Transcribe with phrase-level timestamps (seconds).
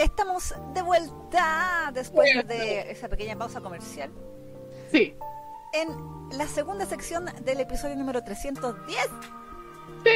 [0.00, 4.10] Estamos de vuelta después de esa pequeña pausa comercial.
[4.90, 5.14] Sí.
[5.74, 8.98] En la segunda sección del episodio número 310.
[10.02, 10.10] Sí,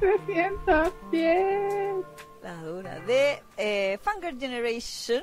[0.00, 2.06] 310.
[2.42, 5.22] La dura de eh, Fanger Generation.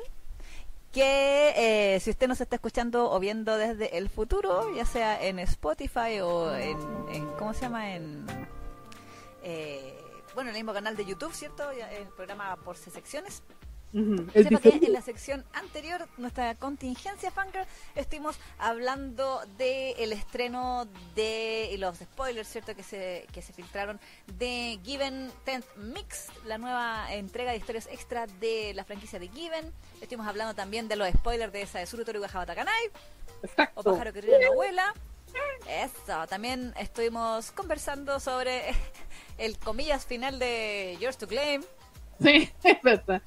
[0.92, 5.40] Que eh, si usted nos está escuchando o viendo desde el futuro, ya sea en
[5.40, 6.78] Spotify o en,
[7.12, 7.96] en ¿cómo se llama?
[7.96, 8.28] En
[9.42, 10.00] eh,
[10.34, 11.70] bueno, en el mismo canal de YouTube, ¿cierto?
[11.72, 13.44] El programa por secciones.
[13.94, 20.88] Sepa el que en la sección anterior, nuestra contingencia Fanger, estuvimos hablando del el estreno
[21.14, 22.76] de y los spoilers, ¿cierto?
[22.76, 24.00] Que se, que se filtraron
[24.40, 29.72] de Given 10th Mix, la nueva entrega de historias extra de la franquicia de Given.
[30.02, 32.92] Estuvimos hablando también de los spoilers de esa de Surutoro y Kanai
[33.76, 33.84] o.
[33.84, 34.94] Pájaro que ríe la abuela.
[35.68, 38.74] Eso, también estuvimos conversando sobre
[39.38, 41.64] el comillas final de Yours to Claim.
[42.22, 43.22] Sí, es verdad.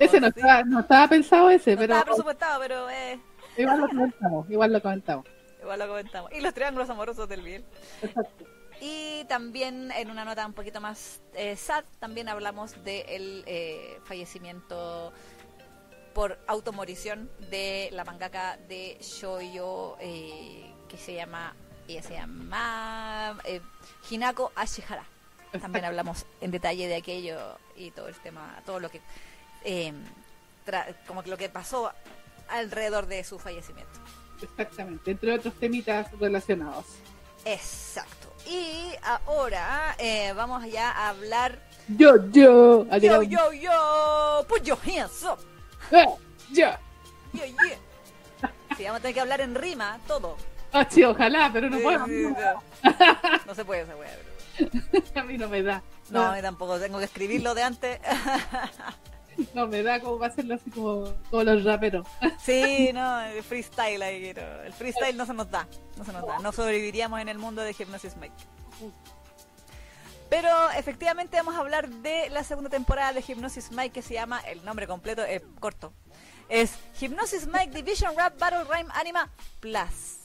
[0.00, 0.40] Ese no, sí.
[0.40, 3.20] estaba, no estaba pensado ese, No pero estaba presupuestado, pero eh,
[3.56, 5.26] igual lo comentamos, igual lo comentamos.
[5.62, 6.32] igual lo comentamos.
[6.32, 7.64] Y los triángulos amorosos del bien.
[8.02, 8.44] Exacto.
[8.80, 15.12] Y también en una nota un poquito más eh, sad, también hablamos del eh, fallecimiento
[16.14, 21.54] por automorición de la mangaka de Shoyo, eh, que se llama,
[21.88, 23.60] ella se llama eh,
[24.10, 25.04] Hinako Ashihara.
[25.60, 29.00] También hablamos en detalle de aquello y todo el tema, todo lo que,
[29.64, 29.92] eh,
[31.06, 31.92] como que lo que pasó
[32.48, 33.90] alrededor de su fallecimiento.
[34.42, 36.86] Exactamente, entre otros temitas relacionados.
[37.44, 38.32] Exacto.
[38.46, 41.58] Y ahora eh, vamos ya a hablar.
[41.88, 45.38] Yo, yo, Yo, yo, yo, put your hands up.
[45.90, 46.18] Yo.
[46.52, 46.78] Yeah,
[47.46, 47.78] yeah.
[48.76, 50.36] Sí, vamos a tener que hablar en rima, todo.
[50.72, 52.06] Ah, sí, ojalá, pero no Sí, puedo.
[52.06, 52.62] sí, no.
[53.46, 54.10] No se puede esa weá,
[54.58, 55.82] pero- A mí no me da.
[56.10, 58.00] No, No, tampoco, tengo que escribirlo de antes.
[59.54, 62.06] no me da como va a hacerlo así como, como los raperos.
[62.40, 64.62] Sí, no, el freestyle ahí, quiero.
[64.62, 66.38] El freestyle no se nos da, no se nos da.
[66.38, 68.34] No sobreviviríamos en el mundo de Hypnosis Mike.
[70.30, 74.40] Pero efectivamente vamos a hablar de la segunda temporada de Hypnosis Mike que se llama,
[74.40, 75.92] el nombre completo es corto,
[76.48, 79.28] es Hypnosis Mike Division Rap Battle Rhyme Anima
[79.60, 80.18] Plus.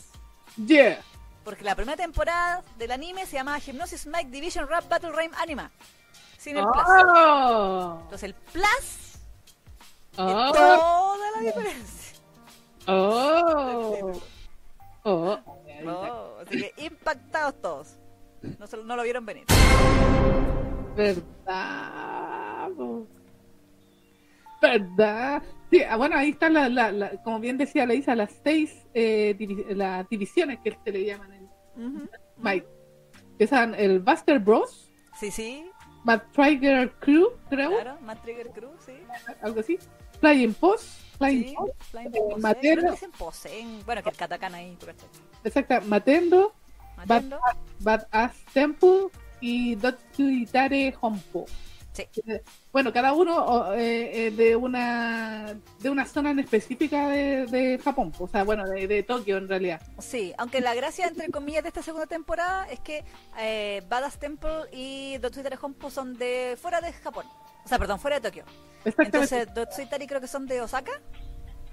[0.57, 1.01] Yeah.
[1.43, 5.71] Porque la primera temporada del anime se llama Hypnosis Mike Division Rap Battle Rhyme Anima.
[6.37, 6.85] Sin el plus.
[6.87, 7.99] Oh.
[8.03, 9.04] Entonces el plus
[10.17, 10.51] es Oh.
[10.53, 12.17] toda la diferencia.
[12.87, 14.11] Oh.
[15.03, 15.39] Oh.
[15.87, 17.95] Oh, así que impactados todos.
[18.59, 19.45] No, se- no lo vieron venir.
[20.95, 22.69] Verdad.
[24.61, 25.43] Verdad.
[25.71, 29.35] Sí, ah, bueno, ahí están, la, la, la- como bien decía Leisa, las seis eh,
[29.37, 32.09] divi- las divisiones que se le llaman en.
[32.37, 32.67] Mike.
[33.37, 34.89] Que son el Buster Bros,
[35.19, 35.69] Sí, sí,
[36.03, 37.97] Mad Trigger Crew, creo, claro.
[38.01, 38.93] Mad Trigger Crew, sí.
[39.41, 39.77] algo así.
[40.19, 40.83] Flying Post,
[41.17, 42.59] Flying Sí, Post, Flying eh, Pose.
[42.61, 43.59] Que dicen pose.
[43.59, 44.77] en- Bueno, que el katakana ahí,
[45.43, 46.53] exacta, Matendo,
[46.97, 47.39] Matendo.
[47.79, 49.07] Badass Temple
[49.41, 51.45] y Dotsuitare Hompo.
[51.93, 52.03] Sí.
[52.73, 58.11] Bueno, cada uno eh, eh, de una de una zona en específica de, de Japón,
[58.19, 59.81] o sea, bueno, de, de Tokio en realidad.
[59.99, 63.05] Sí, aunque la gracia, entre comillas, de esta segunda temporada es que
[63.39, 67.25] eh, Badass Temple y Dotsuitari Honpo son de fuera de Japón.
[67.65, 68.43] O sea, perdón, fuera de Tokio.
[68.85, 69.17] Exactamente.
[69.17, 71.01] Entonces, Dotsuitari creo que son de Osaka.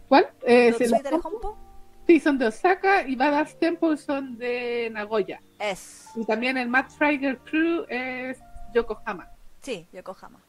[0.08, 0.28] ¿Cuál?
[0.42, 1.58] Eh, Dotsuitari Honpo.
[2.06, 5.40] sí, son de Osaka y Badass Temple son de Nagoya.
[5.58, 6.08] Es.
[6.16, 8.38] Y también el Mad Trigger Crew es
[8.74, 9.30] Yokohama.
[9.60, 10.40] Sí, Yokohama.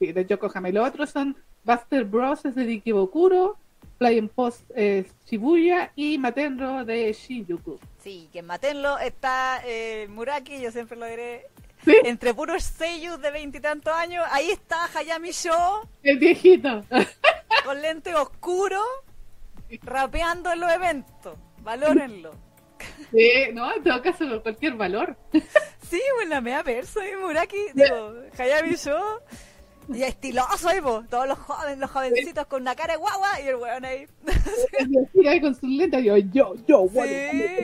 [0.00, 0.68] Sí, de Yokohama.
[0.68, 3.56] Y los otros son Buster Bros es de Ikebukuro,
[3.98, 7.78] Flying Post es Shibuya y Matenro de Shinjuku.
[8.02, 11.46] Sí, que en Matenlo está eh, Muraki, yo siempre lo diré.
[11.84, 16.84] Sí, Entre puros seiyus de veintitantos años, ahí está Hayami Sho el viejito.
[17.64, 18.80] con lente oscuro
[19.82, 21.38] rapeando en los eventos.
[21.62, 22.32] Valórenlo.
[23.10, 25.16] Sí, no, en todo caso, cualquier valor.
[25.88, 29.22] Sí, bueno, la mea perso y Muraki, digo, Hayami Sho.
[29.88, 31.04] Y estiloso po.
[31.08, 34.06] Todos los jóvenes, los jovencitos con una cara de guagua y el weón ahí.
[35.28, 37.12] Ahí con sus lentes, yo, yo, yo, bueno.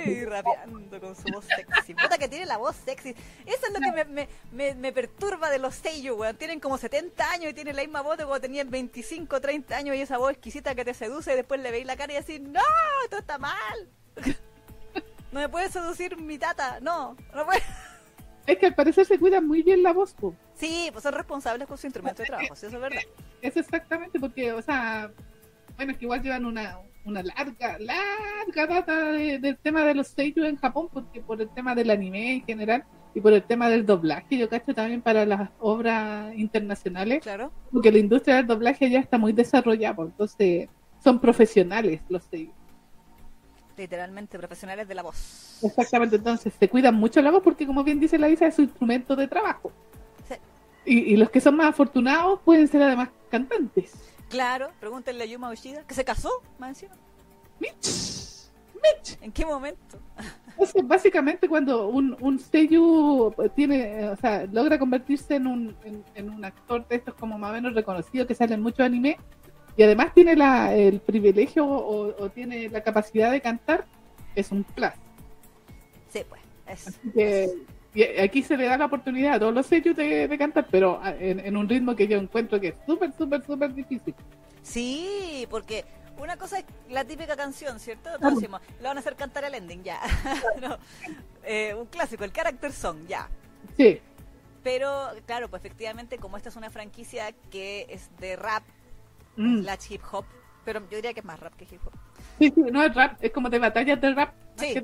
[0.05, 1.95] Sí, rapeando con su voz sexy.
[1.95, 3.15] Puta que tiene la voz sexy.
[3.47, 6.37] Eso es lo que me, me, me, me perturba de los sellos, weón.
[6.37, 9.97] Tienen como 70 años y tienen la misma voz de cuando tenían 25, 30 años
[9.97, 12.41] y esa voz exquisita que te seduce y después le veis la cara y decís,
[12.41, 12.61] no,
[13.05, 13.89] esto está mal.
[15.33, 17.61] No me puede seducir mi tata, no, no puede.
[18.47, 20.35] Es que al parecer se cuida muy bien la voz, po.
[20.55, 23.01] Sí, pues son responsables con su instrumento de trabajo, sí, eso es verdad.
[23.41, 25.11] Es exactamente porque, o sea,
[25.77, 30.09] bueno, es que igual llevan una, una larga, larga data de- del tema de los
[30.09, 33.69] seiyuu en Japón, porque por el tema del anime en general, y por el tema
[33.69, 37.53] del doblaje, yo cacho también para las obras internacionales, Claro.
[37.73, 40.69] porque la industria del doblaje ya está muy desarrollada, entonces
[41.03, 42.55] son profesionales los sellos.
[43.77, 45.59] Literalmente profesionales de la voz.
[45.63, 48.63] Exactamente, entonces se cuidan mucho la voz porque como bien dice la Isa, es su
[48.63, 49.73] instrumento de trabajo.
[50.29, 50.35] Sí.
[50.85, 53.93] Y, y los que son más afortunados pueden ser además cantantes.
[54.29, 56.95] Claro, pregúntenle a Yuma Ushida, que se casó, más encima.
[57.61, 59.19] Mitch, Mitch.
[59.23, 59.99] ¿En qué momento?
[60.51, 66.31] Entonces, básicamente cuando un, un seiyuu tiene, o sea, logra convertirse en un, en, en
[66.31, 69.19] un actor de estos como más o menos reconocido que sale en muchos anime
[69.77, 73.89] y además tiene la, el privilegio o, o tiene la capacidad de cantar,
[74.35, 74.91] es un plus.
[76.09, 76.43] Sí, pues.
[76.67, 77.51] Es, Así que
[77.93, 81.01] y aquí se le da la oportunidad a todos los sellos de, de cantar, pero
[81.03, 84.15] a- en, en un ritmo que yo encuentro que es súper, súper, súper difícil.
[84.63, 85.85] Sí, porque
[86.17, 88.19] una cosa es la típica canción, ¿cierto?
[88.19, 90.01] Decimos, lo van a hacer cantar el ending, ya.
[90.61, 90.79] No,
[91.43, 93.31] eh, un clásico, el character song, ya.
[93.77, 94.01] Sí,
[94.63, 98.65] Pero, claro, pues efectivamente, como esta es una franquicia que es de rap,
[99.37, 99.63] Mm.
[99.63, 100.25] slash hip hop,
[100.65, 101.93] pero yo diría que es más rap que hip hop.
[102.39, 104.33] sí, sí, no es rap, es como de batallas de rap.
[104.57, 104.75] Sí,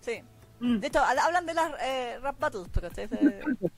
[0.00, 0.22] sí.
[0.60, 0.78] Mm.
[0.78, 3.12] De hecho, ha- hablan de las eh, rap battles, pero ustedes...
[3.12, 3.40] eh,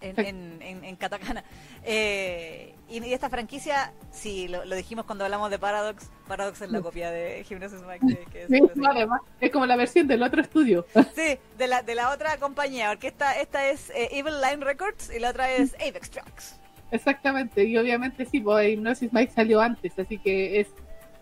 [0.00, 1.44] en, en, en, en katakana.
[1.84, 6.08] Eh, y, y esta franquicia, sí, lo, lo dijimos cuando hablamos de Paradox.
[6.26, 8.00] Paradox es la copia de Gymnasis Mac.
[8.00, 10.86] que- que es- Sí, además, es como la versión del otro estudio.
[11.14, 15.14] Sí, de la, de la otra compañía, porque esta, esta es eh, Evil Line Records
[15.14, 16.58] y la otra es Avex Tracks.
[16.92, 20.68] Exactamente, y obviamente sí, pues Hypnosis Mike salió antes, así que es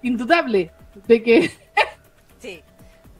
[0.02, 0.72] indudable
[1.06, 1.50] de que
[2.38, 2.60] Sí,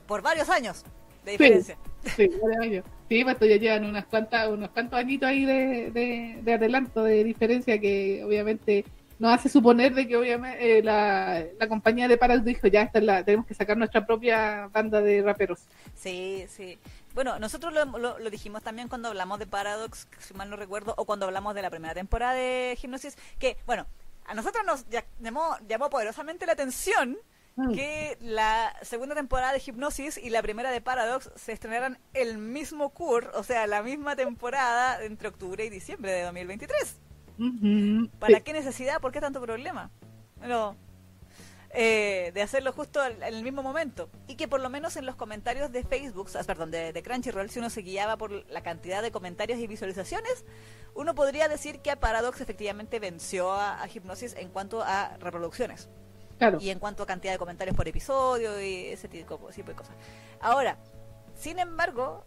[0.05, 0.83] por varios años
[1.23, 1.77] de diferencia.
[2.03, 2.85] sí, varios años.
[3.07, 7.23] Sí, pues ya llevan unas cuantas, unos cuantos añitos ahí de, de, de adelanto, de
[7.23, 8.85] diferencia que obviamente
[9.19, 12.97] nos hace suponer de que obviamente eh, la, la compañía de Paradox dijo ya esta
[12.99, 15.67] es la, tenemos que sacar nuestra propia banda de raperos.
[15.93, 16.79] Sí, sí.
[17.13, 20.93] Bueno, nosotros lo, lo- lo dijimos también cuando hablamos de Paradox, si mal no recuerdo,
[20.97, 23.85] o cuando hablamos de la primera temporada de Hipnosis, que, bueno,
[24.25, 24.85] a nosotros nos
[25.19, 27.17] llamó, llamó poderosamente la atención
[27.57, 27.73] Mm.
[27.73, 32.91] que la segunda temporada de Hipnosis y la primera de Paradox se estrenaran el mismo
[32.91, 36.97] CUR, o sea, la misma temporada entre octubre y diciembre de 2023.
[37.37, 38.43] Ujú, ¿Para sí.
[38.45, 39.01] qué necesidad?
[39.01, 39.91] ¿Por qué tanto problema?
[40.37, 40.77] Bueno,
[41.73, 44.09] eh, de hacerlo justo en el mismo momento.
[44.27, 47.49] Y que por lo menos en los comentarios de Facebook, ah, perdón, de, de Crunchyroll,
[47.49, 50.45] si uno se guiaba por la cantidad de comentarios y visualizaciones,
[50.95, 55.89] uno podría decir que a Paradox efectivamente venció a, a Hipnosis en cuanto a reproducciones
[56.37, 56.57] Claro.
[56.59, 59.95] y en cuanto a cantidad de comentarios por episodio y ese tipo tipo de cosas.
[60.39, 60.79] Ahora,
[61.35, 62.25] sin embargo,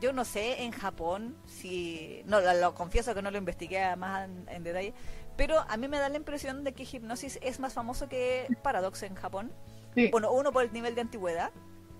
[0.00, 4.28] yo no sé en Japón si, no, lo, lo confieso que no lo investigué más
[4.28, 4.94] en, en detalle,
[5.36, 9.02] pero a mí me da la impresión de que Hipnosis es más famoso que Paradox
[9.02, 9.52] en Japón.
[9.94, 11.50] Sí, Bueno, uno por el nivel de antigüedad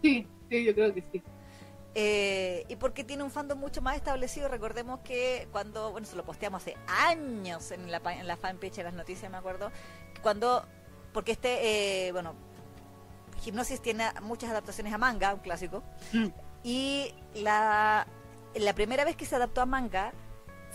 [0.02, 1.22] sí, sí, yo creo que sí.
[1.94, 4.48] eh, y porque tiene un fandom mucho más establecido.
[4.48, 8.84] Recordemos que cuando, bueno, se lo posteamos hace años en la, en la fanpage de
[8.84, 9.70] las noticias, me acuerdo,
[10.22, 10.66] cuando,
[11.14, 12.34] porque este, eh, bueno,
[13.44, 15.82] Hipnosis tiene muchas adaptaciones a manga, un clásico,
[16.12, 16.26] Mm.
[16.64, 18.06] y la,
[18.54, 20.12] la primera vez que se adaptó a manga,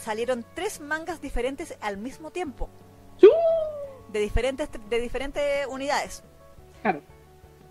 [0.01, 2.69] salieron tres mangas diferentes al mismo tiempo,
[4.12, 6.24] de diferentes, de diferentes unidades.
[6.81, 7.01] Claro.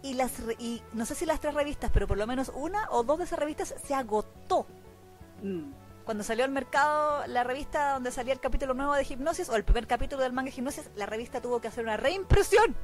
[0.03, 3.03] Y, las, y no sé si las tres revistas, pero por lo menos una o
[3.03, 4.67] dos de esas revistas se agotó.
[5.43, 5.73] Mm.
[6.05, 9.65] Cuando salió al mercado la revista donde salía el capítulo nuevo de Hipnosis o el
[9.65, 12.75] primer capítulo del manga Hipnosis, la revista tuvo que hacer una reimpresión.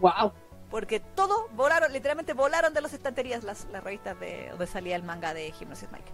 [0.00, 0.32] Wow.
[0.70, 5.02] Porque todo volaron, literalmente volaron de las estanterías las, las revistas de donde salía el
[5.02, 6.12] manga de Hipnosis Mike.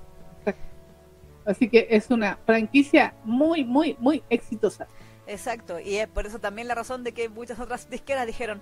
[1.45, 4.87] Así que es una franquicia muy, muy, muy exitosa.
[5.27, 8.61] Exacto, y es por eso también la razón de que muchas otras disqueras dijeron,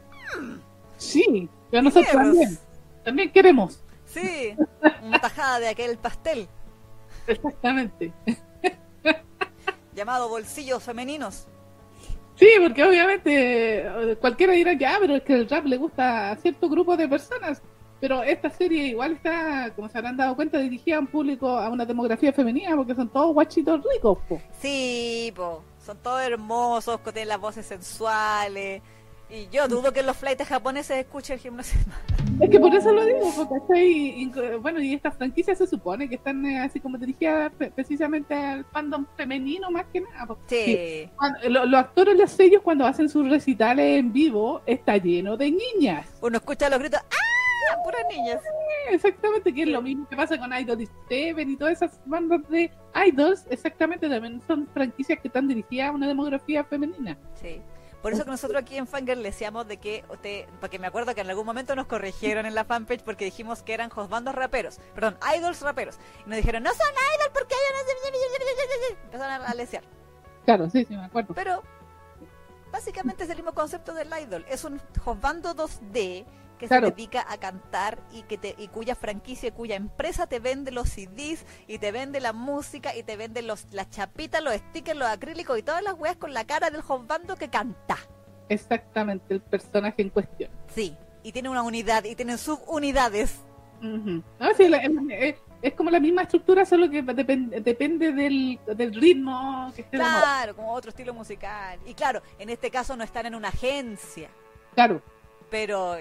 [0.97, 2.59] Sí, pero nosotros también,
[3.03, 3.83] también queremos.
[4.05, 4.55] Sí,
[5.03, 6.49] una tajada de aquel pastel
[7.27, 8.13] Exactamente.
[9.95, 11.47] llamado bolsillos femeninos.
[12.37, 16.31] Sí, porque obviamente eh, cualquiera dirá que, ah, pero es que el rap le gusta
[16.31, 17.63] a cierto grupo de personas.
[18.01, 21.69] Pero esta serie igual está, como se habrán dado cuenta, dirigida a un público, a
[21.69, 24.19] una demografía femenina, porque son todos guachitos ricos.
[24.29, 24.41] po.
[24.61, 28.83] Sí, po, son todos hermosos, tienen las voces sensuales.
[29.33, 32.45] Y yo dudo que los flights japoneses escuchen Hipnosis Mike.
[32.47, 35.69] Es que por eso lo digo, porque está ahí, inc- bueno, y estas franquicias se
[35.69, 40.35] supone que están eh, así como dirigidas pre- precisamente al fandom femenino más que nada.
[40.49, 41.09] Sí.
[41.17, 45.53] Cuando- lo- los actores, los sellos, cuando hacen sus recitales en vivo, está lleno de
[45.53, 46.09] niñas.
[46.23, 47.17] Uno escucha los gritos, ¡ah!
[47.85, 48.41] Puras niñas.
[48.91, 52.71] Exactamente, que es lo mismo que pasa con Idol Seven y todas esas bandas de
[53.07, 57.17] idols, exactamente, también son franquicias que están dirigidas a una demografía femenina.
[57.35, 57.61] Sí.
[58.03, 61.15] Por eso que nosotros aquí en Fangirl le decíamos de que usted, porque me acuerdo
[61.15, 64.79] que en algún momento nos corrigieron en la fanpage porque dijimos que eran bandos raperos,
[64.95, 65.99] perdón, idols raperos.
[66.25, 69.85] Y nos dijeron, no son idols porque ellos no Empezaron a lesear.
[70.47, 71.35] Claro, sí, sí, me acuerdo.
[71.35, 71.63] Pero
[72.73, 74.47] básicamente es el mismo concepto del idol.
[74.49, 74.81] Es un
[75.21, 76.25] bando 2D
[76.61, 80.71] que se dedica a cantar y que te y cuya franquicia, cuya empresa te vende
[80.71, 84.99] los CDs y te vende la música y te vende los las chapitas, los stickers,
[84.99, 87.97] los acrílicos y todas las weas con la cara del bando que canta.
[88.51, 90.51] Exactamente, el personaje en cuestión.
[90.75, 93.41] Sí, y tiene una unidad y tiene subunidades.
[95.63, 100.55] es, como la misma estructura, solo que depende, depende del, del ritmo que esté Claro,
[100.55, 101.79] como otro estilo musical.
[101.87, 104.29] Y claro, en este caso no están en una agencia.
[104.75, 105.01] Claro.
[105.49, 105.97] Pero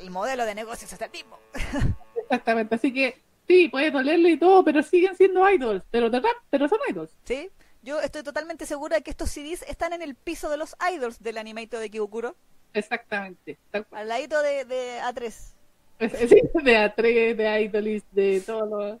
[0.00, 1.38] el modelo de negocios es el mismo.
[2.16, 6.36] Exactamente, así que sí, puede dolerle y todo, pero siguen siendo idols, pero de rap,
[6.50, 7.12] pero son idols.
[7.24, 7.50] Sí,
[7.82, 11.22] yo estoy totalmente segura de que estos CDs están en el piso de los idols
[11.22, 12.34] del animato de Kibukuro.
[12.72, 13.58] Exactamente.
[13.92, 15.54] Al ladito de, de A3.
[16.00, 18.66] Sí, de A3, de Idolis, de todo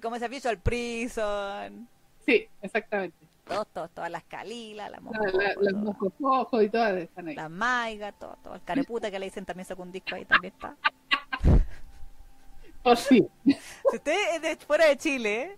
[0.00, 0.26] ¿Cómo se?
[0.26, 1.88] El Prison.
[2.24, 3.21] Sí, exactamente.
[3.44, 7.34] Todos, todas las Calilas, las Mojos y todas están ahí.
[7.34, 8.54] Las Maiga, todo, todo.
[8.54, 10.76] El Careputa que le dicen también sacó un disco ahí, también está.
[12.84, 13.26] Oh, sí.
[13.44, 15.56] Si usted es de fuera de Chile,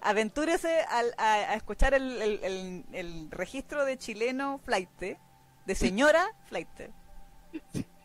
[0.00, 0.80] aventúrese
[1.18, 6.68] a, escuchar el, registro de chileno flight, de señora flight.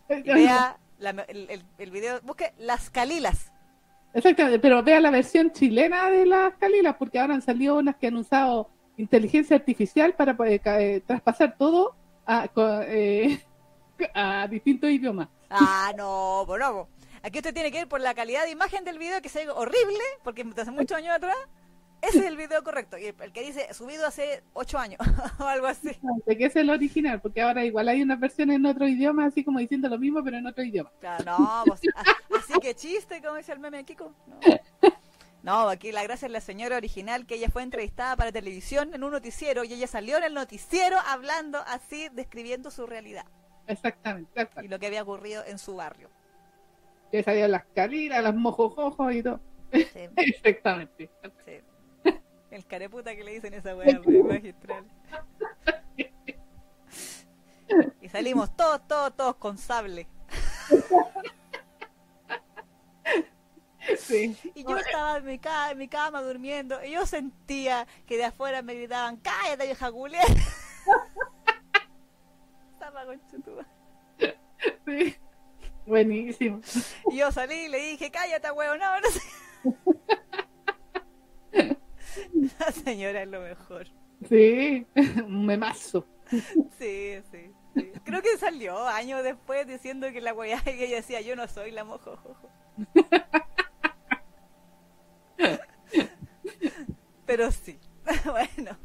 [0.09, 3.51] Vea el, video, busque Las Calilas.
[4.13, 8.07] Exactamente, pero vea la versión chilena de las Calilas, porque ahora han salido unas que
[8.07, 12.49] han usado inteligencia artificial para eh, eh, traspasar todo a,
[12.87, 13.41] eh,
[14.13, 15.29] a distintos idiomas.
[15.49, 16.89] Ah, no, bueno,
[17.23, 20.03] aquí usted tiene que ir por la calidad de imagen del video que se horrible,
[20.23, 21.37] porque hace muchos años atrás.
[22.01, 22.97] Ese es el video correcto.
[22.97, 24.99] Y el que dice subido hace ocho años
[25.39, 25.91] o algo así.
[26.25, 29.43] De que es el original, porque ahora igual hay una versión en otro idioma, así
[29.43, 30.91] como diciendo lo mismo, pero en otro idioma.
[30.99, 31.81] Claro, no, pues,
[32.39, 34.13] así que chiste, como dice el meme de Kiko.
[35.43, 35.69] No.
[35.69, 39.11] aquí la gracia es la señora original, que ella fue entrevistada para televisión en un
[39.11, 43.25] noticiero y ella salió en el noticiero hablando así, describiendo su realidad.
[43.67, 44.49] Exactamente.
[44.63, 46.09] Y lo que había ocurrido en su barrio.
[47.11, 49.39] Que salían las caliras, las mojojojos y todo.
[49.71, 49.85] Sí.
[50.15, 51.09] Exactamente.
[51.45, 51.61] Sí.
[52.51, 54.85] El careputa que le dicen esa weá, pues, magistral.
[58.01, 60.07] Y salimos todos, todos, todos con sable.
[63.97, 64.37] Sí.
[64.53, 68.25] Y yo estaba en mi, cama, en mi cama durmiendo y yo sentía que de
[68.25, 70.21] afuera me gritaban, cállate vieja gulia.
[72.73, 73.21] estaba con
[74.85, 75.15] Sí.
[75.85, 76.61] Buenísimo.
[77.11, 79.21] Y yo salí y le dije, cállate, huevo, no, no sé.
[82.59, 83.87] La señora es lo mejor.
[84.27, 84.85] Sí,
[85.25, 86.05] un memazo.
[86.77, 87.51] Sí, sí,
[88.03, 91.71] Creo que salió años después diciendo que la weá que ella decía, yo no soy
[91.71, 92.17] la mojo.
[97.25, 97.79] Pero sí,
[98.25, 98.77] bueno.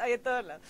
[0.00, 0.66] Hay todos lados.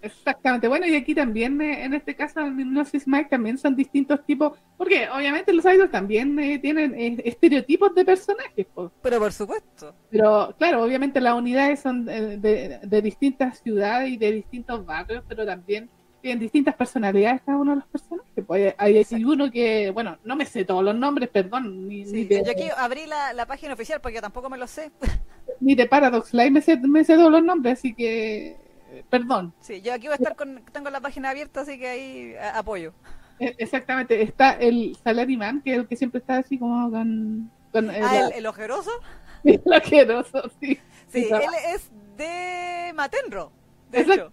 [0.00, 0.68] Exactamente.
[0.68, 4.58] Bueno, y aquí también, eh, en este caso, en Hypnosis Mike también son distintos tipos,
[4.76, 8.66] porque obviamente los idols también eh, tienen eh, estereotipos de personajes.
[9.02, 9.94] Pero por supuesto.
[10.10, 12.38] Pero claro, obviamente las unidades son de,
[12.82, 15.90] de, distintas ciudades y de distintos barrios, pero también
[16.20, 18.44] tienen distintas personalidades cada uno de los personajes.
[18.46, 21.88] Pues hay, uno que, bueno, no me sé todos los nombres, perdón.
[21.88, 24.90] Ni, yo aquí abrí la, la, página oficial porque tampoco me lo sé.
[25.60, 28.67] Ni de Paradox Live me sé, me sé todos los nombres, así que
[29.10, 29.52] perdón.
[29.60, 32.92] Sí, yo aquí voy a estar con, tengo la página abierta, así que ahí apoyo.
[33.38, 37.50] E, exactamente, está el Salaryman, que es el que siempre está así como con...
[37.74, 38.90] ah, el, ojeroso.
[39.44, 40.78] el ojeroso, sí.
[41.08, 43.52] Sí, él es de Matenro,
[43.90, 44.32] de hecho.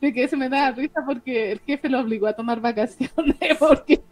[0.00, 4.02] Sí, que eso me da risa porque el jefe lo obligó a tomar vacaciones porque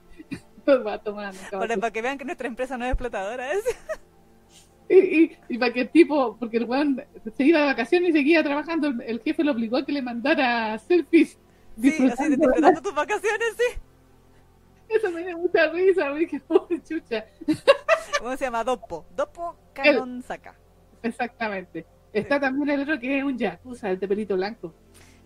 [0.87, 1.39] va tomando.
[1.51, 3.65] Para, que vean que nuestra empresa no es explotadora, ¿es?
[4.95, 7.01] Y, y, para que el tipo, porque el weón
[7.37, 10.77] se iba de vacaciones y seguía trabajando, el jefe lo obligó a que le mandara
[10.79, 11.39] selfies.
[11.81, 13.79] Sí, así, disfrutando tus vacaciones, sí.
[14.89, 17.25] Eso me dio mucha risa, güey, que pobre chucha.
[18.19, 18.65] ¿Cómo se llama?
[18.65, 19.07] Dopo.
[19.15, 20.57] Dopo Canon Saka.
[21.05, 21.87] Exactamente.
[22.13, 24.75] Está también el otro que es un yakuza, el de pelito blanco.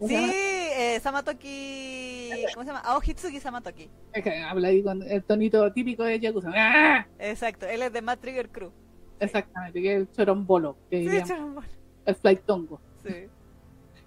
[0.07, 2.31] Sí, eh, Samatoki.
[2.53, 2.81] ¿Cómo se llama?
[2.81, 3.89] Aohitsuki Samatoki.
[4.13, 6.51] Es que habla ahí con el tonito típico de Yakuza.
[6.55, 7.07] ¡Ah!
[7.19, 8.71] Exacto, él es de Mad Trigger Crew.
[9.21, 10.77] Exactamente, que es el chorombolo.
[10.91, 11.33] Que sí,
[12.07, 12.81] El flight tongo.
[13.03, 13.27] Sí.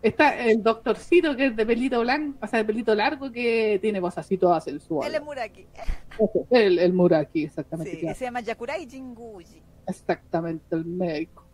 [0.02, 4.00] Está el doctorcito que es de pelito blanco, o sea, de pelito largo, que tiene
[4.00, 5.14] voz así toda sensual.
[5.14, 5.66] Es Muraki.
[6.52, 8.00] El, el Muraki, exactamente.
[8.00, 9.62] Sí, se llama Yakurai Jinguji.
[9.88, 11.46] Exactamente, el médico.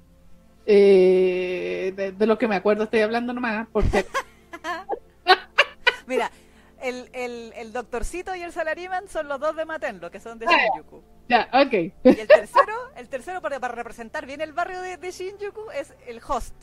[0.65, 4.05] Eh, de, de lo que me acuerdo estoy hablando nomás, porque
[6.07, 6.31] Mira,
[6.81, 10.45] el, el, el doctorcito y el salariman son los dos de Matenlo, que son de
[10.47, 10.51] Ah,
[11.27, 11.49] ya.
[11.51, 11.73] Ya, ok.
[11.73, 15.93] Y el tercero, el tercero para, para representar bien el barrio de, de Shinjuku es
[16.07, 16.53] el host.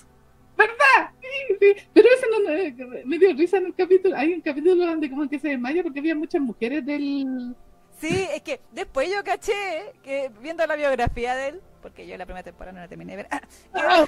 [0.56, 1.10] ¿Verdad?
[1.20, 1.88] Sí, sí.
[1.94, 4.16] Pero eso no, no- me dio risa en el capítulo.
[4.16, 7.54] Hay un capítulo donde como que se desmaya porque había muchas mujeres del...
[7.98, 12.24] Sí, es que después yo caché que viendo la biografía de él, porque yo la
[12.24, 13.28] primera temporada no la terminé de ver,
[13.74, 14.06] Ah,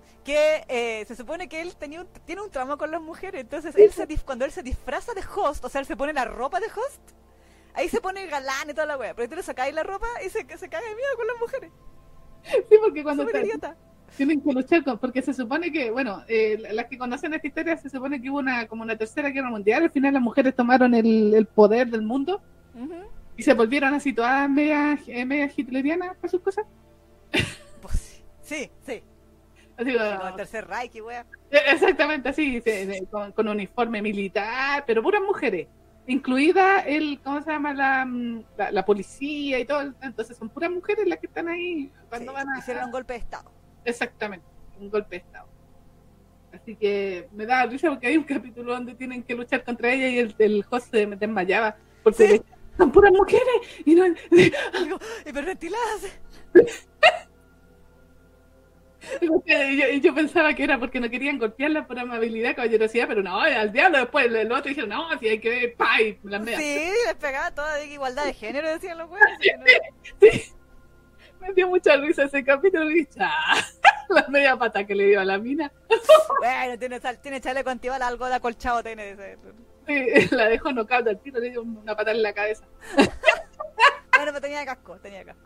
[0.24, 3.74] que eh, se supone que él tenía un- tiene un trauma con las mujeres, entonces
[3.76, 6.60] él se cuando él se disfraza de host, o sea, él se pone la ropa
[6.60, 7.00] de host,
[7.74, 10.28] ahí se pone galán y toda la wea, pero tú le sacáis la ropa y
[10.30, 11.70] se, se caga de miedo con las mujeres.
[12.68, 13.76] sí, porque cuando está- idiota.
[14.16, 14.98] tienen que luchar con...
[14.98, 18.38] Porque se supone que, bueno, eh, las que conocen esta historia, se supone que hubo
[18.38, 19.82] una como una tercera guerra mundial.
[19.84, 22.40] Al final las mujeres tomaron el, el poder del mundo
[22.74, 22.94] Ujú.
[23.36, 26.64] y se volvieron así todas media, eh, media hitlerianas por sus cosas.
[27.80, 29.02] Pues sí, sí, sí.
[29.76, 31.26] Así, Como ah, el tercer Reich wea.
[31.50, 35.66] Eh, Exactamente así, se- de- con, con uniforme militar, pero puras mujeres,
[36.06, 37.72] incluida el, ¿cómo se llama?
[37.74, 41.90] La, mm, la, la policía y todo, entonces son puras mujeres las que están ahí
[42.08, 42.58] cuando Sí, van a...
[42.58, 43.50] Hicieron un golpe de estado.
[43.84, 44.46] Exactamente,
[44.80, 45.46] un golpe de Estado.
[46.52, 50.08] Así que me da risa porque hay un capítulo donde tienen que luchar contra ella
[50.08, 52.42] y el, el host se desmayaba porque Sí.
[52.78, 53.44] son puras mujeres
[53.84, 54.04] y no...
[54.30, 56.18] Digo, hiperventiladas.
[59.20, 63.72] Yo, yo pensaba que era porque no querían golpearla por amabilidad, caballerosidad, pero no, al
[63.72, 66.18] diablo después el otro dijeron, no, si hay que ver, ¡pay!
[66.24, 66.60] Las medias.
[66.60, 69.28] Sí, les pegaba toda de igualdad de género, decían los güeyes.
[70.20, 70.52] Sí.
[71.40, 73.56] Me dio mucha risa ese capítulo y "Ah",
[74.08, 75.70] la media pata que le dio a la mina.
[76.40, 79.10] Bueno, tiene, tiene chaleco antibala, algo de acolchado tiene.
[79.10, 79.36] ese.
[79.86, 82.64] Sí, la dejó knockout al tiro, le dio una patada en la cabeza.
[82.96, 83.12] Bueno,
[84.32, 85.42] pero tenía casco, tenía casco.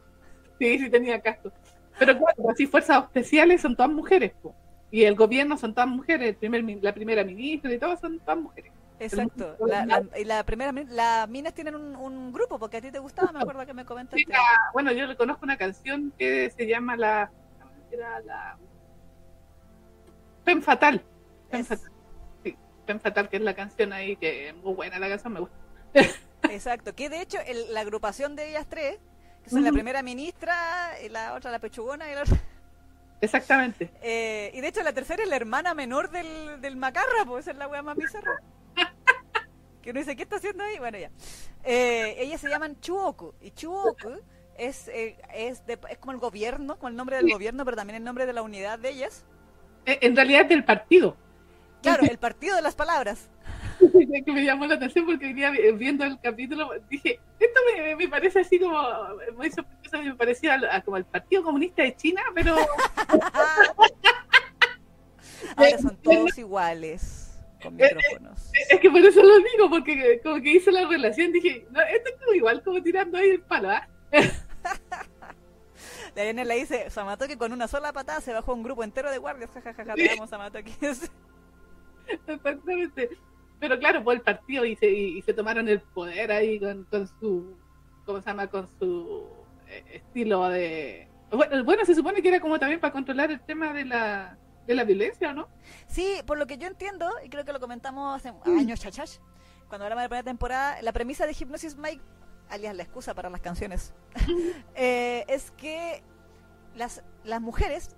[0.60, 1.52] Sí, sí tenía casco.
[1.98, 4.54] Pero claro, así fuerzas especiales son todas mujeres, po.
[4.90, 8.38] Y el gobierno son todas mujeres, el primer, la primera ministra y todo son todas
[8.38, 8.72] mujeres.
[9.00, 9.56] Exacto.
[9.66, 12.98] La, la, y la primera, las minas tienen un, un grupo, porque a ti te
[12.98, 14.24] gustaba, me acuerdo que me comentaste.
[14.28, 14.38] La-
[14.72, 17.30] bueno, yo reconozco una canción que se llama la...
[17.92, 18.56] Era la...
[20.44, 21.02] Pen Fatal.
[21.50, 21.90] Pen Es- Fatal.
[22.42, 22.56] Sí,
[22.86, 25.56] Pen Fatal, que es la canción ahí, que es muy buena la canción, me gusta.
[26.50, 26.94] Exacto.
[26.94, 28.98] Que de hecho, el- la agrupación de ellas tres,
[29.48, 32.36] que son la primera ministra, y la otra la pechugona y la otra.
[33.20, 33.90] Exactamente.
[34.02, 37.50] Eh, y de hecho, la tercera es la hermana menor del, del macarra, pues esa
[37.52, 38.32] es la wea más bizarra.
[39.82, 40.78] Que uno dice, ¿qué está haciendo ahí?
[40.78, 41.10] Bueno, ya.
[41.64, 43.32] Eh, ellas se llaman Chuoku.
[43.40, 44.20] Y Chuoku
[44.56, 47.32] es, eh, es, de- es como el gobierno, como el nombre del Sí.
[47.32, 49.24] gobierno, pero también el nombre de la unidad de ellas.
[49.86, 51.16] Eh, En realidad es del partido.
[51.82, 53.28] Claro, el partido de las palabras.
[53.80, 58.08] que me llamó la atención porque venía vi- viendo el capítulo, dije, esto me, me
[58.08, 58.76] parece así como,
[59.36, 62.56] muy sospechoso, me parecía a- a como el Partido Comunista de China, pero
[65.56, 68.50] Ahora son todos iguales, con micrófonos.
[68.68, 72.10] es que por eso lo digo, porque como que hice la relación, dije, no, esto
[72.10, 73.88] es como igual como tirando ahí el palo, ¿ah?
[76.14, 79.18] La Ariana le dice, Samatoki con una sola patada se bajó un grupo entero de
[79.18, 79.50] guardias.
[79.54, 80.72] Jajajaja, te amo, Samatoki.
[82.26, 83.10] Exactamente.
[83.60, 86.84] Pero claro, fue el partido y se, y, y se tomaron el poder ahí con,
[86.84, 87.56] con su,
[88.04, 88.46] ¿cómo se llama?
[88.46, 89.26] Con su
[89.66, 91.08] eh, estilo de...
[91.30, 94.74] Bueno, bueno, se supone que era como también para controlar el tema de la, de
[94.74, 95.48] la violencia, ¿o ¿no?
[95.86, 99.18] Sí, por lo que yo entiendo, y creo que lo comentamos hace años, chachach,
[99.68, 102.02] cuando hablamos de la primera temporada, la premisa de Hypnosis Mike,
[102.48, 103.92] alias la excusa para las canciones,
[104.74, 106.02] eh, es que
[106.74, 107.96] las, las mujeres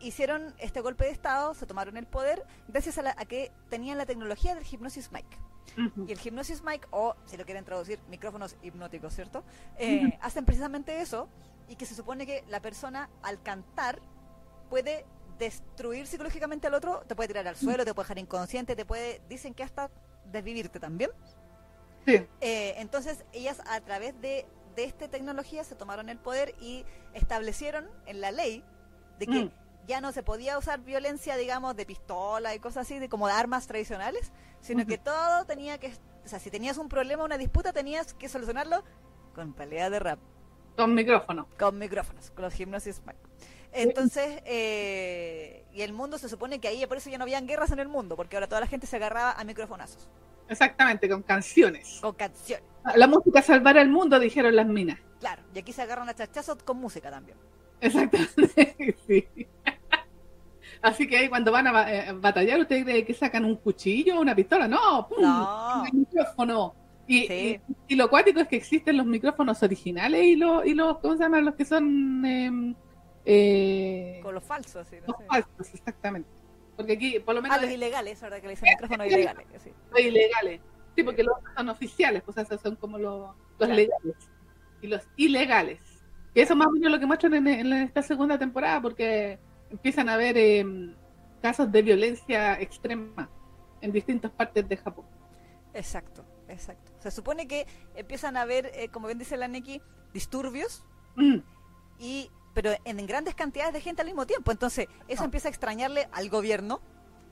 [0.00, 3.98] hicieron este golpe de estado, se tomaron el poder, gracias a, la- a que tenían
[3.98, 5.36] la tecnología del Hypnosis Mike.
[5.78, 6.06] Ujú.
[6.08, 9.44] Y el Hypnosis Mic, o si lo quieren traducir, micrófonos hipnóticos, ¿cierto?
[9.78, 11.28] Eh, hacen precisamente eso
[11.68, 14.00] y que se supone que la persona al cantar
[14.70, 15.04] puede
[15.38, 19.20] destruir psicológicamente al otro, te puede tirar al suelo, te puede dejar inconsciente, te puede,
[19.28, 19.90] dicen que hasta
[20.32, 21.10] desvivirte también.
[22.06, 22.24] Sí.
[22.40, 27.88] Eh, entonces ellas a través de, de esta tecnología se tomaron el poder y establecieron
[28.06, 28.64] en la ley
[29.18, 29.50] de que Mm.
[29.86, 33.32] Ya no se podía usar violencia, digamos, de pistola y cosas así, de como de
[33.34, 35.92] armas tradicionales, sino que todo tenía que,
[36.24, 38.82] o sea, si tenías un problema, una disputa, tenías que solucionarlo
[39.34, 40.18] con pelea de rap,
[40.76, 41.48] Con micrófono.
[41.58, 43.16] con micrófonos, con los mic.
[43.72, 47.70] Entonces, eh, y el mundo se supone que ahí por eso ya no habían guerras
[47.72, 50.08] en el mundo, porque ahora toda la gente se agarraba a microfonazos,
[50.48, 51.98] Exactamente, con canciones.
[52.00, 52.64] con canciones.
[52.94, 54.98] La música salvará el mundo, dijeron las minas.
[55.20, 57.36] Claro, y aquí se agarran a chachazos con música también.
[57.80, 59.28] Exactamente, sí.
[60.82, 64.20] Así que ahí cuando van a eh, batallar, ¿ustedes creen que sacan un cuchillo o
[64.20, 64.68] una pistola?
[64.68, 65.22] No, ¡pum!
[65.22, 65.82] No.
[65.92, 66.74] Un micrófono.
[67.08, 67.60] Y, Sí.
[67.88, 71.16] y, y lo cuático es que existen los micrófonos originales y los, y los ¿cómo
[71.16, 71.44] se llaman?
[71.44, 72.74] Los que son, eh,
[73.24, 75.24] Eh, Con los falsos, sí, no los sé.
[75.26, 76.28] falsos, exactamente.
[76.76, 79.46] Porque aquí, por lo menos, Ah, los ilegales, ahora que le dicen micrófonos ilegales.
[79.62, 79.70] sí.
[79.90, 80.60] los ilegales.
[80.94, 83.74] Sí, porque los son oficiales, pues esos son como los, los Claro.
[83.74, 84.16] legales.
[84.82, 85.80] Y los ilegales.
[86.34, 89.38] Y eso más o menos lo que muestran en, en esta segunda temporada, porque
[89.70, 90.64] empiezan a haber eh,
[91.42, 93.28] casos de violencia extrema
[93.80, 95.04] en distintas partes de Japón.
[95.74, 96.92] Exacto, exacto.
[97.00, 99.80] Se supone que empiezan a haber, eh, como bien dice la Neki,
[100.12, 100.84] disturbios,
[101.16, 101.38] Mm,
[101.98, 104.50] y pero en grandes cantidades de gente al mismo tiempo.
[104.50, 105.24] Entonces, eso Ah.
[105.26, 106.80] empieza a extrañarle al gobierno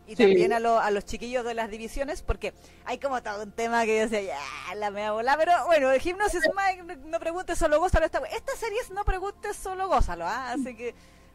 [0.06, 0.22] y Sí.
[0.22, 2.52] también a, lo- a los chiquillos de las divisiones, porque
[2.84, 6.00] hay como todo un tema que yo decía, ya, la mea bola, pero bueno, el
[6.00, 8.04] gimnasio es más, no, no preguntes, solo gózalo.
[8.04, 10.52] Esta, esta serie es no preguntes, solo gózalo, ¿ah?
[10.52, 10.94] Así que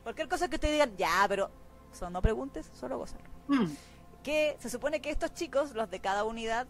[0.10, 1.52] cualquier cosa que ustedes digan, ya, pero
[1.92, 3.24] son no preguntes, solo gózalo.
[3.48, 3.66] mm.
[4.24, 6.66] que se supone que estos chicos, los de cada unidad,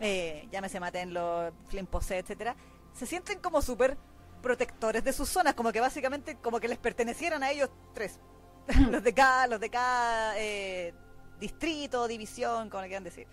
[0.00, 2.56] eh, llámese Maten, los Flimposé, etcétera,
[2.92, 3.96] se sienten como súper
[4.42, 8.18] protectores de sus zonas, como que básicamente como que les pertenecieran a ellos tres,
[8.90, 10.92] los de cada, los de cada eh,
[11.38, 13.28] distrito, división, como le quieran decir.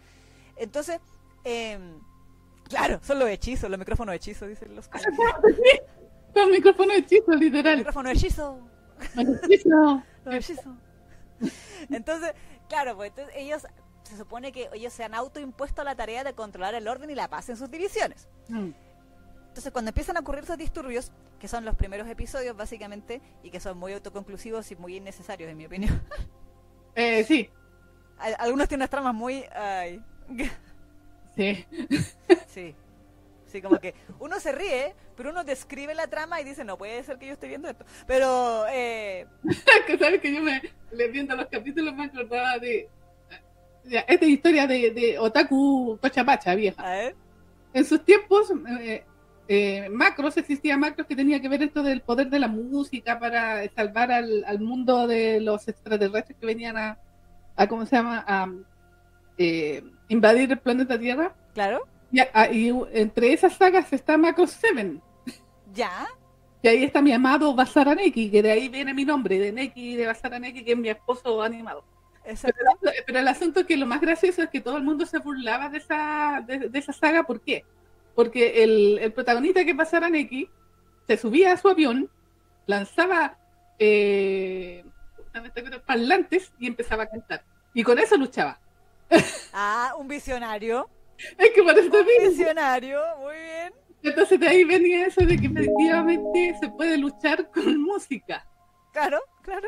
[0.57, 0.99] Entonces,
[1.43, 1.79] eh,
[2.65, 4.88] claro, son los hechizos, los micrófonos hechizos, dicen los
[6.33, 7.77] Con micrófono hechizo, literal.
[7.77, 8.53] micrófono hechizo.
[8.55, 8.78] Hechizo.
[11.89, 12.33] Entonces,
[12.67, 13.65] claro, pues entonces ellos
[14.03, 17.27] se supone que ellos se han autoimpuesto la tarea de controlar el orden y la
[17.29, 18.27] paz en sus divisiones.
[18.49, 18.71] Mm.
[19.49, 23.59] Entonces, cuando empiezan a ocurrir esos disturbios, que son los primeros episodios básicamente, y que
[23.59, 26.01] son muy autoconclusivos y muy innecesarios, en mi opinión.
[26.95, 27.49] Eh, sí,
[28.17, 29.45] Al- Algunos tienen unas tramas muy...
[29.55, 30.03] Ay.
[31.38, 31.65] sí.
[32.47, 32.75] Sí.
[33.51, 37.03] Sí, como que uno se ríe, pero uno describe la trama y dice, no puede
[37.03, 37.83] ser que yo esté viendo esto.
[38.05, 39.25] Pero, eh,
[39.88, 42.89] que sabes que yo me le viendo los capítulos me acordaba de
[43.85, 46.81] ya, esta historia de, de Otaku Cochapacha vieja.
[46.81, 47.15] a ver,
[47.73, 49.03] En sus tiempos, eh,
[49.47, 53.67] eh, Macros, existía Macros que tenía que ver esto del poder de la música para
[53.69, 56.99] salvar al, al mundo de los extraterrestres que venían a,
[57.55, 58.23] a ¿cómo se llama?
[58.27, 58.47] A
[59.38, 61.33] eh, invadir el planeta Tierra.
[61.53, 64.99] claro, Y, entre esas sagas está Macros 7.
[65.73, 66.07] ya,
[66.61, 70.07] Y ahí está mi amado Basaraneki, que de ahí viene mi nombre, de Neki de
[70.07, 71.83] Basaraneki, que es mi esposo animado.
[72.25, 72.59] exacto.
[72.81, 75.19] Pero, pero el asunto es que lo más gracioso es que todo el mundo se
[75.19, 77.23] burlaba de esa, de, de esa saga.
[77.23, 77.63] ¿Por qué?
[78.15, 80.49] Porque el, el protagonista que pasara Neki
[81.07, 82.09] se subía a su avión,
[82.67, 83.37] lanzaba
[83.79, 84.83] eh,
[85.85, 87.43] parlantes y empezaba a cantar.
[87.73, 88.59] Y con eso luchaba.
[89.53, 90.87] Ah, un visionario.
[91.38, 92.29] Es que te Un digo.
[92.29, 93.73] visionario, muy bien.
[94.03, 98.45] Entonces de ahí venía eso de que efectivamente se puede luchar con música.
[98.93, 99.67] Claro, claro.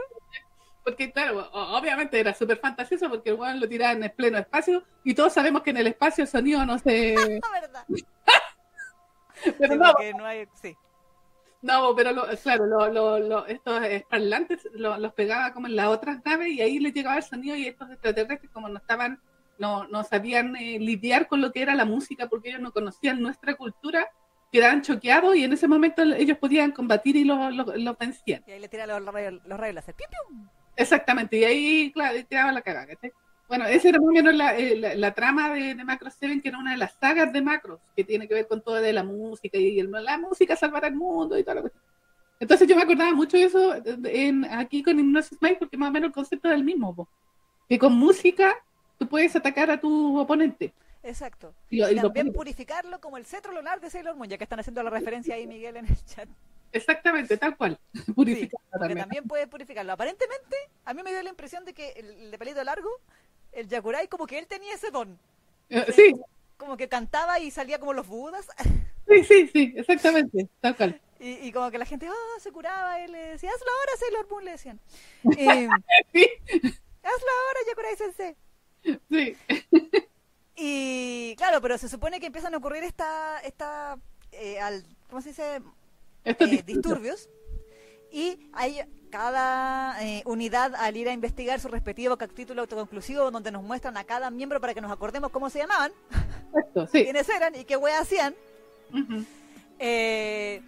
[0.84, 4.84] Porque, claro, obviamente era súper fantasioso porque el weón lo tiraba en el pleno espacio
[5.04, 7.14] y todos sabemos que en el espacio el sonido no se.
[7.16, 7.86] La verdad.
[9.60, 10.76] Pero Sí, no, no hay, sí.
[11.62, 15.88] no, pero lo- claro, lo- lo- lo- estos parlantes lo- los pegaba como en las
[15.88, 19.20] otras naves y ahí les llegaba el sonido y estos extraterrestres, como no estaban,
[19.62, 23.22] no, no sabían eh, lidiar con lo que era la música porque ellos no conocían
[23.22, 24.10] nuestra cultura,
[24.52, 28.44] quedaban choqueados y en ese momento ellos podían combatir y los los- los vencían.
[28.48, 29.96] Y ahí le tira los rayos, los rayos láser.
[29.96, 30.48] ¡Piu, piu!
[30.76, 32.88] Exactamente, y ahí, claro, tiraban la cagada.
[33.48, 36.42] Bueno, esa era más o menos la, eh, la- la trama de, de Macros 7,
[36.42, 38.94] que era una de las sagas de Macros, que tiene que ver con todo de
[38.94, 41.84] la música y el- la música salvará el mundo y toda la cuestión.
[42.40, 45.92] Entonces yo me acordaba mucho de eso en, aquí con Hypnosis Mind, porque más o
[45.92, 47.08] menos el concepto es el mismo, po.
[47.70, 48.56] que con música
[49.02, 50.72] tú puedes atacar a tu oponente.
[51.02, 51.56] Exacto.
[51.72, 54.84] Y lo también purificarlo como el cetro lunar de Sailor Moon, ya que están haciendo
[54.84, 56.30] la referencia ahí, Miguel, en el chat.
[56.72, 57.80] Exactamente, tal cual.
[58.16, 59.00] Purificarlo también.
[59.00, 59.92] también puede purificarlo.
[59.94, 62.90] Aparentemente, a mí me dio la impresión de que el, el de pelito largo,
[63.52, 65.18] el Yakurai, como que él tenía ese don.
[65.70, 66.14] Eh, Sí,
[66.58, 68.48] Como que cantaba y salía como los budas.
[69.08, 71.02] sí, sí, sí, exactamente, tal cual.
[71.20, 73.00] Y, y como que la gente, oh, se curaba.
[73.04, 74.80] Y le decía, hazlo ahora, Sailor Moon, le decían.
[75.38, 75.68] Eh,
[76.14, 76.30] Sí,
[77.02, 78.36] hazlo ahora, Yakurai Sensei.
[79.10, 79.38] sí.
[80.56, 83.98] Y claro, pero se supone que empiezan a ocurrir esta, esta
[84.32, 85.62] eh, al, ¿cómo se dice?
[86.24, 87.30] Esto Eh, disturbios.
[88.12, 93.64] Y hay cada eh, unidad al ir a investigar su respectivo capítulo autoconclusivo donde nos
[93.64, 95.92] muestran a cada miembro para que nos acordemos cómo se llamaban,
[96.46, 97.04] Exacto, sí.
[97.04, 98.36] quiénes eran y qué weas hacían.
[98.94, 99.26] Ujú.
[99.80, 100.62] Eh,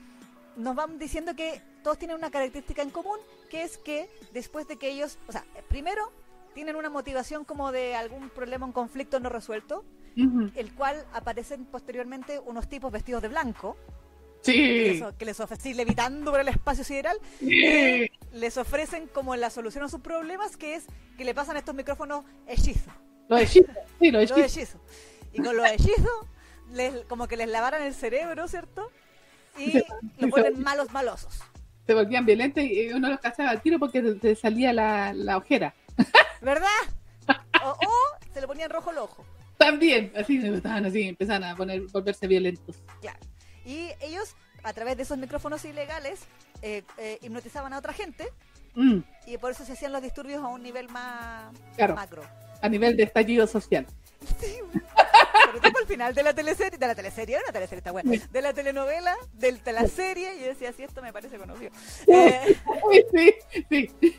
[0.56, 3.18] nos van diciendo que todos tienen una característica en común,
[3.50, 6.12] que es que después de que ellos, o sea, primero
[6.54, 9.84] tienen una motivación como de algún problema, un conflicto no resuelto,
[10.16, 13.76] el cual aparecen posteriormente unos tipos vestidos de blanco,
[14.44, 15.00] que Sí.
[15.00, 18.10] les, que les ofrecen levitando por el espacio sideral, Sí.
[18.34, 20.86] les ofrecen como la solución a sus problemas, que es
[21.18, 22.94] que le pasan estos micrófonos hechizos,
[23.30, 24.82] Los hechizos, sí, los los hechizos.
[25.32, 26.28] Y con los hechizos,
[26.72, 28.92] les, como que les lavaran el cerebro, ¿cierto?
[29.58, 29.84] Y Sí,
[30.20, 31.40] los vuelven malos malosos.
[31.88, 35.74] se volvían violentos y uno los cachaba al tiro porque te salía la, la ojera.
[36.44, 36.68] ¿Verdad?
[37.64, 39.26] O, o se le ponían rojo el ojo.
[39.58, 42.76] También, así estaban así, empezaban a poner, volverse violentos.
[43.02, 43.20] Claro.
[43.66, 46.20] Y ellos, a través de esos micrófonos ilegales,
[46.62, 48.28] eh, eh, hipnotizaban a otra gente
[48.76, 51.94] Mm, y por eso se hacían los disturbios a un nivel más Claro.
[51.94, 52.24] macro.
[52.60, 53.86] a nivel de estallido social.
[54.40, 54.56] Sí.
[55.46, 58.10] Sobre todo al final de la teleserie, de la teleserie, era una teleserie está buena,
[58.32, 61.72] de la telenovela, de la serie, y yo decía, sí, esto me parece conocido.
[62.08, 62.58] Eh,
[63.14, 63.34] Sí,
[63.70, 64.16] sí.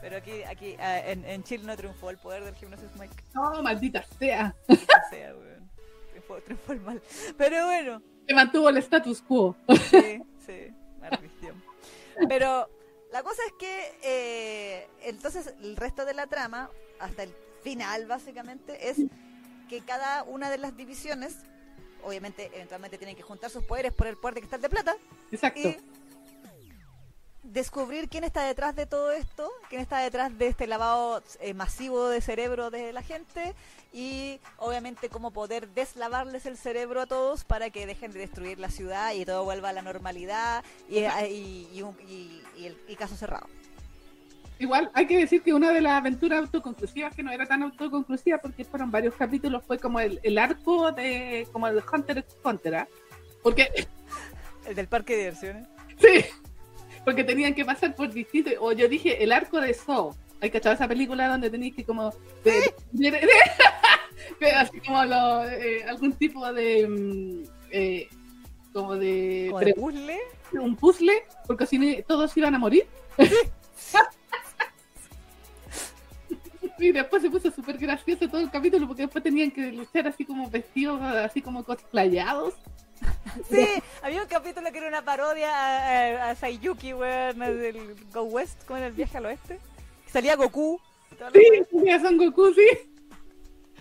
[0.00, 3.14] Pero aquí, aquí ah, en, en Chile no triunfó el poder del gimnasio Mike.
[3.34, 4.54] No, maldita sea.
[4.68, 4.74] O
[5.10, 5.70] sea, weón,
[6.10, 7.02] triunfó, triunfó el mal.
[7.36, 9.56] Pero bueno, Se mantuvo el status quo.
[9.90, 10.72] sí, sí.
[12.28, 12.68] Pero
[13.12, 18.88] la cosa es que eh, entonces el resto de la trama, hasta el final básicamente,
[18.90, 18.96] es
[19.68, 21.36] que cada una de las divisiones,
[22.02, 24.96] obviamente, eventualmente tienen que juntar sus poderes por el poder de cristal de plata
[25.30, 25.60] Exacto.
[25.60, 25.76] y
[27.52, 32.08] descubrir quién está detrás de todo esto, quién está detrás de este lavado eh, masivo
[32.08, 33.54] de cerebro de la gente
[33.92, 38.68] y obviamente cómo poder deslavarles el cerebro a todos para que dejen de destruir la
[38.70, 43.46] ciudad y todo vuelva a la normalidad y, eh, y- y y- el caso cerrado.
[44.58, 48.38] Igual hay que decir que una de las aventuras autoconclusivas que no era tan autoconclusiva
[48.38, 52.74] porque fueron varios capítulos fue como el, el arco de como el Hunter x Hunter
[52.76, 52.88] ¿ah?
[53.42, 53.86] porque
[54.66, 55.68] El del parque de diversiones.
[56.00, 56.24] sí
[57.06, 60.58] porque tenían que pasar por distintos o yo dije el arco de Saw hay que
[60.58, 62.10] esa película donde tenéis que como
[62.44, 63.28] de- de- de-
[64.40, 68.08] que así como lo, eh, algún tipo de mm, eh,
[68.72, 70.18] como de, Como de puzzle.
[70.60, 72.86] un puzzle porque si no todos iban a morir
[76.78, 80.26] Y después se puso súper gracioso todo el capítulo porque después tenían que luchar así
[80.26, 82.52] como vestidos, así como cosplayados.
[83.50, 83.66] Sí,
[84.02, 88.64] había un capítulo que era una parodia a, a, a Sayuki, weón, del Go West,
[88.66, 89.58] como en el viaje al oeste.
[90.06, 90.80] Que salía Goku.
[91.20, 92.66] la Sí, tenía Son Goku, sí.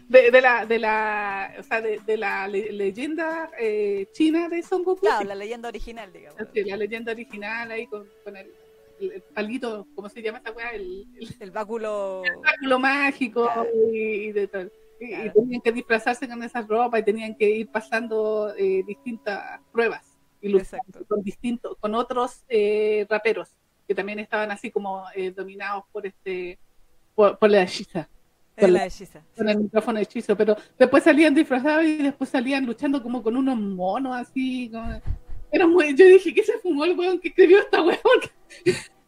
[0.10, 4.62] De, de la, de la, o sea, de, de la le- leyenda eh, china de
[4.62, 5.02] Son Goku.
[5.02, 5.28] Claro, sí.
[5.28, 6.40] la leyenda original, digamos.
[6.54, 8.52] Sí, la leyenda original ahí con, con el,
[9.00, 10.72] el, el palito, ¿cómo se llama esa weá?
[10.72, 12.22] El, el El báculo.
[12.44, 13.68] báculo mágico Claro.
[13.92, 14.70] y, y de todo.
[15.00, 20.16] Y, tenían que disfrazarse con esas ropas y tenían que ir pasando eh, distintas pruebas
[20.42, 20.54] y
[21.08, 23.50] con distintos, con otros eh, raperos
[23.88, 26.58] que también estaban así como eh, dominados por este,
[27.14, 28.10] por, por la hechiza,
[28.56, 29.22] Es la hechiza.
[29.36, 33.58] con el micrófono hechizo, pero después salían disfrazados y después salían luchando como con unos
[33.58, 34.70] monos así.
[34.72, 35.02] como-
[35.52, 38.00] Era muy, yo dije que se fumó el weón que escribió esta weón.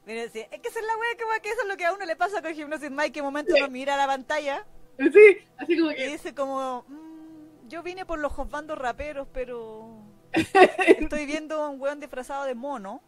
[0.05, 1.93] Mire, sí, es que esa es la wea que, que eso es lo que a
[1.93, 4.65] uno le pasa con Hypnosis Mike, que momento uno mira la pantalla
[4.97, 9.99] Sí, así como y que dice como, "Mm, yo vine por los bandos raperos, pero
[10.87, 13.01] estoy viendo a un weón disfrazado de mono,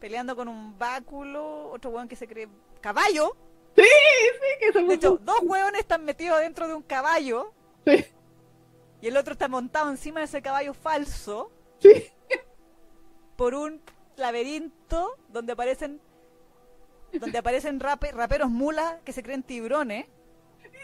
[0.00, 2.48] peleando con un báculo, otro weón que se cree
[2.80, 3.36] caballo.
[3.74, 7.52] que se De hecho, dos weones están metidos dentro de un caballo
[7.86, 8.04] Sí,
[9.00, 11.92] y el otro está montado encima de ese caballo falso sí.
[13.36, 13.80] por un
[14.16, 16.00] laberinto donde aparecen
[17.12, 20.06] donde aparecen rape- raperos mulas que se creen tiburones.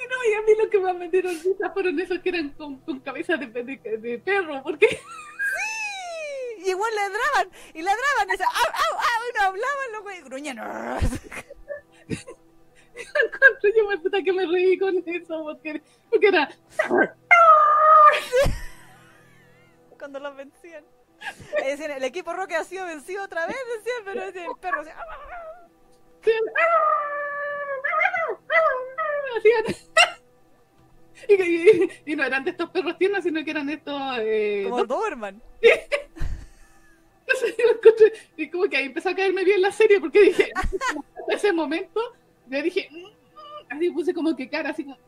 [0.03, 2.51] Y no, y a mí lo que más me dieron risa fueron esos que eran
[2.51, 4.89] con, con cabeza de, de, de perro, porque
[6.65, 10.59] Y igual ladraban, y ladraban, y, decían, au, au, au, y no hablaban güeyes, gruñían.
[12.99, 16.49] encontré yo me puta que me reí con eso, porque, porque era
[19.99, 20.85] cuando los vencían.
[21.63, 24.85] Y decían, el equipo Roque ha sido vencido otra vez, decían, pero decían, el perro
[24.85, 25.33] decía, "Ah".
[29.39, 29.65] Hacían
[31.29, 34.85] y, y- y no eran de estos perros tiernos, sino que eran estos eh, como
[34.85, 35.41] Doberman.
[38.37, 42.01] Y como que ahí empezó a caerme bien la serie porque dije, hasta ese momento,
[42.47, 44.99] yo dije, "Mm, mm", así puse como que cara, así como,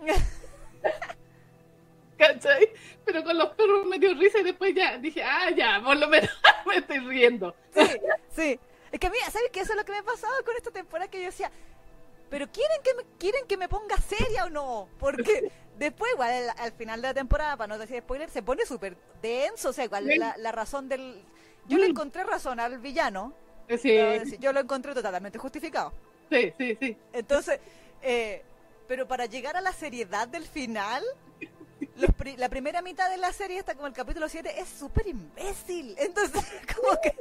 [2.18, 2.70] ¿cachai?
[3.04, 6.08] Pero con los perros me dio risa y después ya dije, ah, ya, por lo
[6.08, 6.30] menos
[6.66, 7.54] me estoy riendo.
[7.74, 7.82] Sí,
[8.30, 8.60] sí.
[8.90, 9.60] Es que mira, ¿sabes qué?
[9.60, 11.50] Eso es lo que me pasaba con esta temporada que yo decía,
[12.32, 14.88] pero ¿quieren que me, quieren que me ponga seria o no?
[14.98, 18.64] Porque después, igual, al, al final de la temporada, para no decir spoiler, se pone
[18.64, 19.68] súper denso.
[19.68, 21.22] O sea, igual la, la razón del...
[21.68, 21.90] Yo le Mm.
[21.90, 23.34] encontré razón al villano.
[23.68, 25.92] Sí, decir, yo lo encontré totalmente justificado.
[26.30, 26.96] sí, sí, sí.
[27.12, 27.60] Entonces,
[28.02, 28.42] eh,
[28.88, 31.04] pero para llegar a la seriedad del final,
[32.16, 35.94] pri- la primera mitad de la serie, hasta como el capítulo 7, es súper imbécil.
[35.98, 36.42] Entonces,
[36.74, 37.14] como que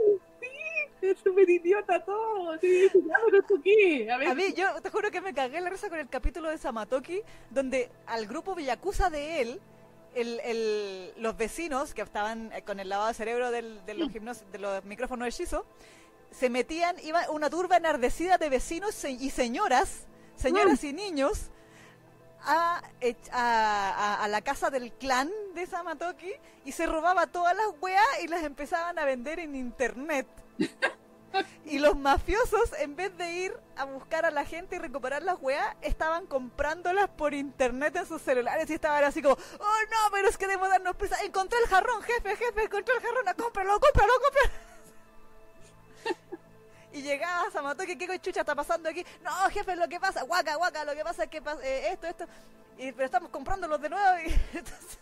[1.01, 2.51] Es súper idiota todo.
[2.51, 6.49] A ver, a mí, yo te juro que me cagué la risa con el capítulo
[6.49, 9.61] de Samatoki, donde al grupo Villacusa de él
[10.13, 14.09] el, el, los vecinos que estaban eh, con el lavado de cerebro del, de, los
[14.11, 15.63] gimnos- de los micrófonos hechizos
[16.31, 21.49] se metían, iba una turba enardecida de vecinos y señoras, señoras y niños,
[22.43, 22.81] a-
[24.23, 26.31] a la casa del clan de Samatoki
[26.65, 30.27] y se robaba todas las weas y las empezaban a vender en internet.
[31.65, 35.37] Y los mafiosos, en vez de ir a buscar a la gente y recuperar las
[35.39, 40.27] weas, estaban comprándolas por internet en sus celulares y estaban así como, oh no, pero
[40.27, 41.15] es que debemos darnos prisa.
[41.23, 44.51] Encontré el jarrón, jefe, jefe, encontré el jarrón, cómpralo, cómpralo, cómpralo.
[46.93, 49.05] Y llegaba Samatoki, ¿qué chucha está pasando aquí?
[49.23, 52.25] No, jefe, lo que pasa, guaca, guaca, lo que pasa es que eh, esto, esto.
[52.77, 54.99] Y, pero estamos comprándolos de nuevo y entonces...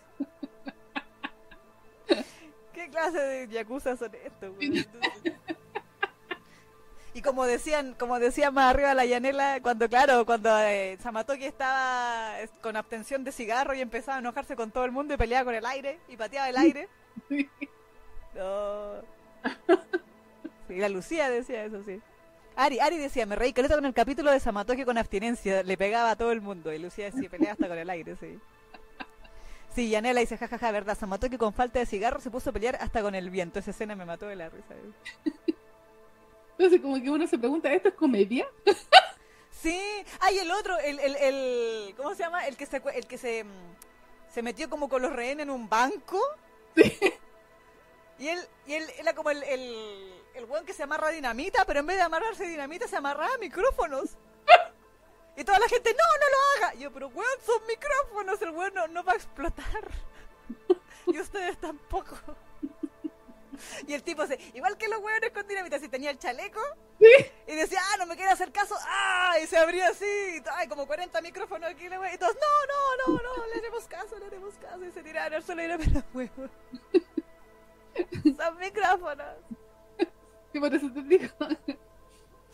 [2.80, 4.54] ¿Qué clase de yakuza son estos,
[7.14, 12.36] Y como decían, como decía más arriba la llanela, cuando claro, cuando eh, Samatoki estaba
[12.62, 15.56] con abstención de cigarro y empezaba a enojarse con todo el mundo y peleaba con
[15.56, 16.88] el aire y pateaba el aire.
[18.36, 19.02] No.
[20.68, 22.00] Sí, la Lucía decía eso, sí.
[22.56, 26.12] Ari, Ari decía, me reí caleta con el capítulo de Samatoki con abstinencia, le pegaba
[26.12, 26.72] a todo el mundo.
[26.72, 28.40] Y Lucía decía, peleaba hasta con el aire, sí.
[29.80, 33.02] Sí, Yanela dice, jajaja, verdad, Samatoki con falta de cigarro se puso a pelear hasta
[33.02, 33.60] con el viento.
[33.60, 34.76] Esa escena me mató de la risa.
[36.58, 38.46] Entonces, como que uno se pregunta, ¿esto es comedia?
[39.52, 39.80] Sí,
[40.20, 42.46] hay el otro, el, el, el, ¿cómo se llama?
[42.48, 45.70] El que se, el que se, mm, se metió como con los rehenes en un
[45.70, 46.20] banco.
[48.20, 51.64] Y él, y él era como el, el, el weón que se amarra a dinamita,
[51.66, 54.18] pero en vez de amarrarse a dinamita se amarraba a micrófonos.
[55.40, 56.76] Y toda la gente, no, no lo haga.
[56.76, 59.90] Y yo, pero weón, son micrófonos, el weón no, no va a explotar.
[61.08, 62.16] Y ustedes tampoco.
[63.88, 66.62] Y el tipo se, igual que los weones con dinamita, si tenía el chaleco,
[67.48, 70.68] y decía, ah, no me quiere hacer caso, ah, y se abría así, y ay,
[70.68, 74.26] como 40 micrófonos aquí, wea, y todos, no, no, no, no, le haremos caso, le
[74.28, 76.50] haremos caso, y se tiraron al suelo y era pero huevo.
[78.38, 79.36] Son micrófonos.
[80.54, 81.28] Y por eso te digo.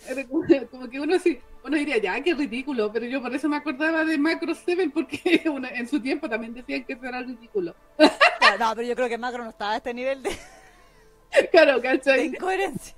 [0.08, 0.25] Era
[0.71, 4.05] como, que uno sí, uno diría, ya, qué ridículo, pero yo por eso me acordaba
[4.05, 7.75] de Macro 7, porque uno- en su tiempo también decían que eso era ridículo.
[8.39, 10.29] Claro, no, pero yo creo que Macro no estaba a este nivel de,
[11.51, 12.25] Claro, de ¿cachai?
[12.27, 12.95] incoherencia.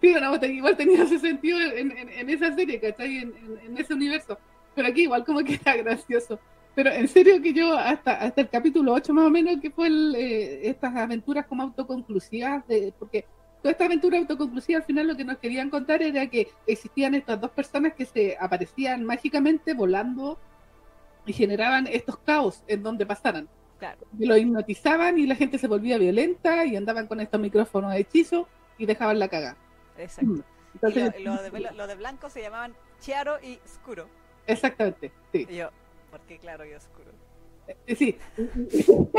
[0.00, 3.18] Sí, no, igual tenía ese sentido en, en- en esa serie, ¿cachai?
[3.18, 4.38] En, en- en ese universo.
[4.74, 6.38] Pero aquí igual como que era gracioso.
[6.74, 9.88] Pero en serio que yo hasta, hasta el capítulo 8 más o menos, que fue
[9.88, 13.24] el, eh, estas aventuras como autoconclusivas, de, porque
[13.62, 17.40] toda esta aventura autoconclusiva al final lo que nos querían contar era que existían estas
[17.40, 20.38] dos personas que se aparecían mágicamente volando
[21.26, 23.48] y generaban estos caos en donde pasaran.
[23.78, 23.98] Claro.
[24.18, 28.46] Y lo hipnotizaban y la gente se volvía violenta y andaban con estos micrófonos hechizos
[28.76, 29.56] y dejaban la caga.
[29.96, 30.32] Exacto.
[30.32, 30.44] Y
[30.74, 34.08] Entonces, lo, lo de, lo de blanco se llamaban Chiaro y Oscuro.
[34.46, 35.46] exactamente, sí.
[35.48, 35.70] Y yo,
[36.10, 37.12] porque claro y oscuro.
[37.86, 38.18] Eh, Sí.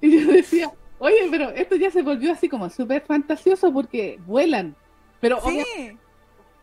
[0.00, 4.74] y yo decía, oye, pero esto ya se volvió así como súper fantasioso porque vuelan.
[5.20, 5.96] Pero Sí,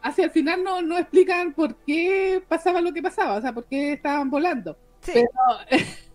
[0.01, 3.65] hacia el final no, no explican por qué pasaba lo que pasaba, o sea, por
[3.65, 4.77] qué estaban volando.
[5.01, 5.13] sí.
[5.13, 5.29] Pero,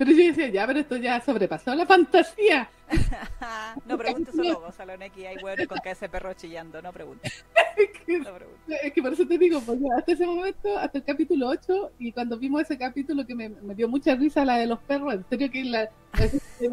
[0.00, 2.70] pero yo decía, ya, pero esto ya sobrepasó la fantasía.
[3.86, 7.44] no preguntes solo vos, Saloneki, hay hueones con que ese perro chillando, no preguntes.
[7.76, 8.78] Es que, No preguntes.
[8.82, 12.12] es que por eso te digo, porque hasta ese momento, hasta el capítulo 8, y
[12.12, 15.24] cuando vimos ese capítulo que me, me dio mucha risa la de los perros, en
[15.28, 15.90] serio que la,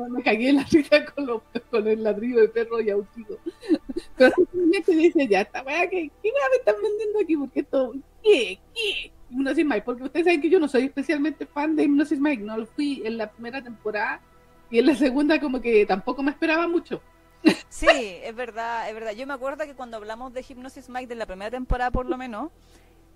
[0.09, 3.37] me cagué en la risa con, los, con el ladrillo de perro y autito.
[4.15, 7.35] Pero simplemente dice, ya, esta weá, ¿qué, qué me están vendiendo aquí?
[7.35, 8.57] Porque esto, ¿qué?
[8.73, 9.11] ¿Qué?
[9.29, 12.57] Hipnosis Mike, porque ustedes saben que yo no soy especialmente fan de Hipnosis Mike, no
[12.57, 14.21] lo fui en la primera temporada,
[14.69, 17.01] y en la segunda como que tampoco me esperaba mucho.
[17.69, 19.11] Sí, es verdad, es verdad.
[19.11, 22.17] Yo me acuerdo que cuando hablamos de Hypnosis Mike de la primera temporada por lo
[22.17, 22.51] menos,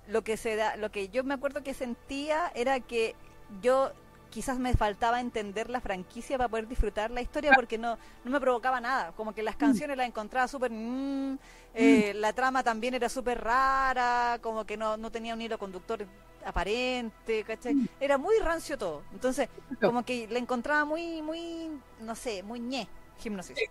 [0.07, 3.15] lo que se da, lo que yo me acuerdo que sentía era que
[3.61, 3.91] yo
[4.31, 8.39] quizás me faltaba entender la franquicia para poder disfrutar la historia porque no, no me
[8.39, 9.11] provocaba nada.
[9.13, 10.71] Como que las canciones las encontraba súper...
[10.71, 11.37] mm,
[11.75, 16.07] eh, La trama también era súper rara, como que no, no tenía un hilo conductor
[16.43, 17.77] aparente, ¿cachai?
[17.99, 19.03] Era muy rancio todo.
[19.11, 22.87] Entonces, como que la encontraba muy, muy, no sé, muy ñe,
[23.23, 23.67] Hipnosis.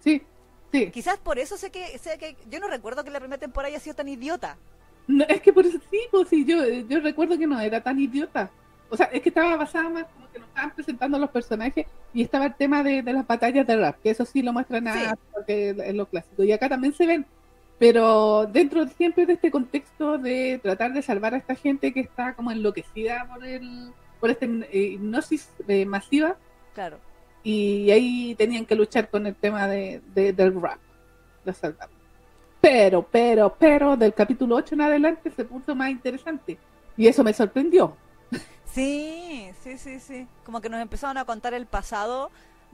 [0.00, 0.22] Sí,
[0.72, 0.90] sí.
[0.90, 3.80] Quizás por eso sé que, sé que yo no recuerdo que la primera temporada haya
[3.80, 4.58] sido tan idiota.
[5.06, 7.98] No, es que por eso sí, pues sí, yo, yo recuerdo que no era tan
[7.98, 8.50] idiota.
[8.94, 12.22] O sea, es que estaba basada más como que nos estaban presentando los personajes y
[12.22, 14.92] estaba el tema de, de las batallas de rap, que eso sí lo muestran a,
[14.94, 15.06] Sí.
[15.32, 16.42] porque es lo clásico.
[16.44, 17.26] Y acá también se ven,
[17.78, 22.34] pero dentro siempre de este contexto de tratar de salvar a esta gente que está
[22.34, 23.90] como enloquecida por el
[24.20, 26.36] por esta hipnosis eh, masiva
[26.74, 26.98] Claro.
[27.42, 30.78] y ahí tenían que luchar con el tema de, de- del rap,
[31.52, 31.88] salvar.
[32.60, 36.56] Pero, pero, pero, del capítulo 8 en adelante se puso más interesante.
[36.96, 37.94] Y eso me sorprendió.
[38.64, 40.26] Sí, sí, sí, sí.
[40.44, 42.30] Como que nos empezaron a contar el pasado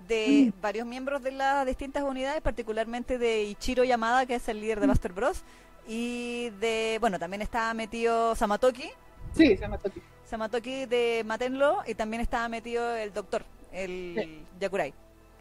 [0.09, 0.61] de Mm.
[0.63, 4.87] varios miembros de las distintas unidades, particularmente de Ichiro Yamada, que es el líder de
[4.87, 5.43] Buster Bros.
[5.87, 8.91] Y de, bueno, también estaba metido Samatoki,
[9.37, 10.01] Sí, se llama Toki.
[10.25, 14.47] Samatoki de Matenlo, y también estaba metido el doctor, el Sí.
[14.59, 14.95] Yakurai.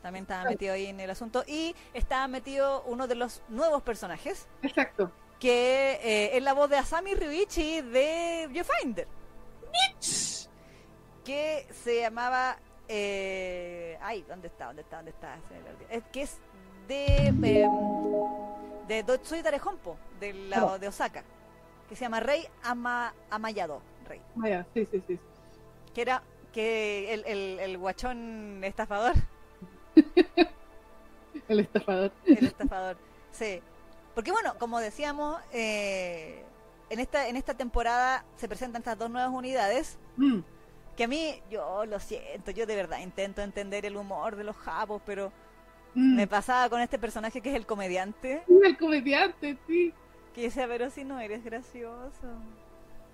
[0.04, 0.54] También estaba Claro.
[0.54, 1.44] metido ahí en el asunto.
[1.48, 5.12] Y estaba metido uno de los nuevos personajes, Exacto.
[5.40, 9.08] que eh, es la voz de Asami Ryuichi de Viewfinder.
[11.24, 12.58] Que se llamaba.
[12.88, 14.66] eh, ay, ¿dónde está?
[14.68, 14.96] ¿Dónde está?
[14.98, 15.38] ¿Dónde está?
[15.48, 15.90] Se me olvidó.
[15.90, 16.38] Es que es
[16.88, 17.06] de.
[17.28, 17.42] em,
[18.88, 20.80] de Dotsui Tarejompo, del lado Claro.
[20.80, 21.24] de Osaka.
[21.88, 23.82] Que se llama Rey Ama, Amayado.
[24.08, 24.22] Rey.
[24.36, 25.20] Vaya, sí, sí, sí.
[25.94, 26.24] Que era.
[26.54, 29.14] Que el, el, el guachón estafador.
[31.48, 32.12] El estafador.
[32.26, 32.98] El estafador.
[33.32, 33.62] Sí.
[34.16, 36.44] Porque bueno, como decíamos, eh,
[36.90, 40.40] en esta en esta temporada se presentan estas dos nuevas unidades Mm.
[40.98, 44.56] que a mí, yo lo siento, yo de verdad intento entender el humor de los
[44.58, 45.32] japos, pero
[45.96, 46.16] Mm.
[46.18, 49.94] me pasaba con este personaje que es el comediante, El comediante, sí.
[50.36, 52.28] que decía, pero si no eres gracioso,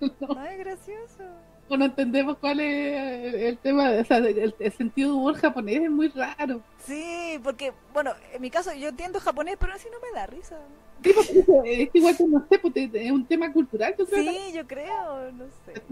[0.00, 1.24] No, no es gracioso.
[1.70, 5.82] no entendemos cuál es el, el tema, o sea, el, el sentido de humor japonés
[5.84, 6.60] es muy raro.
[6.84, 10.58] Sí, porque, bueno, en mi caso yo entiendo japonés, pero así no me da risa.
[11.02, 14.32] Sí, porque eso, es igual que no sé, porque es un tema cultural, yo creo.
[14.32, 15.82] Sí, yo creo, no sé.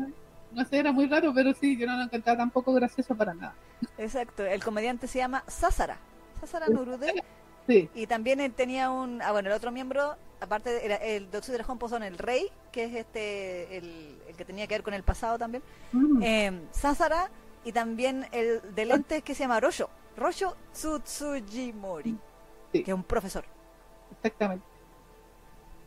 [0.51, 3.55] No sé, era muy raro, pero sí, yo no lo encontraba tampoco gracioso para nada.
[3.99, 5.99] Exacto, el comediante se llama Sasara,
[6.41, 7.13] Sasara Nurude,
[7.67, 11.65] Sí, y también él tenía un, ah bueno, el otro miembro, aparte era el de
[11.67, 15.03] Honpo son el rey, que es este, el, el que tenía que ver con el
[15.03, 17.31] pasado también, Mm, eh, Sasara
[17.65, 22.17] y también el de lentes que se llama Rosho, Rosho Tsutsujimori,
[22.73, 22.83] Sí.
[22.85, 23.45] que es un profesor.
[24.11, 24.65] exactamente.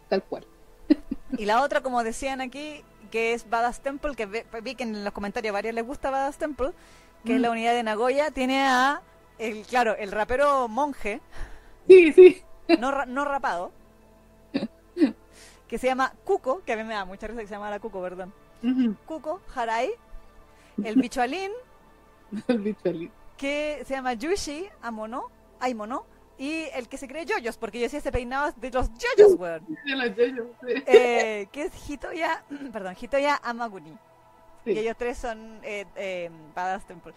[0.10, 0.46] Tal cual.
[1.38, 4.26] Y la otra, como decían aquí, que es Badass Temple, que
[4.62, 6.72] vi que en los comentarios varios les gusta Badass Temple,
[7.26, 7.42] que es Mm.
[7.42, 9.02] la unidad de Nagoya, tiene a,
[9.38, 11.22] el claro, el rapero monje,
[11.88, 12.42] Sí, sí.
[12.80, 13.72] no, no rapado,
[15.68, 17.80] que se llama Kuko, que a mí me da mucha risa que se llama la
[17.80, 18.34] Kuko, perdón.
[18.64, 18.96] Ujú.
[19.06, 19.92] Kuko, Harai,
[20.84, 21.52] el bichualín,
[22.48, 22.76] El
[23.38, 25.30] que se llama Yushi Amono,
[25.60, 26.06] Aimono,
[26.38, 29.66] y el que se cree Yoyos, porque yo decía ese peinado de los Yoyos, weón.
[29.86, 30.84] De los yoyos, sí.
[30.86, 33.98] Eh, que es Hitoya, perdón, Hitoya Amaguni.
[34.64, 34.72] Sí.
[34.72, 37.14] Y ellos tres son eh, eh, Badass Temple.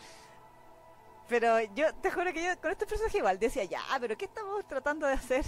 [1.28, 4.66] Pero yo te juro que yo con este personaje igual decía, ya, pero ¿qué estamos
[4.66, 5.44] tratando de hacer?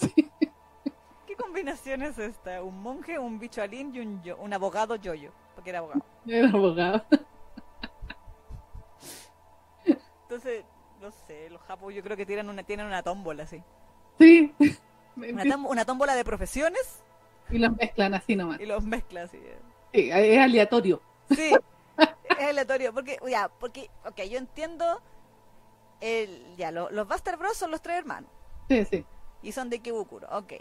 [1.26, 2.62] ¿Qué combinación es esta?
[2.62, 6.04] Un monje, un bichoalín y un, yo, un abogado yoyo, porque era abogado.
[6.26, 7.04] Era abogado.
[10.22, 10.64] Entonces,
[11.00, 13.62] no sé, los japos yo creo que tienen una, tienen una tómbola así.
[14.18, 14.54] Sí.
[15.16, 17.02] Una, tom- una tómbola de profesiones
[17.50, 18.60] Y los mezclan así nomás.
[18.60, 19.38] y los mezcla así.
[19.92, 21.02] Sí, es aleatorio.
[21.28, 21.52] Sí,
[22.38, 22.94] es aleatorio.
[22.94, 25.02] Porque, ya, porque, ok, yo entiendo.
[26.00, 28.30] El, ya, lo- los Buster Bros son los tres hermanos.
[28.68, 29.04] Sí, sí.
[29.42, 30.52] Y son de Kibukuro, ok.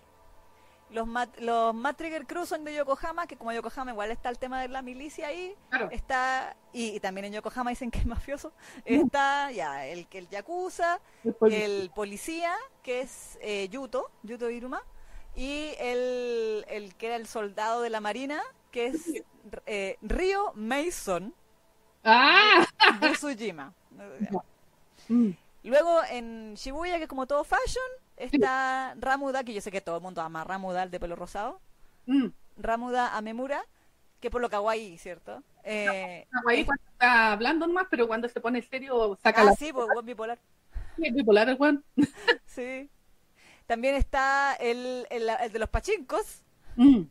[0.91, 4.39] Los, Mat, los Mad Trigger Crew son de Yokohama, que como Yokohama igual está el
[4.39, 5.55] tema de la milicia ahí.
[5.69, 5.89] Claro.
[5.91, 8.53] Está, y, y también en Yokohama dicen que es mafioso.
[8.85, 10.99] Está ya el, el Yakuza,
[11.41, 14.81] el policía, que es eh, Yuto, Yuto Iruma,
[15.35, 19.23] y el, el que era el soldado de la marina, que es
[19.65, 21.33] eh, Ryo Mason
[22.03, 22.65] ¡Ah!
[22.99, 23.73] de Tsujima.
[25.07, 25.29] Mm.
[25.63, 27.85] Luego en Shibuya, que es como todo fashion,
[28.19, 31.59] está Ramuda, que yo sé que todo el mundo ama Ramuda, el de pelo rosado.
[32.05, 32.27] Mm.
[32.57, 33.63] Ramuda Amemura,
[34.19, 35.43] que por lo kawaii, ¿cierto?
[35.63, 39.71] Eh, Ahí cuando está hablando nomás, pero cuando se pone serio saca ah, la sí,
[39.73, 40.39] pues buen bipolar.
[40.97, 41.83] es bipolar el weón.
[42.45, 42.89] Sí.
[43.65, 46.43] También está el, el, el de los pachincos,
[46.75, 47.03] Mm.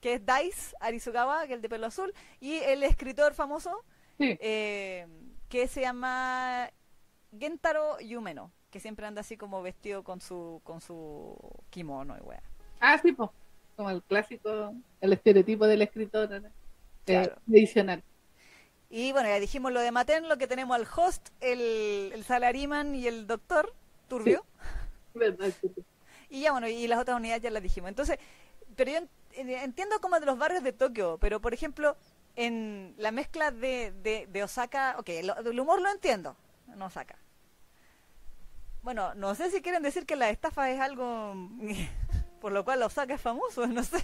[0.00, 3.84] que es Dice Arizugawa, que es el de pelo azul, y el escritor famoso,
[4.18, 4.36] Sí.
[4.40, 5.06] eh,
[5.48, 6.70] que se llama
[7.36, 11.36] Gentaro Yumeno, que siempre anda así como vestido con su con su
[11.70, 12.42] kimono y wea.
[12.80, 13.30] Ah, sí, pues.
[13.76, 16.28] Como el clásico, el estereotipo del escritor
[17.06, 17.40] eh, Claro.
[17.46, 18.04] tradicional.
[18.90, 22.94] Y bueno, ya dijimos lo de Maten, lo que tenemos al host, el, el salariman
[22.94, 23.74] y el doctor
[24.08, 24.44] Turbio.
[25.14, 25.54] ¿Verdad?
[25.60, 25.84] Sí, sí.
[26.30, 27.88] Y ya bueno, y las otras unidades ya las dijimos.
[27.88, 28.18] Entonces,
[28.76, 31.96] pero yo en- en- entiendo como de los barrios de Tokio, pero por ejemplo,
[32.36, 36.36] en la mezcla de, de, de Osaka, ok, lo- el humor lo entiendo,
[36.72, 37.16] en Osaka.
[38.82, 41.34] Bueno, no sé si quieren decir que la estafa es algo
[42.40, 43.98] por lo cual Osaka es famoso, no sé.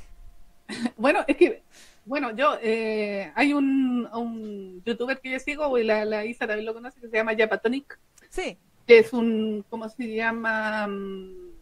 [0.97, 1.63] Bueno, es que,
[2.07, 6.65] bueno, yo, eh, hay un, un youtuber que yo sigo, y la, la Isa también
[6.65, 7.99] lo conoce, que se llama Japatonic,
[8.31, 8.57] Sí,
[8.87, 10.87] que es un, ¿cómo se llama?
[10.87, 11.53] Mm,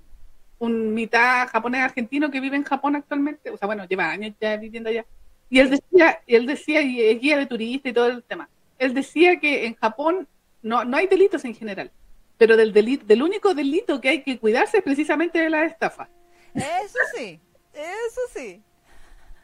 [0.58, 4.56] Un mitad japonés argentino que vive en Japón actualmente, o sea, bueno, lleva años ya
[4.56, 5.04] viviendo allá.
[5.50, 8.48] Y él decía, él decía, y es guía de turista y todo el tema,
[8.78, 10.28] él decía que en Japón
[10.62, 11.90] no, no hay delitos en general,
[12.38, 16.08] pero del, delito, del único delito que hay que cuidarse es precisamente de la estafa.
[16.54, 17.40] Eso sí,
[17.72, 18.62] eso sí.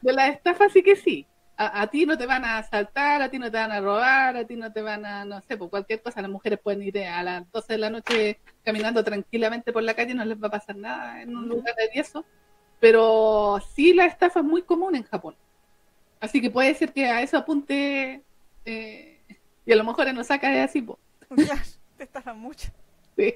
[0.01, 1.25] De la estafa sí que sí.
[1.57, 4.37] A, a, ti no te van a asaltar, a ti no te van a robar,
[4.37, 6.21] a ti no te van a, no sé, por cualquier cosa.
[6.21, 10.13] Las mujeres pueden ir a las 12 de la noche caminando tranquilamente por la calle,
[10.13, 12.23] no les va a pasar nada en un lugar de eso.
[12.79, 15.35] Pero sí la estafa es muy común en Japón.
[16.21, 18.21] Así que puede ser que a eso apunte
[18.65, 19.19] eh,
[19.65, 20.81] y a lo mejor en Osaka es así.
[20.81, 20.97] Po.
[21.97, 22.69] Te estafan mucho.
[23.17, 23.35] Sí.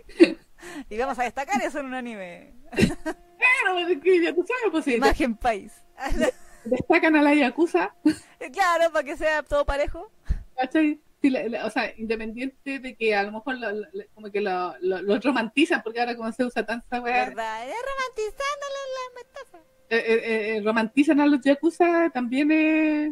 [0.90, 2.54] Y vamos a destacar eso en un anime.
[3.64, 4.94] Claro, es que ya tú sabes, pues sí.
[4.96, 5.74] Imagen país.
[6.64, 7.94] Destacan a la Yakuza.
[8.54, 10.10] Claro, para que sea todo parejo.
[10.56, 11.02] ¿Cachai?
[11.22, 14.40] Sí, la- la- o sea, independiente de que a lo mejor lo, lo- como que
[14.40, 17.68] lo, lo, romantizan, porque ahora como se usa tanta weá, ¿Verdad?
[17.68, 19.64] Es romantizando la, metáfora.
[19.90, 23.12] eh, eh, eh, romantizan a los Yakuza también es,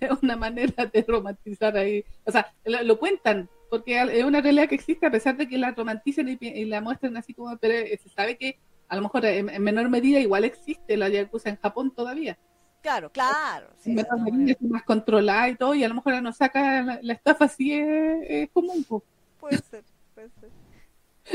[0.00, 2.02] es una manera de romantizar ahí.
[2.24, 5.72] O sea, lo cuentan, porque es una realidad que existe a pesar de que la
[5.72, 8.58] romanticen y, la muestran así como, pero eh, se sabe que
[8.88, 12.38] a lo mejor en, en menor medida igual existe la Yakuza en Japón todavía.
[12.80, 13.68] Claro, claro.
[13.78, 14.62] Sí, en de menor todas medida maneras.
[14.62, 17.72] es más controlada y todo, y a lo mejor no saca la, la estafa así
[17.72, 18.84] es, es común.
[18.84, 19.02] po.
[19.40, 20.50] Puede ser, puede ser.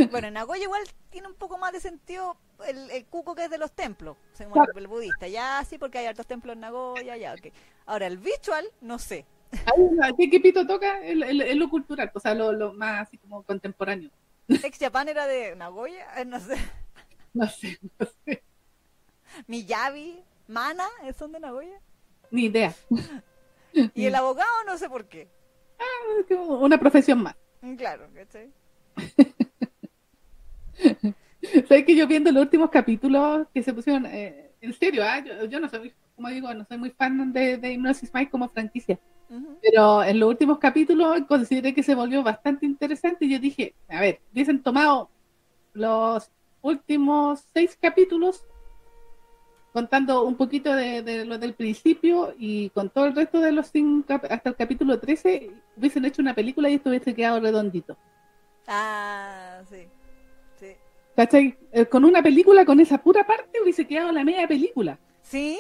[0.10, 0.82] Bueno, en Nagoya igual
[1.12, 2.36] tiene un poco más de sentido
[2.68, 4.72] el, el cuco que es de los templos, según Claro.
[4.76, 5.28] el budista.
[5.28, 7.54] Ya sí, porque hay hartos templos en Nagoya, ya, ok.
[7.86, 9.26] Ahora, el visual, no sé.
[10.18, 11.02] ¿Qué, qué pito toca?
[11.04, 14.10] Es, es- es lo cultural, o sea, lo, lo más así como contemporáneo.
[14.48, 16.56] Ex Japan era de Nagoya, eh, no sé.
[17.34, 18.44] No sé, no sé,
[19.48, 21.80] Miyabi, Mana, ¿eh, son de Nagoya.
[22.32, 22.74] ni idea.
[23.96, 25.28] Y el abogado, no sé por qué.
[26.20, 27.36] Es como Una profesión más.
[27.62, 28.52] Mm, Claro, ¿cachai?
[31.68, 35.46] Sabes que yo viendo los últimos capítulos que se pusieron, eh, en serio, ah, yo,
[35.46, 39.00] yo no soy, como digo, no soy muy fan de, de Hypnosis Mike como franquicia,
[39.62, 44.00] Pero en los últimos capítulos consideré que se volvió bastante interesante y yo dije, a
[44.02, 45.10] ver, hubiesen tomado
[45.74, 46.30] los
[46.62, 48.46] últimos seis capítulos
[49.74, 53.68] contando un poquito de, de lo del principio y con todo el resto de los
[53.68, 57.98] cinco, hasta el capítulo 13 hubiesen hecho una película y esto hubiese quedado redondito.
[58.68, 59.88] Ah, sí.
[60.60, 60.76] Sí.
[61.16, 61.58] ¿Cachai?
[61.72, 65.00] Eh, con una película, con esa pura parte, hubiese quedado la media película.
[65.24, 65.58] Sí,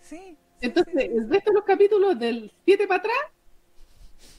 [0.00, 0.35] sí.
[0.60, 1.16] Sí, Entonces, sí, sí.
[1.16, 3.16] el resto de los capítulos del 7 para atrás,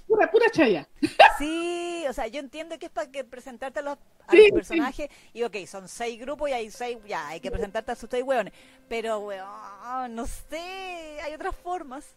[0.07, 0.88] pura, pura chaya.
[1.26, 3.97] Sí, o sea, yo entiendo que es para que presentarte a los,
[4.28, 4.51] a Sí, los sí.
[4.51, 8.09] personajes y ok, son seis grupos y hay seis, ya, hay que presentarte a sus
[8.09, 8.53] seis hueones.
[8.88, 12.15] Pero, weón, no sé, hay otras formas.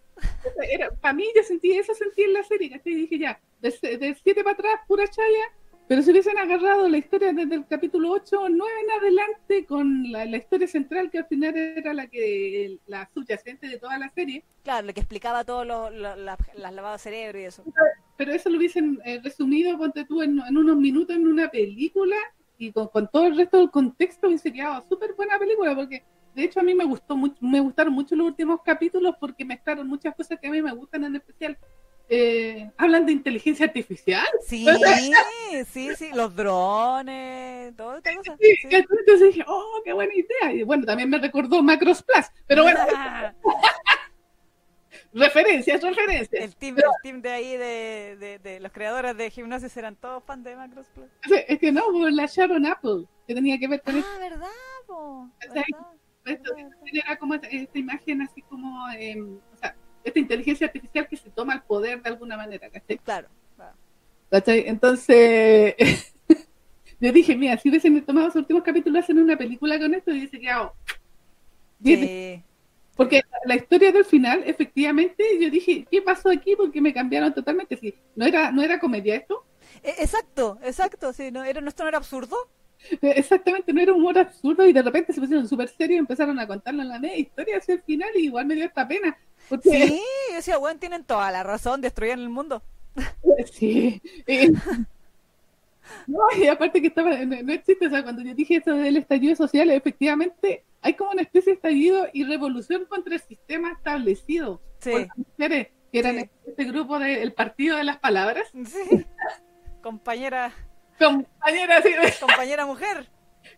[0.71, 2.81] Era, para mí, yo sentí eso, sentí en la serie.
[2.85, 3.73] Y dije ya, del
[4.23, 5.45] 7 para atrás, pura chaya.
[5.91, 10.13] Pero si hubiesen agarrado la historia desde el capítulo 8 o 9 en adelante, con
[10.13, 14.09] la, la historia central, que al final era la que la subyacente de toda la
[14.11, 17.65] serie, Claro, lo que explicaba todo lo, lo- la- las lavadas de cerebro y eso.
[18.17, 22.15] pero eso lo hubiesen eh, resumido, ponte tú, en, en unos minutos en una película
[22.57, 26.05] y con, con todo el resto del contexto hubiese quedado súper buena película porque
[26.37, 29.89] de hecho a mí me gustó mucho, me gustaron mucho los últimos capítulos porque mezclaron
[29.89, 31.59] muchas cosas que a mí me gustan en especial.
[32.13, 34.27] Eh, hablan de inteligencia artificial.
[34.45, 34.67] Sí,
[35.73, 38.37] sí, sí, los drones, todo esta cosa.
[38.41, 38.69] Sí, sí.
[38.69, 40.53] Entonces dije, oh, qué buena idea.
[40.53, 42.81] Y bueno, también me recordó Macros Plus, pero bueno,
[45.13, 46.45] referencias, referencias.
[46.45, 50.25] el team, el team de ahí de, de, de los creadores de Hipnosis eran todos
[50.25, 51.09] fans de Macros Plus.
[51.47, 53.97] Es que no, por la Sharon Apple, que tenía que ver con.
[53.97, 54.49] Ah, ¿verdad,
[54.89, 55.31] po?
[55.39, 55.63] ¿Verdad?
[56.27, 56.53] esto
[56.93, 59.75] era como esta, esta imagen así como, eh, o sea,
[60.05, 62.99] esta inteligencia artificial que se toma el poder de alguna manera, ¿cachai?
[62.99, 63.29] Claro.
[63.57, 63.77] claro.
[64.31, 64.65] ¿Cachai?
[64.67, 65.75] Entonces,
[67.01, 70.29] yo dije, mira, si hubiesen tomado los últimos capítulos hacen una película con esto, y
[70.29, 70.75] quedado
[71.79, 72.01] bien.
[72.01, 72.43] Sí.
[72.97, 76.55] Porque la historia del final, efectivamente, yo dije, ¿qué pasó aquí?
[76.55, 77.77] Porque me cambiaron totalmente.
[77.79, 79.45] Sí, no era, no era comedia esto,
[79.83, 82.37] E- Exacto, exacto, sí, no, era, esto no era absurdo.
[82.91, 86.39] Eh, exactamente, no era humor absurdo y de repente se pusieron súper serios y empezaron
[86.39, 89.17] a contarlo en la media historia hacia el final y igual me dio esta pena.
[89.63, 92.63] Sí, yo decía, bueno, tienen toda la razón, destruyen el mundo.
[93.53, 94.01] Sí.
[94.27, 94.51] Eh,
[96.07, 98.97] No, y aparte que estaba, no, no existe, o sea, cuando yo dije eso del
[98.99, 104.61] estallido social, efectivamente hay como una especie de estallido y revolución contra el sistema establecido
[104.79, 104.91] Sí.
[104.93, 106.31] por las mujeres, que eran Sí.
[106.47, 108.47] este grupo del Partido de las Palabras.
[108.67, 109.05] Sí.
[109.83, 110.53] Compañera,
[110.99, 111.91] Compañera, sí,
[112.21, 113.09] compañera mujer.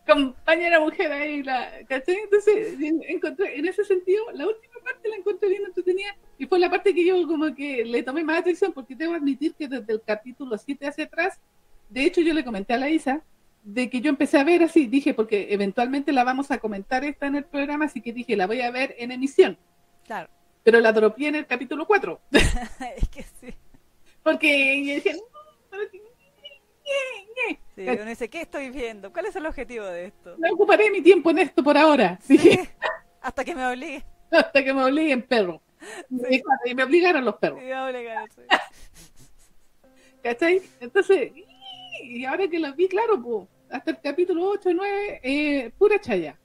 [0.07, 2.15] compañera mujer ahí, la, ¿cachai?
[2.17, 6.59] Entonces, en- encontré, en ese sentido, la última parte la encontré bien entretenida y fue
[6.59, 9.93] la parte que yo como que le tomé más atención porque debo admitir que desde
[9.93, 11.41] el capítulo 7 hacia atrás,
[11.89, 13.23] de hecho yo le comenté a la Isa
[13.63, 17.27] de que yo empecé a ver así, dije, porque eventualmente la vamos a comentar esta
[17.27, 19.57] en el programa, así que dije, la voy a ver en emisión.
[20.05, 20.29] Claro.
[20.65, 22.21] pero la dropié en el capítulo 4.
[22.97, 23.55] es que sí.
[24.23, 25.15] Porque yo decía,
[27.75, 29.13] Sí, uno dice, ¿qué estoy viendo?
[29.13, 30.37] ¿Cuál es el objetivo de esto?
[30.39, 32.19] No ocuparé mi tiempo en esto por ahora.
[32.27, 32.37] Sí.
[32.39, 32.59] Sí,
[33.23, 34.05] Hasta que me obligue.
[34.33, 35.61] Hasta que me obliguen perro.
[36.31, 37.61] Y, me obligaron los perros.
[37.61, 38.43] Me obligan, sí.
[40.23, 40.63] ¿Cachai?
[40.81, 41.33] Entonces,
[42.05, 46.01] y ahora que los vi, claro, pues, hasta el capítulo 8 y 9, eh, pura
[46.01, 46.39] chaya.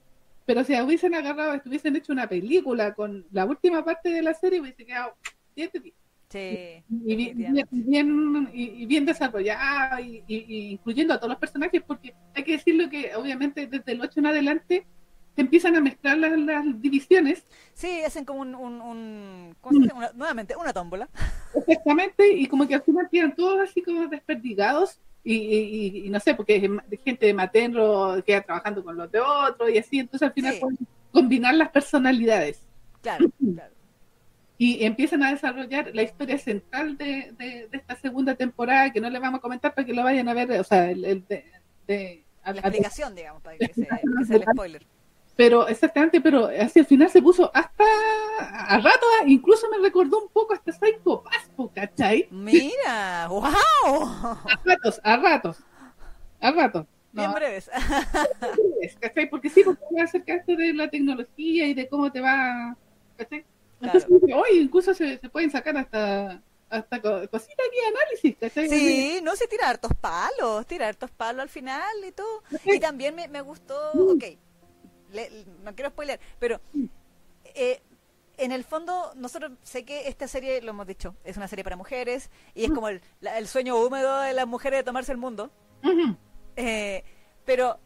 [0.46, 4.60] Pero si hubiesen agarrado, hubiesen hecho una película con la última parte de la serie,
[4.60, 5.14] hubiese quedado
[5.54, 5.92] 7 tío.
[6.30, 11.38] Sí, y bien, bien- y, y bien desarrollada, y, y- y incluyendo a todos los
[11.38, 14.86] personajes, porque hay que decirlo que obviamente desde el 8 en adelante
[15.38, 19.82] se empiezan a mezclar las, las divisiones, Sí, hacen como un, un, un- ¿cómo se
[19.84, 19.94] dice?
[19.94, 21.08] Una- nuevamente, una tómbola.
[21.54, 26.18] exactamente, y como que al final quedan todos así como desperdigados, y, y- y- no
[26.18, 26.56] sé, porque
[26.90, 30.54] es gente de Matenro queda trabajando con los de otros, y así, entonces al final
[30.54, 30.60] Sí.
[30.60, 30.78] pueden
[31.12, 32.60] combinar las personalidades.
[33.00, 33.72] Claro, claro.
[34.58, 39.08] y empiezan a desarrollar la historia central de, de- de esta segunda temporada, que no
[39.08, 41.44] les vamos a comentar para que lo vayan a ver, o sea, el, el de,
[41.86, 44.84] de- La explicación, digamos, para que, se, que sea el spoiler.
[45.38, 47.84] Pero exactamente, pero hacia el final se puso hasta
[48.40, 52.28] a rato, incluso me recordó un poco hasta Psycho Pass, po, ¿cachai?
[52.30, 54.36] Mira, wow.
[54.46, 55.56] A ratos, a ratos,
[56.40, 56.86] a ratos.
[57.12, 57.70] Bien No, breves.
[59.00, 59.28] ¿cachai?
[59.30, 62.76] Porque sí, porque va acerca esto de la tecnología y de cómo te va,
[63.16, 63.44] ¿cachai?
[63.80, 64.08] Claro.
[64.08, 68.68] Entonces, hoy incluso se, se pueden sacar hasta hasta co- cositas y análisis, ¿cachai?
[68.68, 72.42] Sí, no sé, tira hartos palos, tira hartos palos al final y todo.
[72.66, 74.24] Y también me, me gustó, ok,
[75.12, 76.60] le- no quiero spoiler, pero
[77.44, 77.80] eh,
[78.36, 81.76] en el fondo nosotros sé que esta serie, lo hemos dicho, es una serie para
[81.76, 85.18] mujeres y es como el, la- el sueño húmedo de las mujeres de tomarse el
[85.18, 85.50] mundo.
[86.56, 87.04] Eh,
[87.44, 87.78] pero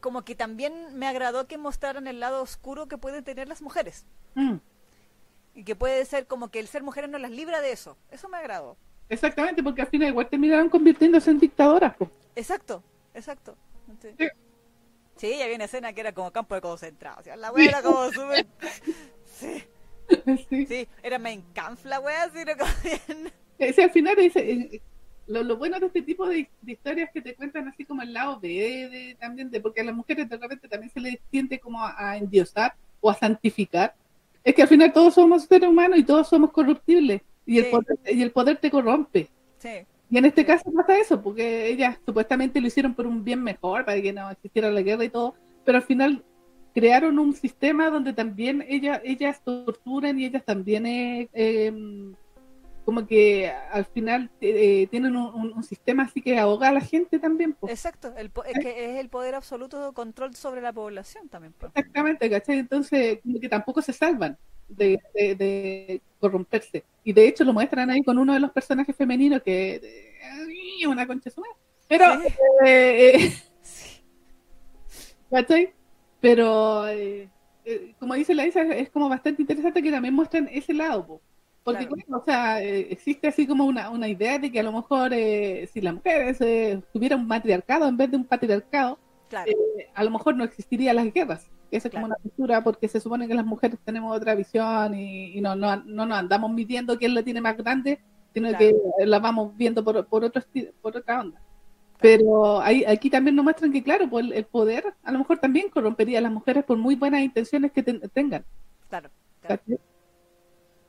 [0.00, 4.06] como que también me agradó que mostraran el lado oscuro que pueden tener las mujeres.
[5.54, 7.96] Y que puede ser como que el ser mujeres no las libra de eso.
[8.10, 8.76] Eso me agradó.
[9.08, 11.94] Exactamente, porque al final igual terminaron convirtiéndose en dictadoras.
[12.34, 12.82] Exacto,
[13.14, 13.56] exacto.
[14.02, 14.08] Sí.
[15.16, 17.20] Sí, ya viene escena que era como campo de concentrado.
[17.20, 18.46] O sea, la wea era como súper.
[19.24, 19.62] Sí,
[20.48, 20.66] Sí.
[20.66, 23.32] sí, era main camp la wea, así era como bien.
[23.58, 24.80] Eh, al final es, eh,
[25.26, 28.12] lo, lo bueno de este tipo de, de historias que te cuentan así como el
[28.12, 31.58] lado B de, también de porque a las mujeres de repente también se les tiende
[31.58, 33.94] como a, a endiosar o a santificar
[34.44, 37.98] es que al final todos somos seres humanos y todos somos corruptibles y el poder,
[38.06, 39.70] y el poder te corrompe Sí,
[40.10, 43.84] y en este caso pasa eso porque ellas supuestamente lo hicieron por un bien mejor
[43.84, 45.34] para que no existiera la guerra y todo
[45.64, 46.24] pero al final
[46.74, 52.14] crearon un sistema donde también ellas ellas torturan y ellas también eh, em,
[52.84, 56.80] como que al final eh, tienen un, un- un sistema así que ahoga a la
[56.80, 57.56] gente también.
[57.66, 58.14] exacto.
[58.16, 61.52] El, po- es que es el poder absoluto de control sobre la población también.
[61.60, 62.58] Exactamente, ¿cachai?
[62.60, 64.38] Entonces, como que tampoco se salvan
[64.68, 66.84] de, de- de corromperse.
[67.04, 69.80] Y de hecho lo muestran ahí con uno de los personajes femeninos que
[70.80, 71.54] es una concha de su madre.
[71.88, 72.26] Pero, Sí.
[72.66, 73.32] eh, eh.
[76.20, 77.28] Pero, eh,
[77.64, 81.20] eh, como dice la Isa, es como bastante interesante que también muestran ese lado, po.
[81.62, 82.02] Porque, Claro.
[82.06, 85.68] claro, o sea, existe así como una, una idea de que a lo mejor eh,
[85.72, 88.98] si las mujeres eh, tuvieran un matriarcado en vez de un patriarcado,
[89.28, 91.48] Claro, eh, a lo mejor no existirían las guerras.
[91.70, 95.36] Esa es como una cultura porque se supone que las mujeres tenemos otra visión y,
[95.36, 98.00] y no, no, no nos andamos midiendo quién la tiene más grande,
[98.32, 98.58] sino Claro.
[98.98, 100.42] que la vamos viendo por, por, otro
[100.80, 101.40] por otra onda.
[102.00, 105.70] Pero aquí también nos muestran que, claro, pues el, el poder a lo mejor también
[105.70, 108.44] corrompería a las mujeres por muy buenas intenciones que ten- tengan.
[108.88, 109.08] claro.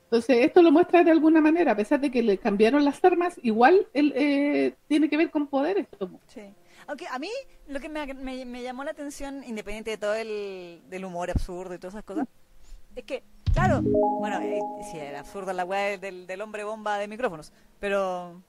[0.04, 3.38] Entonces, esto lo muestra de alguna manera, a pesar de que le cambiaron las armas,
[3.42, 6.08] igual él, eh, tiene que ver con poder esto.
[6.08, 6.18] po.
[6.26, 6.40] Sí.
[6.88, 7.30] Aunque a mí
[7.68, 11.74] lo que me, me- me llamó la atención, independiente de todo el del humor absurdo
[11.74, 12.26] y todas esas cosas,
[12.96, 13.22] es que,
[13.52, 14.58] claro, bueno, eh,
[14.90, 18.42] sí, era absurdo la weá del, del hombre bomba de micrófonos, pero,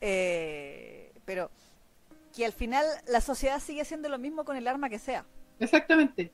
[0.00, 1.50] eh, pero
[2.34, 5.26] que al final la sociedad sigue haciendo lo mismo con el arma que sea.
[5.58, 6.32] Exactamente.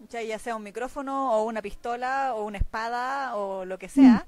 [0.00, 0.28] ¿cachai?
[0.28, 4.26] Ya sea un micrófono o una pistola o una espada o lo que sea,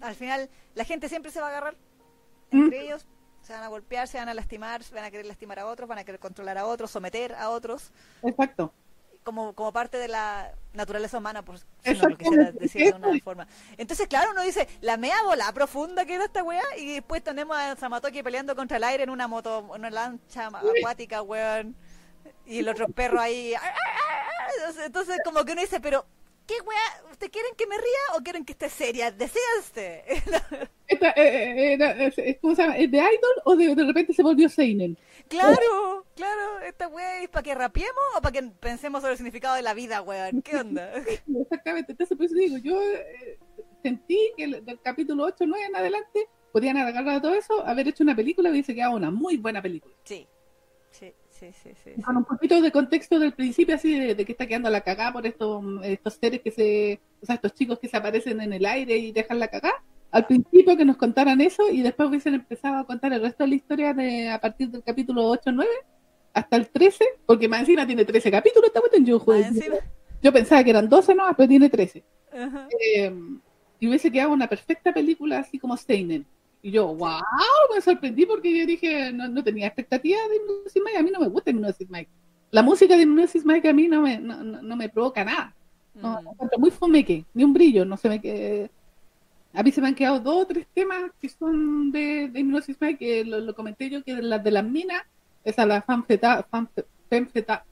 [0.00, 1.76] al final la gente siempre se va a agarrar
[2.50, 3.06] entre ellos,
[3.42, 5.88] se van a golpear, se van a lastimar, se van a querer lastimar a otros,
[5.88, 7.90] van a querer controlar a otros, someter a otros,
[8.22, 8.72] Exacto.
[9.24, 11.64] como, como parte de la naturaleza humana, por si
[12.00, 13.46] no lo quisiera decir de una forma.
[13.76, 17.56] Entonces, claro, uno dice, la mea bola profunda que era esta weá, y después tenemos
[17.56, 21.74] a Samatoki peleando contra el aire en una moto, en una lancha acuática, weón,
[22.46, 23.54] y el otro perro ahí.
[24.56, 26.06] Entonces, entonces, como que uno dice, pero,
[26.46, 27.10] ¿qué weá?
[27.10, 29.10] ¿Ustedes quieren que me ría o quieren que esté seria?
[29.10, 30.04] Decíanse.
[31.16, 32.76] Eh, eh, ¿Cómo se llama?
[32.76, 34.98] ¿Es de Idol o de, de repente se volvió Seinen?
[35.26, 39.54] claro, claro, esta weá es para que rapiemos o para que pensemos sobre el significado
[39.54, 40.42] de la vida, weón.
[40.42, 40.92] ¿Qué onda?
[41.40, 43.38] Exactamente, entonces por eso digo, yo eh,
[43.82, 48.14] sentí que del capítulo 8, 9 en adelante podían agarrar todo eso, haber hecho una
[48.14, 49.94] película y hubiese quedado una muy buena película.
[50.04, 50.28] Sí,
[51.50, 52.02] sí, sí, sí.
[52.02, 55.26] Con un poquito de contexto del principio, así de, que está quedando la cagada por
[55.26, 58.96] estos, estos seres que se, o sea, estos chicos que se aparecen en el aire
[58.96, 59.82] y dejan la cagada.
[60.10, 63.48] Al principio que nos contaran eso y después hubiesen empezado a contar el resto de
[63.48, 65.70] la historia de, a partir del capítulo 8 9
[66.34, 69.24] hasta el 13, porque más encima tiene 13 capítulos, está en yo,
[70.22, 72.04] yo pensaba que eran 12, no, pero tiene 13.
[72.34, 73.12] Eh,
[73.80, 76.26] y hubiese quedado una perfecta película así como Seinen.
[76.62, 77.20] Y yo, wow,
[77.74, 81.18] me sorprendí porque yo dije, no, no tenía expectativas de Hypnosis Mike, a mí no
[81.18, 82.10] me gusta Hypnosis Mike.
[82.52, 85.54] La música de Hypnosis Mike a mí no me, no, no me provoca nada.
[85.94, 86.60] No, mm.
[86.60, 88.70] muy fomeque, ni un brillo, no se me que
[89.52, 92.76] A mí se me han quedado dos o tres temas que son de, de Hypnosis
[92.80, 95.02] Mike, que lo, comenté yo, que las de las minas,
[95.44, 96.68] esa la fan fan,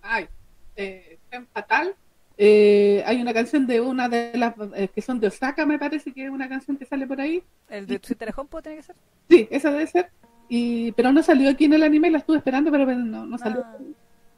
[0.03, 0.29] ay,
[0.77, 1.19] eh,
[1.53, 1.95] fatal,
[2.43, 6.11] eh, hay una canción de una de las eh, que son de Osaka, me parece
[6.11, 7.43] que es una canción que sale por ahí.
[7.69, 8.97] ¿El de Twitter Home puede tener que ser?
[9.29, 10.09] Sí, esa debe ser.
[10.49, 13.63] Y, pero no salió aquí en el anime, la estuve esperando, pero no, no salió.
[13.63, 13.77] Ah.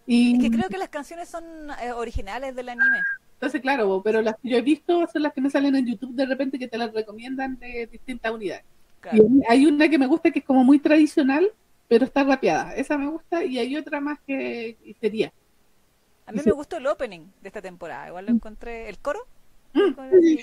[0.05, 0.35] Y...
[0.35, 1.45] Es que creo que las canciones son
[1.81, 3.03] eh, originales del anime.
[3.35, 6.17] Entonces, claro, pero las que yo he visto son las que me salen en YouTube
[6.17, 8.65] de repente que te las recomiendan de distintas unidades.
[9.13, 11.53] Y hay una que me gusta que es como muy tradicional,
[11.87, 12.75] pero está rapeada.
[12.75, 15.33] Esa me gusta y hay otra más que sería
[16.33, 18.09] a mí me gustó el opening de esta temporada.
[18.09, 18.37] Igual lo mm.
[18.37, 18.89] encontré.
[18.89, 19.27] ¿El coro?
[19.75, 19.93] Mm.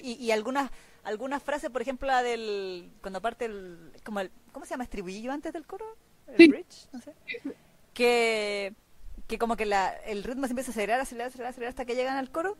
[0.03, 0.71] Y, algunas
[1.03, 2.91] algunas frases, por ejemplo, la del.
[3.01, 3.91] Cuando parte el.
[4.03, 4.83] Como el ¿Cómo se llama?
[4.83, 5.85] ¿Estribillo antes del coro?
[6.27, 6.87] ¿El bridge?
[6.91, 7.13] No sé.
[7.93, 8.73] Que,
[9.27, 11.95] que como que la, el ritmo se empieza a acelerar, acelerar, acelerar, acelerar hasta que
[11.95, 12.57] llegan al coro.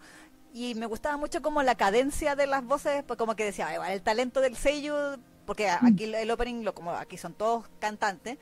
[0.53, 3.91] Y me gustaba mucho como la cadencia de las voces, pues como que decía, igual
[3.91, 5.86] el talento del sello, porque mm.
[5.86, 8.38] aquí el opening, lo, como aquí son todos cantantes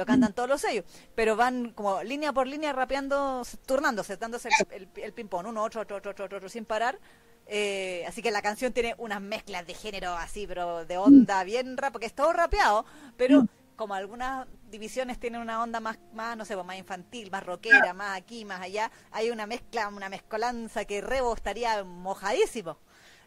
[0.00, 4.88] lo cantan todos los sellos, pero van como línea por línea rapeando, turnándose, dándose el,
[4.96, 6.98] el, ping-pong, uno, otro, otro, otro, otro, otro, sin parar.
[7.46, 11.76] Eh, así que la canción tiene unas mezclas de género así, pero de onda bien
[11.76, 12.86] rap, porque es todo rapeado,
[13.18, 13.44] pero
[13.76, 17.92] como algunas divisiones tienen una onda más, más no sé, pues, más infantil, más rockera,
[17.92, 22.78] más aquí, más allá, hay una mezcla, una mezcolanza que Rebo estaría mojadísimo.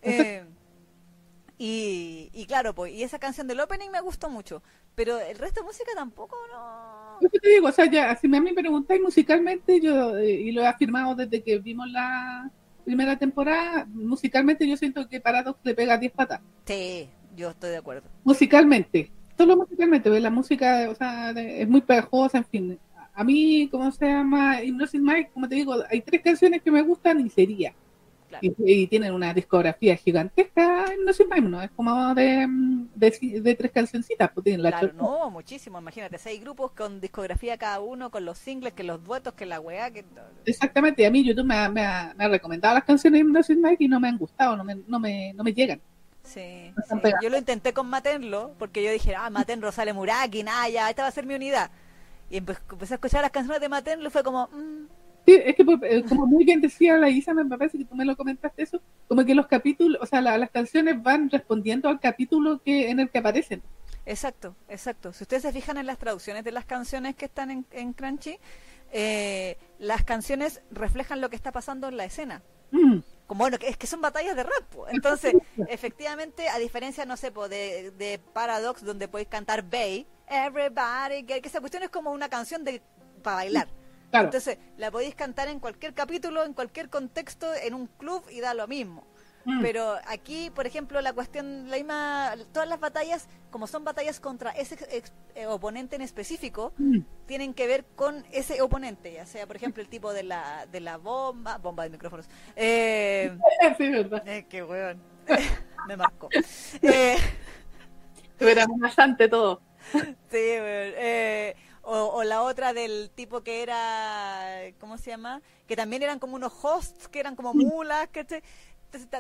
[0.02, 0.44] Eh,
[1.66, 4.62] y, y claro, pues, y esa canción del opening me gustó mucho.
[4.96, 7.22] Pero el resto de música tampoco, no.
[7.22, 10.68] Yo te digo, o sea, ya, si me preguntáis musicalmente, yo, eh, y lo he
[10.68, 12.52] afirmado desde que vimos la
[12.84, 16.42] primera temporada, musicalmente yo siento que Paradox le pega 10 patas.
[16.66, 18.10] Sí, yo estoy de acuerdo.
[18.26, 22.80] Musicalmente, solo musicalmente, la música, o sea, es muy pegajosa, en fin.
[23.14, 24.62] A mí, ¿cómo se llama?
[24.62, 27.74] Hypnosis Mike, como te digo, hay tres canciones que me gustan y sería
[28.42, 32.48] y, tienen una discografía gigantesca, no sé, no es como de,
[32.96, 34.32] de, tres cancioncitas.
[34.32, 38.38] Pues tienen la claro, no, muchísimo, imagínate, seis grupos con discografía cada uno, con los
[38.38, 39.92] singles, que los duetos, que la weá.
[39.92, 40.06] Que...
[40.46, 44.00] Exactamente, a mí YouTube me ha, me, ha, recomendado las canciones de Mike y no
[44.00, 45.82] me han gustado, no me, no me, no me llegan.
[46.24, 46.74] Sí,
[47.22, 51.04] yo lo intenté con Matenlo, porque yo dije, ah, Matenro sale Muraki, nada, ya, esta
[51.04, 51.70] va a ser mi unidad.
[52.30, 54.86] Y empecé a escuchar las canciones de Matenlo y fue como, mmm,
[55.26, 57.96] Sí, es que pues, eh, como muy bien decía la Isa, me parece que tú
[57.96, 62.00] me lo comentaste eso, como que los capítulos, o sea, las canciones van respondiendo al
[62.00, 63.62] capítulo que en el que aparecen.
[64.06, 65.14] Exacto, exacto.
[65.14, 68.38] Si ustedes se fijan en las traducciones de las canciones que están en, en Crunchy,
[68.92, 72.44] eh, las canciones reflejan lo que está pasando en la escena.
[72.72, 73.00] Mm.
[73.28, 74.74] Como bueno, es que son batallas de rap.
[74.90, 75.34] Entonces,
[75.70, 81.62] efectivamente, a diferencia, no sé, de, de Paradox, donde podéis cantar Bay, Everybody, que esa
[81.62, 82.82] cuestión es como una canción de
[83.24, 83.68] para bailar.
[84.22, 88.54] Entonces, la podéis cantar en cualquier capítulo, en cualquier contexto, en un club y da
[88.54, 89.08] lo mismo.
[89.46, 89.62] Mm.
[89.62, 94.52] Pero aquí, por ejemplo, la cuestión, la misma, todas las batallas, como son batallas contra
[94.52, 94.78] ese
[95.36, 97.00] eh, oponente en específico, mm.
[97.26, 100.80] tienen que ver con ese oponente, ya sea, por ejemplo, el tipo de la, de
[100.80, 102.30] la bomba, bomba de micrófonos.
[102.56, 103.38] Eh,
[103.78, 104.24] sí, verdad.
[104.26, 105.02] Eh, qué weón.
[105.88, 106.30] Me marcó.
[106.82, 107.18] eh,
[108.40, 109.62] Era bastante todo.
[109.92, 110.02] Sí,
[110.32, 110.94] weón.
[110.96, 115.42] Eh, o, la otra del tipo que era, ¿cómo se llama?
[115.68, 118.44] Que también eran como unos hosts, que eran como mulas, que entonces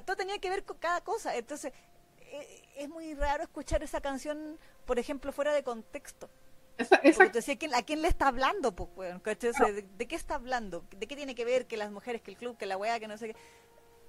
[0.06, 1.36] todo tenía que ver con cada cosa.
[1.36, 1.74] Entonces
[2.20, 6.30] e, es muy raro escuchar esa canción, por ejemplo, fuera de contexto.
[6.78, 8.74] Entonces, ¿a quién, le está hablando?
[8.74, 10.86] Pues, ¿de, qué está hablando?
[10.98, 13.08] ¿De qué tiene que ver que las mujeres, que el club, que la weá, que
[13.08, 13.36] no sé qué?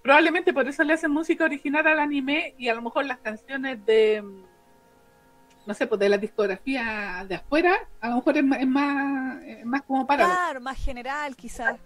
[0.03, 3.85] Probablemente por eso le hacen música original al anime y a lo mejor las canciones
[3.85, 4.23] de
[5.67, 9.83] no sé, pues de la discografía de afuera, a lo mejor es más, es más,
[9.83, 10.27] como para...
[10.27, 11.79] Claro, más general quizás.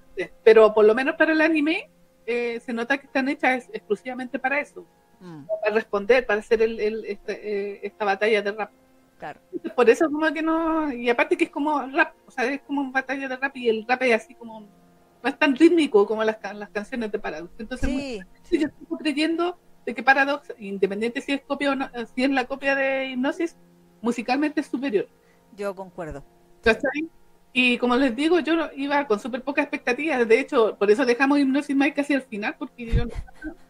[0.43, 1.91] Pero por lo menos para el anime
[2.27, 4.85] eh, se nota que están hechas exclusivamente para eso,
[5.21, 5.45] mm.
[5.63, 8.71] para responder, para hacer el, el esta, eh, esta batalla de rap.
[9.19, 9.41] Claro.
[9.75, 12.83] por eso como que no, y aparte que es como rap, o sea, es como
[12.83, 16.23] una batalla de rap y el rap es así como, no es tan rítmico como
[16.23, 17.53] las, las canciones de Paradox.
[17.59, 18.59] Entonces, sí.
[18.59, 19.59] yo estoy creyendo
[19.89, 23.57] de que Paradox, independiente si es copia o no, si es la copia de Hipnosis,
[24.03, 25.09] musicalmente es superior.
[25.57, 26.23] Yo concuerdo.
[26.63, 27.09] ¿Cachai?
[27.55, 30.29] Y como les digo, yo iba con súper pocas expectativas.
[30.29, 33.07] De hecho, por eso dejamos Hipnosis Mike casi al final, porque yo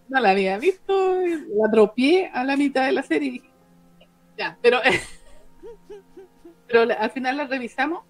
[0.09, 1.21] no, la había visto.
[1.55, 3.51] La dropié a la mitad de la serie y dije,
[4.37, 4.81] ya, pero,
[6.66, 8.03] pero al final la revisamos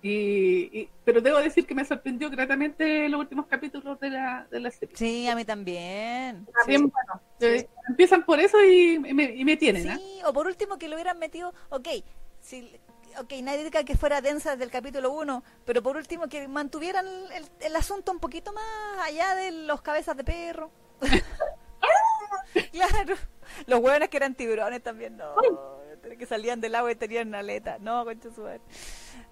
[0.00, 4.70] y, pero debo decir que me sorprendió gratamente los últimos capítulos de la, de la
[4.70, 4.96] serie.
[4.96, 6.46] Sí, a mí también.
[6.60, 9.98] También, bueno, eh, empiezan por eso y me, y me tienen.
[9.98, 11.88] Sí, o por último que lo hubieran metido, ok,
[12.40, 12.78] si,
[13.18, 17.06] ok, nadie diga que fuera densa desde el capítulo 1, pero por último que mantuvieran
[17.06, 18.64] el, el, asunto un poquito más
[19.02, 20.70] allá de los cabezas de perro.
[22.72, 23.14] claro,
[23.66, 25.34] los hueones que eran tiburones también, no,
[26.18, 28.46] que salían del agua y tenían una aleta, no, concha su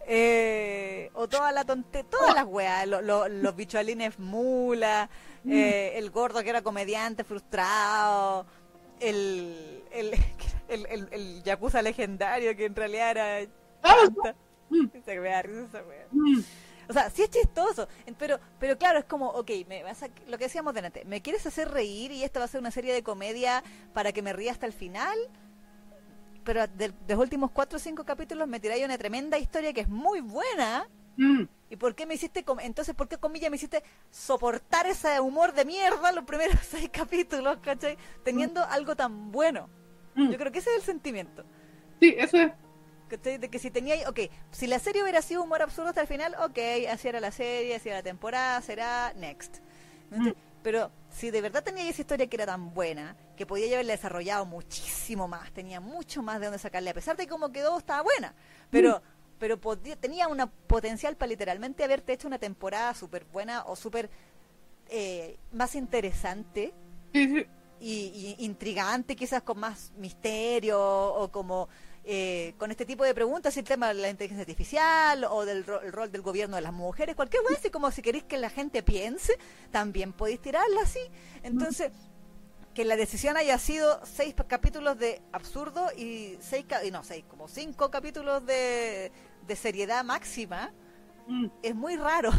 [0.09, 5.11] eh, o toda la tonte, todas las weas, los bichualines mula,
[5.43, 5.53] mm.
[5.53, 8.47] eh, el gordo que era comediante frustrado,
[9.01, 10.13] el, el,
[10.69, 13.51] el, el, yakuza legendario que en realidad era
[13.83, 14.33] chanta.
[14.33, 14.37] Mm.
[16.11, 16.41] Mm.
[16.89, 17.89] O sea, sí es chistoso,
[18.19, 21.47] pero pero claro, es como, ok, me vas a, lo que decíamos delante, ¿me quieres
[21.47, 24.53] hacer reír y esta va a ser una serie de comedia para que me ría
[24.53, 25.17] hasta el final?
[26.47, 29.89] Pero de, los últimos cuatro o cinco capítulos me tiráis una tremenda historia que es
[29.89, 30.89] muy buena.
[31.17, 31.43] Mm.
[31.69, 35.65] ¿Y por qué me hiciste, entonces, por qué comillas me hiciste soportar ese humor de
[35.65, 37.99] mierda los primeros seis capítulos, ¿cachai?
[38.23, 38.71] Teniendo mm.
[38.71, 39.69] algo tan bueno.
[40.15, 40.31] Mm.
[40.31, 41.45] Yo creo que ese es el sentimiento.
[42.01, 42.53] Sí, eso es.
[43.09, 43.39] ¿Cachai?
[43.39, 44.21] De que si tenía, ok,
[44.53, 46.59] si la serie hubiera sido humor absurdo hasta el final, ok,
[46.93, 49.57] así era la serie, así era la temporada, será next.
[50.63, 54.45] Pero si de verdad tenía esa historia que era tan buena, que podía haberla desarrollado
[54.45, 58.35] muchísimo más, tenía mucho más de dónde sacarle, a pesar de cómo quedó, estaba buena.
[58.71, 59.39] Pero, mm.
[59.39, 59.59] pero
[59.99, 64.11] tenía una potencial para literalmente haberte hecho una temporada súper buena o súper
[64.91, 66.75] eh, más interesante.
[67.79, 71.69] Y, y, intrigante, quizás con más misterio o como
[72.09, 76.13] eh, con este tipo de preguntas, el tema de la inteligencia artificial o del rol
[76.13, 79.37] del gobierno de las mujeres, cualquier cosa, así como si queréis que la gente piense,
[79.73, 81.01] también podéis tirarla así.
[81.43, 81.91] Entonces,
[82.75, 87.49] que la decisión haya sido seis capítulos de absurdo y seis, y no, seis, como
[87.49, 89.11] cinco capítulos de,
[89.45, 90.73] de seriedad máxima,
[91.27, 91.47] mm.
[91.61, 92.31] es muy raro.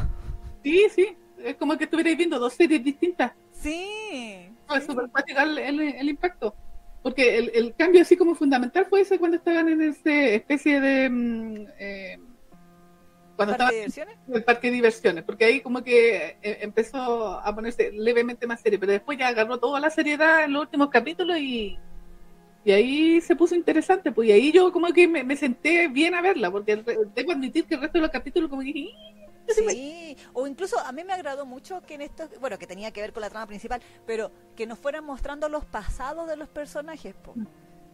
[0.64, 3.34] Sí, sí, es como que estuvierais viendo dos series distintas.
[3.52, 4.50] Sí.
[4.76, 6.55] Es súper el, el impacto
[7.03, 11.09] porque el, el, cambio así como fundamental fue ese cuando estaban en ese especie de
[11.09, 12.20] mm, eh,
[13.36, 14.18] cuando ¿Parque de diversiones?
[14.28, 18.59] en el parque de diversiones porque ahí como que eh, empezó a ponerse levemente más
[18.59, 21.78] serio pero después ya agarró toda la seriedad en los últimos capítulos y
[22.65, 26.13] y ahí se puso interesante pues y ahí yo como que me, me senté bien
[26.13, 26.84] a verla porque
[27.15, 28.89] debo admitir que el resto de los capítulos como que
[29.56, 33.02] Sí, o incluso a mí me agradó mucho que en esto, bueno, que tenía que
[33.02, 37.16] ver con la trama principal, pero que nos fueran mostrando los pasados de los personajes,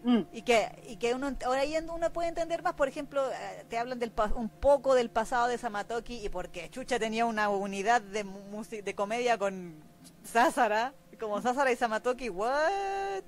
[0.04, 0.22] mm.
[0.34, 1.62] Y que, y que uno, ahora
[1.94, 5.58] uno puede entender más, por ejemplo, eh, te hablan del un poco del pasado de
[5.58, 8.26] Samatoki y porque Chucha tenía una unidad de,
[8.84, 9.76] de comedia con
[10.24, 13.24] Sásara, como Sásara y Samatoki, ¿what?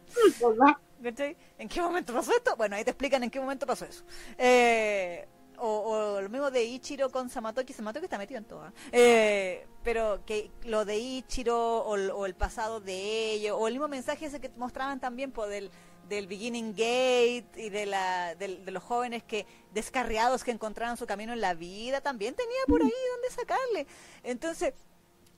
[1.58, 2.56] ¿En qué momento pasó esto?
[2.56, 4.04] Bueno, ahí te explican en qué momento pasó eso.
[4.38, 5.28] Eh,
[5.60, 8.74] o, lo mismo de Ichiro con Samatoki, Samatoki está metido en todo, ¿ah?
[8.92, 14.26] eh, pero que lo de Ichiro o, el pasado de ellos, o el mismo mensaje
[14.26, 15.72] ese que mostraban también por del,
[16.10, 21.34] del Beginning Gate y de, la, de, los jóvenes que descarriados que encontraron su camino
[21.34, 23.88] en la vida, también tenía por ahí donde sacarle.
[24.24, 24.74] Entonces,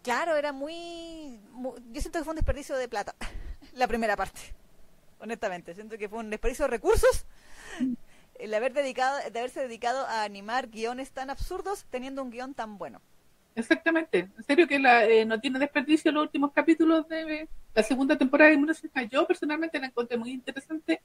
[0.03, 1.39] claro, era muy,
[1.91, 3.15] yo siento que fue un desperdicio de plata,
[3.73, 4.41] la primera parte,
[5.19, 7.25] honestamente, siento que fue un desperdicio de recursos
[8.39, 12.77] el haber dedicado, de haberse dedicado a animar guiones tan absurdos teniendo un guion tan
[12.77, 13.01] bueno.
[13.55, 18.15] Exactamente, en serio que la, eh, no tiene desperdicio los últimos capítulos de la segunda
[18.15, 19.01] temporada de Música.
[19.03, 21.01] Yo personalmente la encontré muy interesante.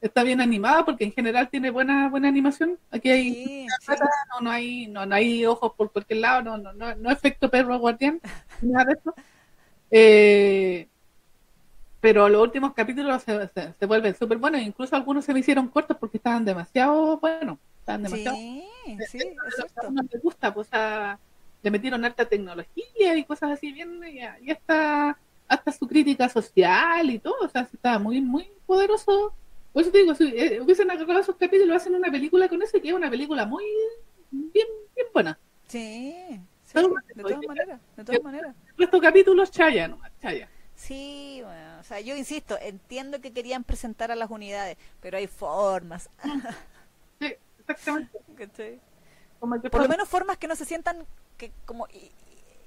[0.00, 2.78] Está bien animada porque en general tiene buena buena animación.
[2.90, 3.66] Aquí hay
[4.30, 7.50] No, no hay no, no hay ojos por cualquier lado, no no no, no efecto
[7.50, 8.20] perro guardián,
[8.62, 9.14] nada de eso.
[9.90, 10.88] Eh,
[12.02, 13.48] pero los últimos capítulos se,
[13.78, 18.02] se, vuelven súper buenos, incluso algunos se me hicieron cortos porque estaban demasiado buenos, estaban
[18.02, 18.36] demasiado...
[18.36, 18.64] Sí,
[19.08, 19.18] sí.
[19.20, 20.68] A les gusta, pues
[21.62, 27.20] le metieron harta tecnología y cosas así bien, y, hasta, hasta su crítica social y
[27.20, 29.32] todo, o sea, estaba muy, muy poderoso.
[29.72, 32.78] Por eso te digo, si eh, hubiesen agarrado esos capítulos, hacen una película con eso
[32.78, 33.62] y queda una película muy,
[34.32, 35.38] bien, bien buena.
[35.68, 36.16] Sí,
[36.64, 38.56] sí de todas maneras, de todas maneras.
[38.76, 40.48] Estos capítulos, chaya, no, chaya.
[40.74, 45.26] Sí, bueno, o sea, yo insisto, entiendo que querían presentar a las unidades, pero hay
[45.26, 46.08] formas.
[47.18, 48.80] Sí, exactamente.
[49.40, 51.04] Por lo menos formas que no se sientan
[51.36, 51.88] que como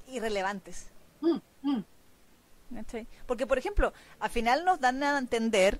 [0.08, 0.88] irrelevantes.
[1.22, 1.84] Mm, mm.
[2.76, 3.08] ¿cachai?
[3.26, 5.80] Porque, por ejemplo, al final nos dan a entender,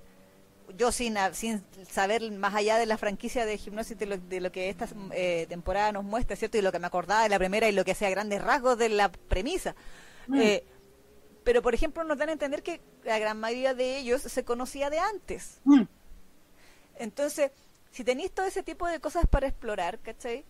[0.78, 4.52] yo sin, sin saber más allá de la franquicia de hipnosis de lo, de lo
[4.52, 6.58] que esta eh, temporada nos muestra, ¿cierto?
[6.58, 8.88] Y lo que me acordaba de la primera y lo que sea grandes rasgos de
[8.88, 9.76] la premisa.
[10.28, 10.40] Mm.
[10.40, 10.64] Eh,
[11.46, 14.90] pero, por ejemplo, nos dan a entender que la gran mayoría de ellos se conocía
[14.90, 15.62] de antes.
[15.64, 15.84] Mm,
[16.96, 17.52] Entonces,
[17.92, 20.46] si tenéis todo ese tipo de cosas para explorar, ¿cachai?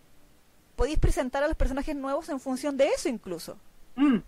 [0.75, 3.59] Podéis presentar a los personajes nuevos en función de eso incluso.
[3.95, 4.19] mm,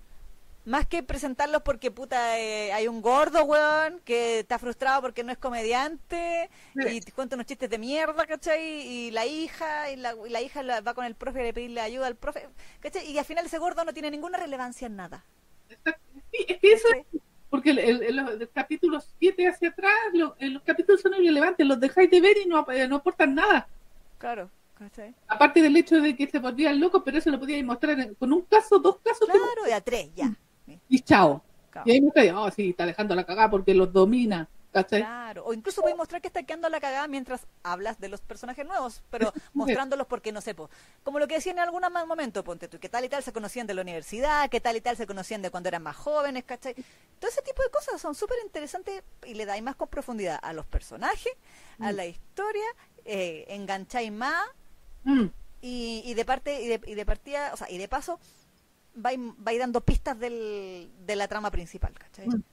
[0.65, 5.32] Más que presentarlos porque, puta, eh, hay un gordo, weón, que está frustrado porque no
[5.32, 6.88] es comediante Sí.
[6.97, 8.61] y te cuenta unos chistes de mierda, ¿cachai?
[8.82, 11.82] Y la hija, y la, y la hija va con el profe a le pedirle
[11.82, 12.49] ayuda al profe,
[12.82, 13.09] ¿cachai?
[13.09, 15.24] Y al final ese gordo no tiene ninguna relevancia en nada.
[16.48, 16.48] exacto.
[16.48, 17.06] Sí, es que eso ¿cachai?
[17.50, 21.66] Porque el, el- el- los capítulos 7 hacia atrás, lo- eh, los capítulos son irrelevantes,
[21.66, 23.68] los dejáis de ver y no, eh, no aportan nada.
[24.18, 25.14] Claro, ¿cachai?
[25.28, 28.34] Aparte del hecho de que se volvían locos, pero eso lo podíais mostrar en- con
[28.34, 30.34] un caso, dos casos, Claro, de a tres, ya.
[30.90, 31.42] y chao.
[31.70, 31.88] Claro.
[31.90, 34.99] Y ahí mostráis, oh, sí, está dejando la cagada porque los domina, ¿cachai?
[34.99, 38.65] Claro, o incluso puedes mostrar que está quedando la cagada mientras hablas de los personajes
[38.65, 40.70] nuevos, pero mostrándolos porque no sé, po,
[41.03, 43.68] como lo que decían en algún momento, ponte tú, que tal y tal se conocían
[43.68, 46.76] de la universidad, que tal y tal se conocían de cuando eran más jóvenes, ¿cachai?
[47.20, 50.53] Todo ese tipo de cosas son súper interesantes y le dais más con profundidad a
[50.53, 51.34] los personajes,
[51.80, 51.95] a Mm.
[51.95, 52.65] la historia,
[53.05, 54.45] eh, engancháis más
[55.03, 55.28] Mm,
[55.61, 58.20] y, y de parte y de, y de partida, o sea, y de paso
[58.95, 62.28] vais, vais dando pistas del, de la trama principal, ¿cachai?
[62.28, 62.43] Mm.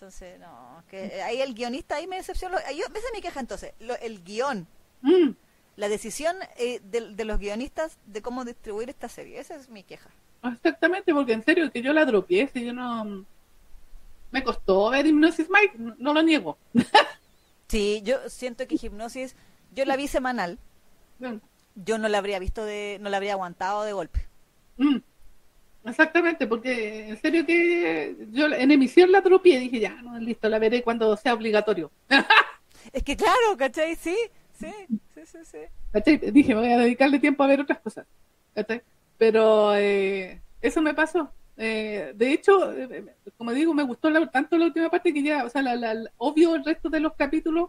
[0.00, 2.56] Entonces, no, que ahí el guionista ahí me decepcionó.
[2.74, 4.66] Yo, esa es mi queja entonces, lo- el guion,
[5.02, 5.30] mm.
[5.76, 9.82] la decisión eh, de, de los guionistas de cómo distribuir esta serie, esa es mi
[9.84, 10.08] queja.
[10.42, 13.26] Exactamente, porque en serio que yo la dropié, si yo no...
[14.30, 16.56] Me costó ver Hipnosis Mike, no, no lo niego.
[17.68, 19.36] Sí, yo siento que Hipnosis,
[19.72, 20.58] yo la vi semanal,
[21.20, 21.36] Mm,
[21.74, 24.26] yo no la habría visto de, no la habría aguantado de golpe.
[24.78, 24.96] mm.
[25.84, 30.58] Exactamente, porque en serio que yo en emisión la dropié, dije ya, no, listo, la
[30.58, 31.90] veré cuando sea obligatorio.
[32.92, 33.94] Es que claro, ¿cachai?
[33.94, 34.16] Sí,
[34.58, 34.72] sí,
[35.14, 35.58] sí, sí, sí.
[35.92, 36.16] ¿Cachai?
[36.16, 38.06] Dije, voy a dedicarle tiempo a ver otras cosas.
[38.54, 38.82] ¿Cachai?
[39.18, 41.30] Pero eh, eso me pasó.
[41.58, 43.04] Eh, de hecho, eh,
[43.36, 45.92] como digo, me gustó la- tanto la última parte que ya, o sea, la, la-
[45.94, 47.68] la- obvio el resto de los capítulos,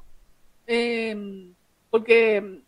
[0.65, 1.51] eh,
[1.89, 2.61] porque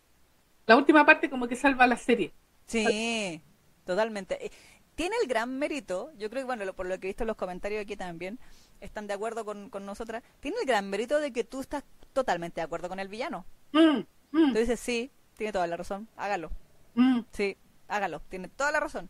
[0.66, 2.32] la última parte como que salva la serie.
[2.66, 3.40] Sí,
[3.86, 4.50] totalmente.
[4.94, 7.28] Tiene el gran mérito, yo creo que, bueno, lo- por lo que he visto en
[7.28, 8.38] los comentarios aquí también,
[8.80, 12.60] están de acuerdo con, con nosotras, tiene el gran mérito de que tú estás totalmente
[12.60, 13.44] de acuerdo con el villano.
[13.72, 14.00] Mm,
[14.32, 16.50] mm, Tú dices, sí, tiene toda la razón, hágalo.
[16.94, 17.56] mm, Sí,
[17.88, 19.08] hágalo, tiene toda la razón.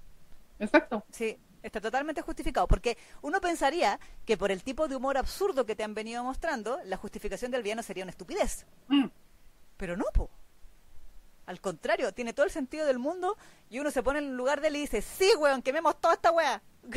[0.59, 1.05] exacto.
[1.11, 2.67] Sí, está totalmente justificado.
[2.69, 6.79] Porque uno pensaría que por el tipo de humor absurdo que te han venido mostrando,
[6.85, 8.65] la justificación del villano sería una estupidez.
[9.77, 10.31] Pero no, po.
[11.47, 13.37] Al contrario, tiene todo el sentido del mundo
[13.69, 16.15] y uno se pone en el lugar de él y dice, sí, weón, quememos toda
[16.15, 16.63] esta weá.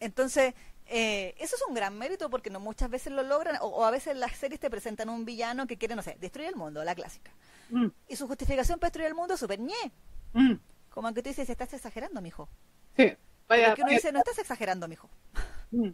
[0.00, 0.54] Entonces,
[0.86, 3.90] eh, eso es un gran mérito porque no muchas veces lo logran, o, o a
[3.90, 6.94] veces las series te presentan un villano que quiere, no sé, destruir el mundo, la
[6.94, 7.32] clásica.
[7.70, 9.92] Mm, Y su justificación para destruir el mundo es súper ñe.
[10.32, 10.54] mm.
[10.90, 12.48] Como que tú dices, estás exagerando, mijo.
[12.96, 13.16] Sí,
[13.48, 15.08] vaya, que uno vaya- dice, no estás exagerando, mijo.
[15.70, 15.90] Mm.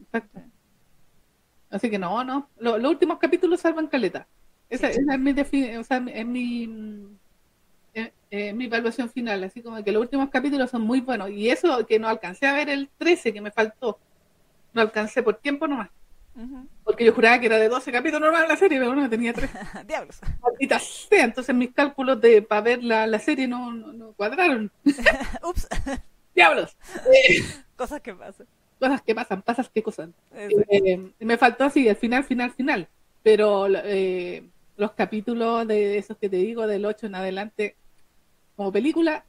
[0.00, 0.40] Exacto.
[1.72, 2.48] Así que no, no.
[2.58, 4.26] Lo- los últimos capítulos salvan caleta.
[4.70, 5.00] Esa, Sí.
[5.00, 7.18] esa es mi, o sea, es mi, mm,
[7.94, 9.42] eh, eh, mi evaluación final.
[9.44, 11.30] Así como que los últimos capítulos son muy buenos.
[11.30, 13.98] Y eso que no alcancé a ver el 13, que me faltó.
[14.72, 15.90] No alcancé por tiempo nomás.
[16.82, 19.50] Porque yo juraba que era de 12 capítulos normal la serie, pero no, tenía 3.
[19.86, 20.18] Diablos.
[20.42, 21.24] Maldita sea.
[21.24, 24.70] Entonces mis cálculos de para ver la, la serie no, no, no cuadraron.
[25.42, 25.68] Ups,
[26.34, 26.74] ¡Diablos!
[27.12, 27.42] Eh,
[27.76, 28.46] cosas que pasan.
[28.82, 30.10] Cosas que pasan, pasas que cosas.
[30.34, 32.88] Eh, me faltó así, el final, final, final.
[33.22, 34.42] Pero eh,
[34.76, 37.76] los capítulos de esos que te digo, del 8 en adelante,
[38.56, 39.24] como película,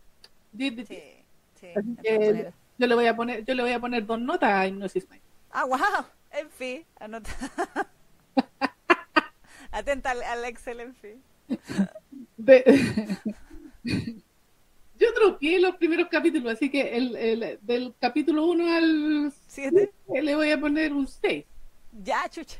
[0.54, 1.04] 10 de 10.
[1.54, 1.68] Sí,
[2.02, 5.08] que yo le voy a poner, yo le voy a poner dos notas a Hypnosis
[5.08, 5.22] Mind.
[5.52, 5.80] Ah, wow.
[6.32, 7.30] En fin, anota.
[9.72, 11.22] Atenta al, al Excel, en fin.
[12.38, 13.18] De-
[15.00, 19.92] yo tropié los primeros capítulos, así que el, el- del capítulo 1 al ¿Siete?
[20.08, 21.46] 7 le voy a poner un 6.
[22.04, 22.58] Ya, chucha.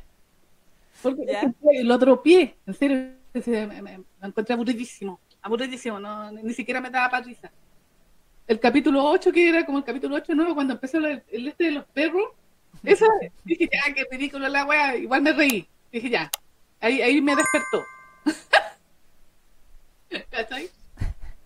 [1.02, 1.52] Porque Ya.
[1.82, 3.10] lo tropié, en serio,
[3.42, 7.50] se- me, me- me encontré aburridísimo, aburridísimo, no, ni siquiera me daba para risa.
[8.46, 11.64] El capítulo 8, que era como el capítulo 8 nuevo, cuando empezó el, el este
[11.64, 12.24] de los perros,
[12.84, 13.06] eso,
[13.44, 16.30] dije, ya, qué ridículo la wea, igual me reí, dije, ya,
[16.80, 17.82] ahí, ahí me despertó.
[20.30, 20.70] ¿Cachai?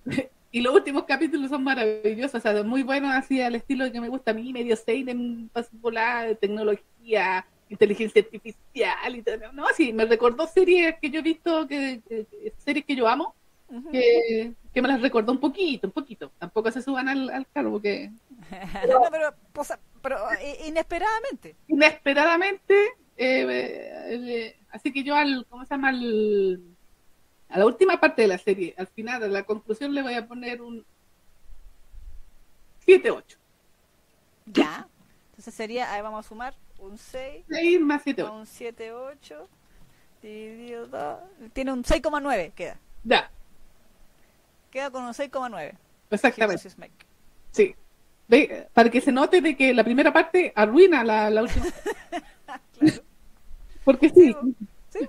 [0.51, 4.09] Y los últimos capítulos son maravillosos, o sea, muy buenos, así al estilo que me
[4.09, 9.53] gusta a mí, medio Seinen, volar, tecnología, inteligencia artificial y todo.
[9.53, 13.35] No, sí, me recordó series que yo he visto, que, que- series que yo amo,
[13.93, 16.33] que, que, me las recordó un poquito, un poquito.
[16.39, 18.11] Tampoco se suban al, al carro porque...
[18.89, 19.35] no, pero,
[20.01, 20.17] pero,
[20.67, 21.57] inesperadamente.
[21.67, 22.75] Inesperadamente,
[23.19, 25.91] eh, así que yo al, ¿cómo se llama?
[25.91, 26.63] Al,
[27.49, 30.27] a la última parte de la serie, al final, a la conclusión le voy a
[30.27, 30.85] poner un
[32.87, 33.37] 7-8.
[34.47, 34.87] Ya.
[35.31, 37.45] Entonces sería, ahí vamos a sumar un 6.
[37.49, 38.35] 6 más 7, 8.
[38.35, 39.49] Un 7, 8.
[40.23, 41.19] Dividido 2.
[41.53, 42.79] Tiene un 6,9, queda.
[43.05, 43.31] Ya.
[44.71, 45.75] Queda con un 6,9.
[46.11, 46.71] Exactamente.
[47.53, 47.75] Sí.
[48.27, 51.67] Ve, para que se note de que la primera parte arruina la, la última.
[52.79, 53.03] claro.
[53.85, 54.37] Porque sí.
[54.91, 55.07] Sí, sí.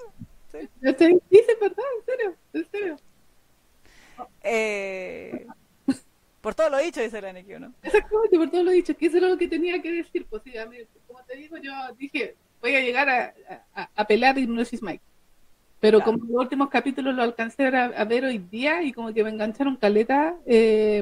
[0.52, 1.20] Sí.
[1.30, 2.98] Dice verdad, en serio, en serio.
[4.44, 5.46] Eh,
[6.42, 7.74] por todo lo dicho, dice la NQ, ¿no?
[7.84, 10.26] Exactamente, por todo lo dicho, que eso era lo que tenía que decir.
[10.30, 10.78] Pues sí, a mí,
[11.08, 13.34] como te digo, yo dije, voy a llegar a,
[13.74, 15.04] a, a pelear Hypnosis Mike.
[15.80, 19.30] Pero como los últimos capítulos lo alcancé a, ver hoy día y como que me
[19.30, 21.02] engancharon caleta, eh,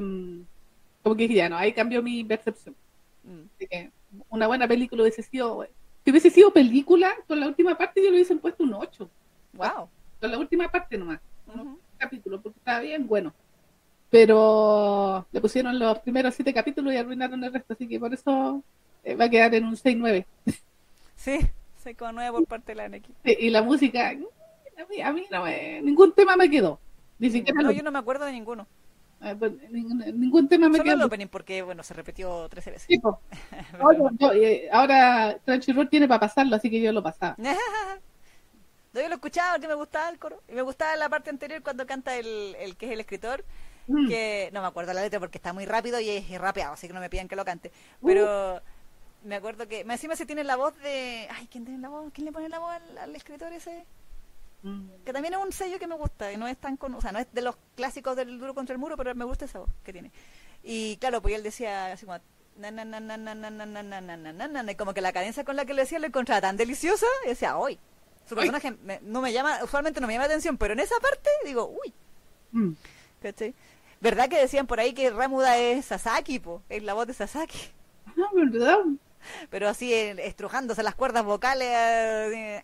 [1.01, 2.75] como que dije, ya no, ahí cambió mi percepción.
[3.23, 3.41] Mm.
[3.59, 3.91] que
[4.29, 5.67] una buena película hubiese sido,
[6.05, 9.09] si hubiese sido película, con la última parte yo le hubiesen puesto un 8.
[9.57, 9.89] Wow.
[10.19, 11.19] Con la última parte nomás,
[11.53, 13.33] un capítulo, porque estaba bien bueno
[14.09, 18.63] pero le pusieron los primeros siete capítulos y arruinaron el resto, así que por eso
[19.03, 20.25] eh, va a quedar en un 6-9.
[21.15, 21.39] Sí,
[21.83, 23.09] 6,9 por parte de la NX.
[23.23, 24.13] y la música, a
[25.13, 26.79] mí, no me, ningún tema me quedó.
[27.19, 28.67] Ni siquiera no, yo no me acuerdo de ninguno.
[29.19, 30.95] Ah, pues, ningún, tema me Solo quedó.
[30.95, 32.87] el opening porque, bueno, se repitió 13 veces.
[32.87, 33.01] Sí,
[34.35, 37.35] eh, ahora Crunchyroll tiene para pasarlo, así que yo lo pasaba.
[39.01, 40.41] yo lo escuchaba que me gustaba el coro.
[40.47, 43.43] Y me gustaba la parte anterior cuando canta el, el que es el escritor
[43.87, 44.07] Mm.
[44.09, 46.93] que no me acuerdo la letra porque está muy rápido y es rapeado, así que
[46.93, 47.71] no me pidan que lo cante.
[48.03, 48.61] Pero
[49.23, 52.11] me acuerdo que encima se tiene la voz de, ay, ¿quién tiene la voz?
[52.13, 53.85] ¿Quién le pone la voz al, escritor ese?
[54.63, 54.89] Mm.
[55.05, 57.11] Que también es un sello que me gusta, y no es tan con, o sea,
[57.11, 59.69] no es de los clásicos del duro contra el muro, pero me gusta esa voz
[59.83, 60.11] que tiene.
[60.63, 62.19] Y claro, pues él decía así como
[64.67, 67.29] y como que la cadencia con la que lo decía lo encontraba tan deliciosa, y
[67.29, 67.79] decía, hoy
[68.27, 71.67] su personaje no me llama, usualmente no me llama atención, pero en esa parte digo,
[71.83, 71.93] uy.
[72.51, 72.73] Mm.
[73.21, 73.53] ¿Cachai?
[73.99, 76.61] ¿Verdad que decían por ahí que Ramuda es Sasaki, po?
[76.69, 77.59] Es la voz de Sasaki.
[78.07, 78.79] Ah, ¿verdad?
[79.49, 81.67] Pero así eh, estrujándose las cuerdas vocales.
[81.67, 82.63] Eh,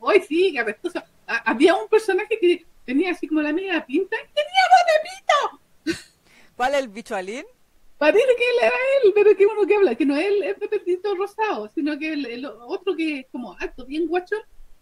[0.00, 1.02] Hoy sí, que apestoso.
[1.26, 6.08] Había un personaje que tenía así como la media pinta y tenía voz de pito.
[6.56, 7.44] ¿Cuál es el bicho alín?
[7.98, 11.18] Parece que él era él, pero que uno que habla, que no es el, el
[11.18, 14.36] rosado, sino que el, otro que es como alto, bien guacho,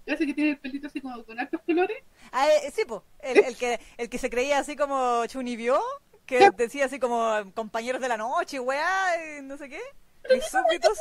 [0.05, 1.97] ese que tiene el pelito así como con altos colores.
[2.31, 5.81] Ah, eh, sí, pues, el, que, el que se creía así como Chunibyo,
[6.27, 9.81] que decía así como compañeros de la noche, weá, no sé qué.
[10.25, 10.99] Y súbditos.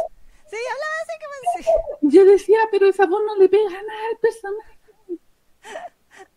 [0.48, 1.74] Sí, hablaba así que decía.
[2.02, 4.78] Yo decía, pero esa voz no le pega nada al personaje.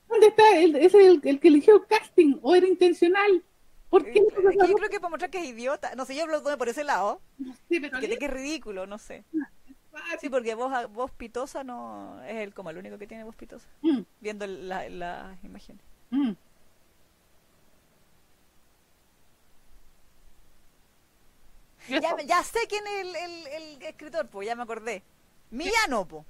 [0.08, 0.58] ¿Dónde está?
[0.58, 3.44] El, ¿Es el, el que eligió el casting o era intencional?
[3.90, 4.20] ¿Por qué?
[4.20, 5.94] Yo creo que para mostrar que es idiota.
[5.94, 7.20] No sé, yo lo por ese lado.
[7.38, 9.24] No sé, pero que, que es ridículo, no sé.
[9.40, 13.36] Ah, Sí, porque voz, voz pitosa no es el, como el único que tiene voz
[13.36, 13.66] pitosa.
[13.82, 14.00] Mm.
[14.20, 15.82] Viendo las la imágenes.
[16.10, 16.32] Mm.
[21.88, 25.02] Ya, ya, sé quién es el, el, el, escritor, pues ya me acordé.
[25.50, 26.24] Millano, po.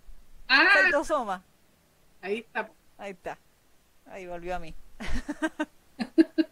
[0.46, 0.64] Ah.
[1.04, 1.42] Soma.
[2.22, 2.70] Ahí está.
[2.96, 3.38] Ahí está.
[4.06, 4.74] Ahí volvió a mí.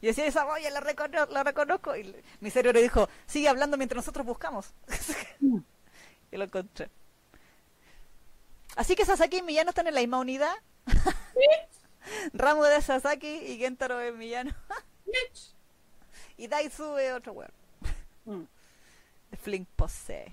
[0.00, 1.96] y decía, esa voz ya la, reconozco, la reconozco.
[1.96, 4.72] Y mi cerebro dijo, sigue hablando mientras nosotros buscamos.
[6.30, 6.88] Que lo encontré.
[8.76, 10.54] Así que Sasaki y Millano están en la misma unidad.
[12.32, 14.54] Ramo de Sasaki y Gentaro es Millano.
[16.36, 17.50] y Daisu es otro weón.
[18.26, 18.42] Mm.
[19.42, 20.32] Flink Pose.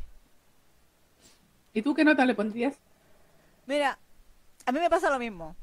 [1.73, 2.76] ¿Y tú qué nota le pondrías?
[3.65, 3.98] Mira,
[4.68, 5.56] a mí me pasa lo mismo.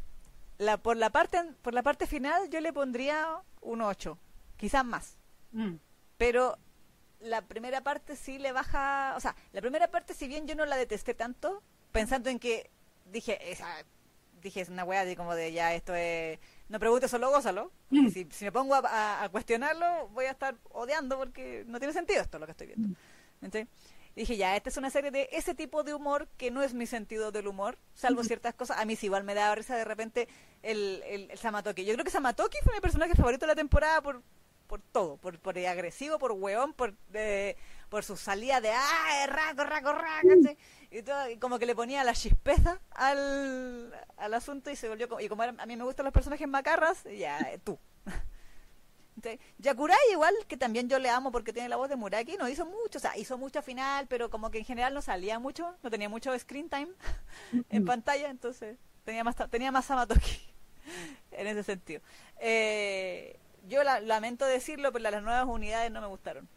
[0.58, 4.18] La, por, la parte, por la parte final yo le pondría un 8,
[4.56, 5.18] quizás más.
[5.52, 5.74] Mm.
[6.16, 6.58] Pero
[7.20, 10.66] la primera parte sí le baja, o sea, la primera parte si bien yo no
[10.66, 11.62] la detesté tanto,
[11.92, 12.70] pensando en que
[13.06, 13.66] dije, esa,
[14.42, 16.38] dije, es una weá de como de ya esto es,
[16.68, 18.08] no preguntes solo gózalo, mm.
[18.08, 22.38] si, si, me pongo a, cuestionarlo voy a estar odiando porque no tiene sentido esto
[22.38, 22.88] lo que estoy viendo.
[22.88, 23.46] Mm.
[24.14, 26.86] Dije, ya, esta es una serie de ese tipo de humor que no es mi
[26.86, 28.26] sentido del humor, salvo mm.
[28.26, 28.78] ciertas cosas.
[28.78, 30.28] A mí sí igual me da risa de repente
[30.62, 31.84] el, el, el Samatoki.
[31.84, 34.22] Yo creo que Samatoki fue mi personaje favorito de la temporada por
[34.66, 37.56] por todo, por, por agresivo, por hueón, por, de,
[37.88, 39.26] por su salida de ¡ah!
[39.26, 40.56] ¡raco, raco, raco!
[40.90, 45.08] Y, todo, y como que le ponía la chispeza al, al asunto y se volvió
[45.08, 47.78] como, y como a mí me gustan los personajes macarras, ya, eh, tú.
[49.58, 52.64] Yakurai igual, que también yo le amo porque tiene la voz de Muraki, no hizo
[52.66, 55.74] mucho, o sea, hizo mucho al final, pero como que en general no salía mucho,
[55.82, 56.88] no tenía mucho screen time
[57.70, 60.40] en pantalla, entonces tenía más tenía más Samatoki.
[61.32, 62.00] en ese sentido.
[62.38, 63.38] Eh,
[63.68, 66.48] yo la- lamento decirlo, pero las nuevas unidades no me gustaron.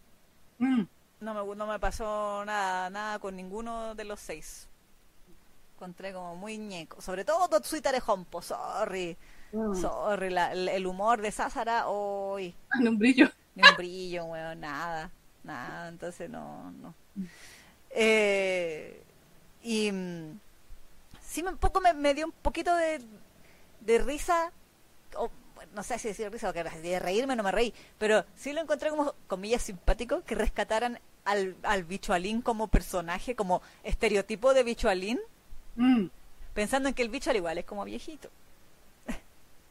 [0.60, 0.84] Mm.
[1.19, 4.68] No me, no me pasó nada, nada con ninguno de los seis.
[5.76, 7.02] Encontré como muy ñeco.
[7.02, 9.18] Sobre todo Totsuita de Hompo, sorry.
[9.52, 9.76] Mm.
[9.76, 13.30] Sorry, la- el, humor de Sásara, hoy En un brillo.
[13.56, 15.10] ni un brillo, weón, nada,
[15.44, 16.94] nada, entonces no, no.
[17.91, 19.02] Eh,
[19.64, 20.40] y mm,
[21.22, 23.02] sí, un poco me, me dio un poquito de,
[23.82, 24.52] de risa,
[25.15, 25.30] o
[25.74, 28.61] no sé si decir risa o que de reírme no me reí, pero sí lo
[28.61, 35.19] encontré como, comillas, simpático, que rescataran al, al bichualín como personaje, como estereotipo de bichualín,
[35.80, 36.07] Mm.
[36.56, 38.30] pensando en que el bicho al igual es como viejito,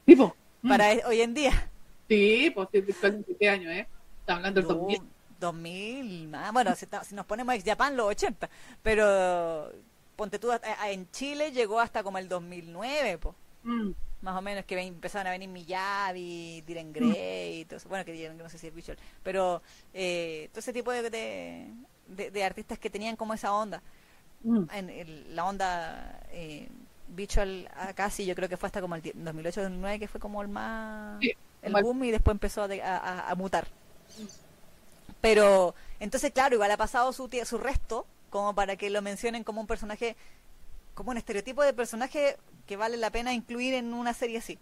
[0.07, 0.35] Tipo.
[0.62, 0.69] mm.
[0.69, 1.70] para e- hoy en día.
[2.09, 3.87] Sí, pues sí, ¿de qué año, eh?
[4.20, 5.03] Está hablando del No, 2000.
[5.41, 6.53] 2000, más.
[6.53, 8.49] bueno, si, ta- si nos ponemos ex Japan, los 80,
[8.83, 9.70] pero
[10.16, 10.49] ponte tú,
[10.87, 13.35] en Chile llegó hasta como el 2009, po,
[13.65, 13.91] Mm.
[14.23, 17.89] más o menos, que ven- empezaron a venir Miyavi, Diren Grey, y todo eso.
[17.89, 19.61] bueno, que Diren Grey no sé si es visual, pero
[19.93, 21.66] eh, todo ese tipo de, de,
[22.09, 23.83] de- de artistas que tenían como esa onda,
[24.43, 24.65] Mm.
[24.73, 26.69] en el- la onda eh,
[27.09, 30.49] visual acá sí, yo creo que fue hasta como el 2008-2009, que fue como el
[30.49, 31.19] más...
[31.20, 33.66] Sí, el boom y después empezó a, mutar.
[35.20, 39.61] Pero, entonces, claro, igual ha pasado su, su resto como para que lo mencionen como
[39.61, 40.16] un personaje,
[40.95, 44.59] como un estereotipo de personaje que vale la pena incluir en una serie así.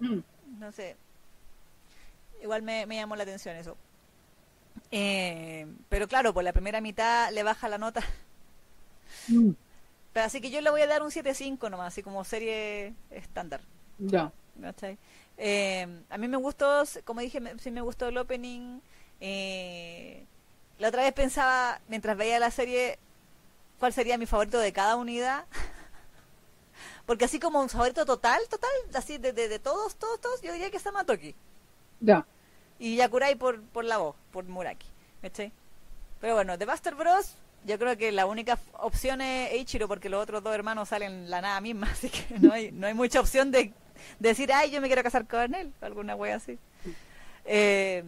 [0.00, 0.18] Mm.
[0.58, 0.96] No sé.
[2.42, 3.76] Igual me, me llamó la atención eso.
[4.90, 8.02] Eh, pero claro, por la primera mitad le baja la nota.
[9.28, 9.50] Mm.
[10.12, 13.60] Pero así que yo le voy a dar un 7.5 nomás, así como serie estándar.
[13.98, 14.30] Ya.
[14.60, 14.98] ¿cachai?
[15.38, 18.80] Eh, a mí me gustó, como dije, me- sí me gustó el opening.
[19.20, 20.26] Eh,
[20.78, 22.98] la otra vez pensaba, mientras veía la serie,
[23.78, 25.46] cuál sería mi favorito de cada unidad.
[27.06, 30.52] Porque así como un favorito total, total, así de, de, de todos, todos, todos, yo
[30.52, 31.34] diría que es Samatoki.
[32.00, 32.26] Ya.
[32.78, 34.86] Y Yakurai por, por la voz, por Muraki.
[35.22, 35.52] ¿cachai?
[36.20, 37.34] Pero bueno, de Buster Bros.
[37.64, 41.40] Yo creo que la única opción es Eiichiro porque los otros dos hermanos salen la
[41.40, 43.72] nada misma, así que no hay, no hay mucha opción de,
[44.18, 46.58] de decir, ay, yo me quiero casar con él, o alguna wea así.
[47.44, 48.04] Eh,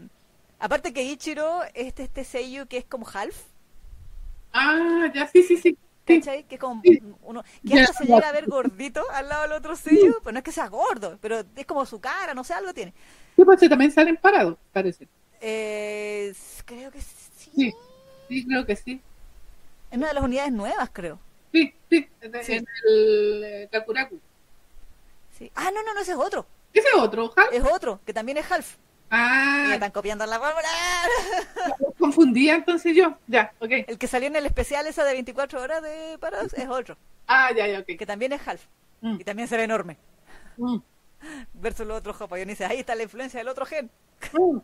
[0.59, 3.37] aparte que Ichiro, este, este Seiyu que es como half,
[4.57, 5.77] Ah, ya, sí, sí, sí.
[6.07, 6.45] ¿cachai?
[6.45, 6.81] Que es como
[7.23, 10.39] uno, que hasta se llega a ver gordito al lado del otro Seiyu, pero no
[10.39, 12.95] es que sea gordo, pero es como su cara, no sé, algo tiene.
[13.35, 15.09] Sí, pues también salen parados, parece.
[15.41, 16.33] Eh,
[16.65, 17.51] creo que sí.
[17.57, 17.75] Sí.
[18.29, 19.03] Sí, creo que sí.
[19.95, 21.21] Es una de las unidades nuevas, creo.
[21.53, 22.53] Sí, sí, en Sí.
[22.89, 24.19] el eh, Kakuraku.
[25.39, 25.53] Sí.
[25.55, 26.45] Ah, no, no, no, ese es otro.
[26.73, 27.45] Ese otro, ¿ja?
[27.53, 28.75] Es otro, que también es half.
[28.75, 28.77] Y
[29.15, 30.67] me Ah, están copiando la fórmula.
[31.79, 33.17] los confundía entonces yo.
[33.29, 33.71] Ya, ok.
[33.87, 36.97] El que salió en el especial esa de 24 horas de Paradox es otro,
[37.29, 37.87] Ah, ya, ya, ok.
[37.97, 38.65] que también es half.
[39.01, 39.21] Mm.
[39.21, 39.97] Y también se ve enorme.
[40.57, 40.79] Mm,
[41.53, 42.69] Versus los otros japoneses.
[42.69, 43.89] Ahí está la influencia del otro gen.
[44.33, 44.59] mm.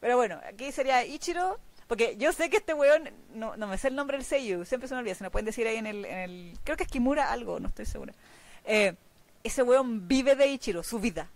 [0.00, 1.58] Pero bueno, aquí sería Ichiro.
[1.88, 4.88] Porque yo sé que este weón, no, no me sé el nombre del Seiyu, siempre
[4.88, 6.88] se me olvida, se me pueden decir ahí en el, en el creo que es
[6.90, 8.12] Kimura algo, no estoy segura.
[8.64, 8.94] Eh,
[9.42, 11.28] ese weón vive de Ichiro, su vida.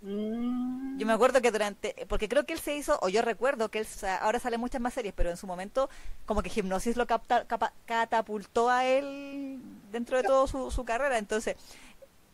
[0.00, 0.98] Mm.
[0.98, 3.80] Yo me acuerdo que durante, porque creo que él se hizo, o yo recuerdo que
[3.80, 3.86] él,
[4.20, 5.90] ahora sale muchas más series, pero en su momento
[6.24, 9.60] como que Hipnosis lo capta- capa- catapultó a él
[9.92, 11.18] dentro de toda su, su carrera.
[11.18, 11.56] Entonces,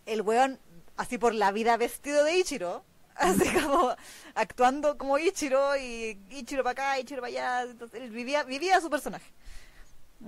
[0.06, 0.59] el weón,
[0.96, 2.84] así por la vida vestido de Ichiro,
[3.15, 3.95] así como
[4.35, 7.70] actuando como Ichiro y Ichiro para acá, Ichiro para allá.
[7.70, 9.31] Entonces, él vivía, vivía su personaje.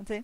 [0.07, 0.23] ¿Sí?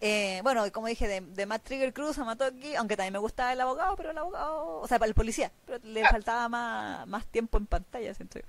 [0.00, 3.52] Eh, bueno, como dije, de, de Matt Trigger Cruz a Matoki, aunque también me gustaba
[3.52, 7.58] el abogado, pero el abogado, o sea, el policía, pero le faltaba más, más tiempo
[7.58, 8.44] en pantalla, siento yo.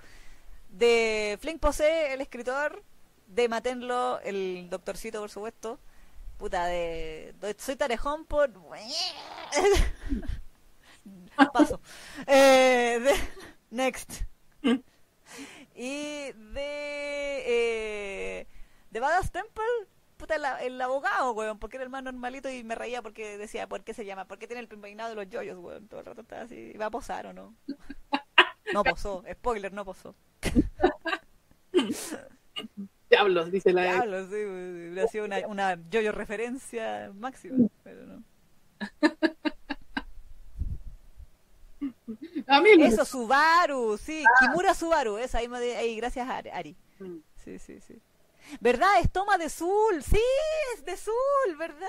[0.70, 2.84] De Flink Pose, el escritor,
[3.28, 5.80] de Matenlo, el doctorcito, por supuesto,
[6.38, 8.52] puta, de, de Soy Tarejón por...
[11.54, 11.82] Paso.
[12.28, 13.14] Eh, de,
[13.72, 14.24] next.
[15.76, 17.44] y de...
[17.46, 18.48] Eh,
[18.92, 19.64] de Badass Temple,
[20.18, 23.68] puta, el, el abogado, weón, porque era el más normalito y me reía porque decía,
[23.68, 24.26] ¿por qué se llama?
[24.26, 25.88] ¿Por qué tiene el peinado de los yoyos, weón?
[25.88, 27.56] Todo el rato estaba así, ¿va a posar o no?
[28.72, 30.14] No posó, spoiler, no posó.
[33.10, 38.24] Diablos, dice la Diablo, sí, hubiera sido una, una yoyo referencia máxima, pero no.
[42.50, 45.48] A mí me- Eso, Subaru, sí, Kimura Subaru, esa ahí,
[45.78, 46.76] ahí gracias a Ari-.
[47.00, 47.18] Mm.
[47.44, 48.02] Sí, sí, sí.
[48.60, 48.90] ¿Verdad?
[49.02, 50.22] Es toma de Zul, sí,
[50.76, 51.88] es de Zul, ¿verdad?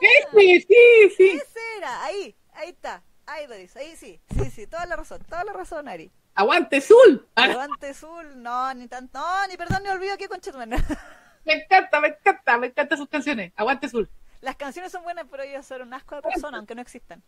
[0.00, 1.28] Ese, sí, sí.
[1.30, 3.02] Ese era, ahí, ahí está.
[3.26, 6.10] Ahí lo dice, ahí sí, sí, sí, toda la razón, toda la razón, Ari.
[6.34, 7.28] Aguante, Zul.
[7.36, 10.40] Ah, Levante Zul, no, ni tanto, no, ni perdón, ni olvido que con
[11.44, 13.52] Me encanta, me encanta, me encantan sus canciones.
[13.56, 14.10] Aguante, Zul.
[14.40, 17.22] Las canciones son buenas, pero ellos son un asco de persona, aunque no existan.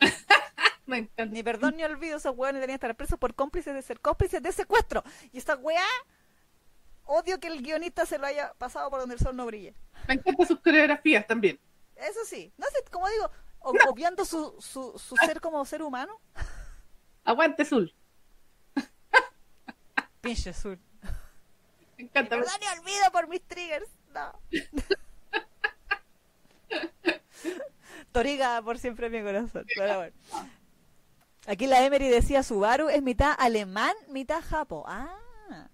[0.88, 1.26] Me encanta.
[1.26, 4.52] Ni perdón ni olvido, esos weones deberían estar presos por cómplices de ser cómplices de
[4.52, 5.04] secuestro.
[5.32, 5.84] Y esta weá,
[7.04, 9.72] odio que el guionista se lo haya pasado por donde el sol no brilla.
[10.08, 11.60] Me encantan sus coreografías también.
[11.94, 13.90] Eso sí, no sé, como digo, o- No.
[13.90, 16.18] obviando su, su, su ser como ser humano.
[17.24, 17.94] Aguante Zul.
[20.22, 20.78] Pinche azul.
[21.98, 22.30] Me encanta.
[22.36, 23.90] Perdón ni olvido por mis triggers.
[24.14, 24.32] No.
[28.12, 29.66] Toriga por siempre en mi corazón.
[29.76, 30.14] Pero bueno.
[31.48, 34.84] Aquí la Emery decía Subaru es mitad alemán, mitad japo.
[34.86, 35.18] Ah.
[35.50, 35.66] Ah.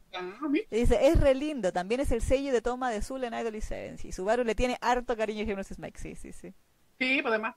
[0.70, 3.56] Y dice, es re lindo, también es el sello de toma de Zul en Idol
[3.56, 3.98] y Seven.
[3.98, 6.54] Sí, Subaru le tiene harto cariño a Hypnosis Mike, sí, sí, sí.
[7.00, 7.56] Sí, por demás.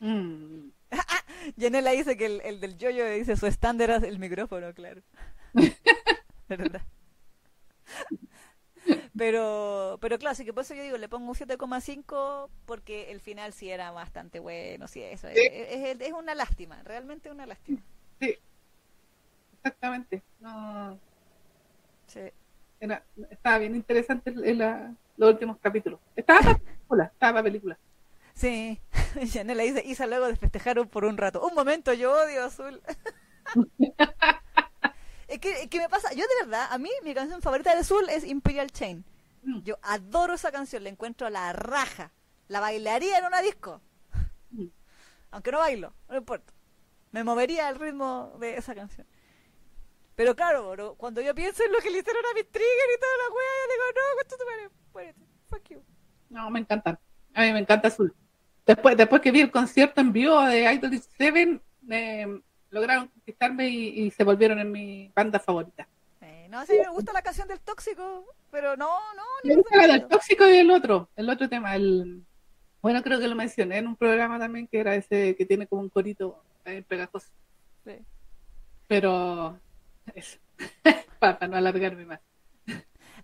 [0.00, 0.70] Mm.
[1.60, 5.02] Janela dice que el, el del yoyo dice su estándar es el micrófono, claro.
[6.48, 6.82] ¿Verdad?
[9.16, 13.20] Pero, pero claro, así que por eso yo digo, le pongo un 7,5 porque el
[13.20, 15.28] final sí era bastante bueno, sí, eso.
[15.28, 15.40] Sí.
[15.40, 17.80] Es, es- es una lástima, realmente una lástima.
[18.20, 18.36] Sí.
[19.58, 20.22] Exactamente.
[20.40, 20.98] No,
[22.06, 22.20] Sí.
[22.78, 25.98] era, estaba bien interesante el- el- la- los últimos capítulos.
[26.14, 27.78] Estaba para película, estaba para película.
[28.34, 28.78] Sí,
[29.32, 31.40] Janela dice, Isa luego de festejaron por un rato.
[31.46, 32.82] Un momento, yo odio Azul.
[35.28, 37.80] es, que, es que me pasa, yo de verdad, a mí mi canción favorita de
[37.80, 39.04] Azul es Imperial Chain.
[39.42, 39.62] Mm.
[39.62, 42.12] Yo adoro esa canción, la encuentro a la raja.
[42.48, 43.80] La bailaría en una disco.
[44.50, 44.66] Mm.
[45.30, 46.52] Aunque no bailo, no importa.
[47.10, 49.06] Me movería al ritmo de esa canción.
[50.14, 53.00] Pero claro, bro, cuando yo pienso en lo que le hicieron a mi trigger y
[53.00, 54.44] toda la wea, yo digo, no, esto te
[54.92, 55.82] muérete, fuck you.
[56.30, 56.98] No, me encantan.
[57.34, 58.14] A mí me encanta Azul.
[58.64, 62.40] Después, después que vi el concierto en vivo de Idol Seven, eh,
[62.70, 65.86] lograron conquistarme y, y se volvieron en mi banda favorita.
[66.20, 69.76] Eh, no, sí, me gusta la canción del tóxico, pero no, no, ni Me gusta
[69.76, 72.24] la del tóxico y el otro, el otro tema, el
[72.82, 75.82] bueno creo que lo mencioné en un programa también que era ese que tiene como
[75.82, 77.28] un corito eh, pegajoso.
[77.84, 77.98] Sí.
[78.86, 79.58] Pero
[80.14, 80.38] eso,
[81.18, 82.20] para no alargarme más.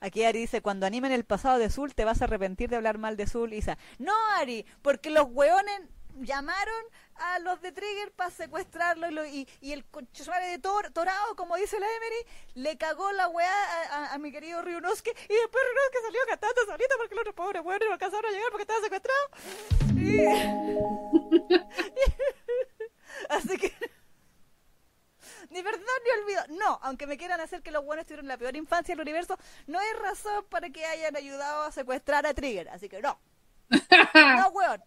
[0.01, 2.99] Aquí Ari dice, cuando animen el pasado de Zul, te vas a arrepentir de hablar
[2.99, 3.79] mal de Zul, Isa.
[4.01, 5.81] No, Ari, porque los hueones
[6.21, 6.75] llamaron
[7.23, 11.37] a los de Trigger para secuestrarlo y, lo- y, y el conchesumare de Tor, Torado,
[11.37, 15.35] como dice la Emery, le cagó la weá a, a- a mi querido Ryunosuke y
[15.35, 18.63] después Ryunosuke salió cantando solito porque los otros pobres hueones no alcanzaron a llegar porque
[18.63, 19.31] estaba secuestrado.
[19.97, 20.27] Y-
[23.29, 23.73] Así que...
[25.51, 26.43] Ni perdón ni olvido.
[26.59, 29.37] No, aunque me quieran hacer que los buenos tuvieron la peor infancia del universo,
[29.67, 32.69] no hay razón para que hayan ayudado a secuestrar a Trigger.
[32.71, 33.19] Así que no.
[34.15, 34.83] No, weón.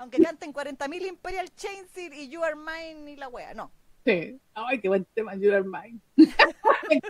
[0.00, 3.54] Aunque canten 40.000 Imperial Chains y y You Are Mine y la wea.
[3.54, 3.70] No.
[4.04, 4.38] Sí.
[4.54, 6.00] Ay, qué buen tema, You Are Mine.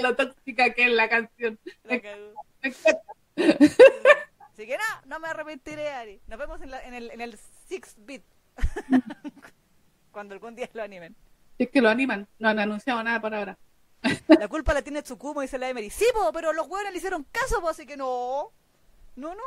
[0.00, 1.58] Lo tóxica que es la canción.
[1.84, 2.00] La.
[4.52, 6.20] Así que no, no me arrepentiré, Ari.
[6.26, 7.38] Nos vemos en, la- en el, en el
[7.68, 8.22] Six Bit.
[10.12, 11.14] Cuando algún día lo animen.
[11.58, 13.58] Si es que lo animan, no han anunciado nada por ahora.
[14.28, 15.90] La culpa la tiene Tsukumo, dice la Emery.
[15.90, 18.50] Sí, po, pero los hueones le hicieron caso, po, así que no.
[19.16, 19.42] No, no.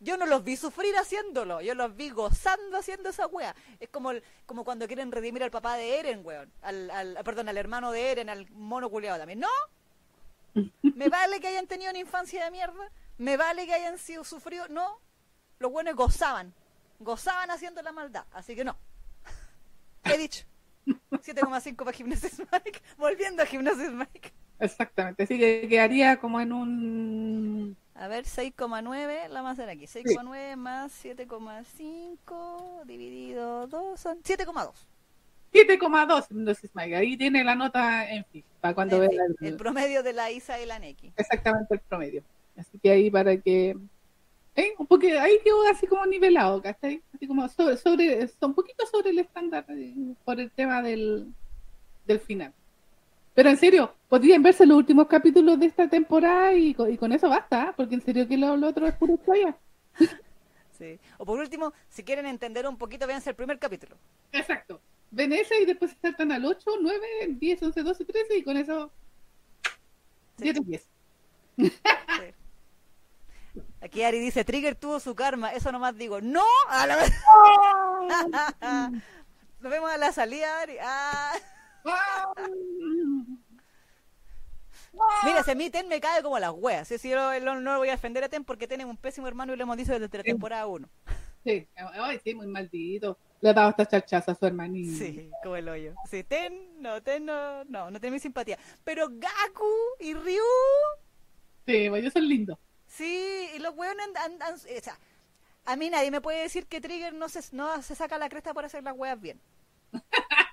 [0.00, 3.54] Yo no los vi sufrir haciéndolo, yo los vi gozando haciendo esa wea.
[3.80, 6.52] Es como el- como cuando quieren redimir al papá de Eren, weón.
[6.62, 9.40] Al, al, perdón, al hermano de Eren, al mono culiado también.
[9.40, 9.48] No,
[10.82, 14.70] me vale que hayan tenido una infancia de mierda, me vale que hayan sido sufridos.
[14.70, 15.00] No,
[15.58, 16.54] los buenos gozaban,
[17.00, 18.76] gozaban haciendo la maldad, así que no.
[20.04, 20.44] He dicho.
[21.10, 22.80] 7,5 para Gimnasis Mike.
[22.96, 24.32] Volviendo a Gimnasis Mike.
[24.60, 25.24] exactamente.
[25.24, 27.76] Así que quedaría como en un.
[27.98, 29.86] A ver, 6,9 la más era aquí.
[29.86, 34.72] 6,9 más 7,5 dividido 2 son 7,2.
[35.52, 36.96] 7,2 Hypnosis Mike.
[36.96, 39.08] Ahí tiene la nota en fin, para cuando vea
[39.40, 41.12] el- el promedio de la ISA y la Neki.
[41.16, 42.22] exactamente el promedio.
[42.56, 43.76] Así que ahí para que.
[44.56, 44.74] ¿eh?
[44.78, 47.02] Un poquito, ahí quedó así como nivelado, ¿cachai?
[47.14, 49.94] Así como sobre, sobre, un poquito sobre el estándar eh,
[50.24, 51.32] por el tema del,
[52.06, 52.52] del final.
[53.36, 57.12] Pero en serio, podrían verse los últimos capítulos de esta temporada y, con- y con
[57.12, 59.56] eso basta, porque en serio que lo, lo otro es puro historia.
[60.76, 61.00] Sí.
[61.16, 63.96] O por último, si quieren entender un poquito, véanse el primer capítulo.
[64.32, 64.78] Exacto.
[65.10, 66.98] Ven ese y después se saltan al 8, 9,
[67.30, 68.92] 10, 11, 12, 13 y con eso
[70.36, 70.52] Sí.
[70.52, 70.88] 7, 10.
[71.56, 71.72] Sí.
[73.80, 75.50] Aquí Ari dice, Trigger tuvo su karma.
[75.54, 77.10] Eso nomás digo, no, a la vez.
[79.60, 80.76] Nos vemos a la salida, Ari.
[80.82, 81.32] Ah.
[85.24, 86.88] Mira, si a mí Ten me cae como las weas.
[86.88, 89.52] Si yo no, no voy a defender a Ten porque Ten es un pésimo hermano
[89.52, 90.88] y lo hemos dicho desde la temporada 1.
[91.44, 93.18] Sí, ay, sí, muy maldito.
[93.40, 94.96] Le ha dado esta charchaza a su hermanito.
[94.98, 95.94] Sí, como el hoyo.
[96.10, 98.58] Sí, Ten, no, Ten no, no, no tiene mi simpatía.
[98.84, 99.64] Pero Gaku
[100.00, 100.42] y Ryu,
[101.66, 102.58] Sí, pues ellos son lindos.
[102.86, 104.98] sí, y los weones andan, andan- o sea,
[105.66, 108.54] a mí nadie me puede decir que Trigger no se, no se saca la cresta
[108.54, 109.40] por hacer las weas bien.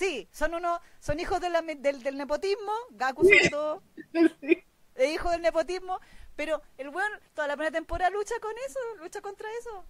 [0.00, 3.82] Sí, son unos, son hijos de la- del, del nepotismo, Gaku sobre todo,
[4.40, 4.58] Sí.
[4.94, 6.00] es hijo del nepotismo,
[6.36, 9.84] pero el weón toda la primera temporada lucha con eso, lucha contra eso.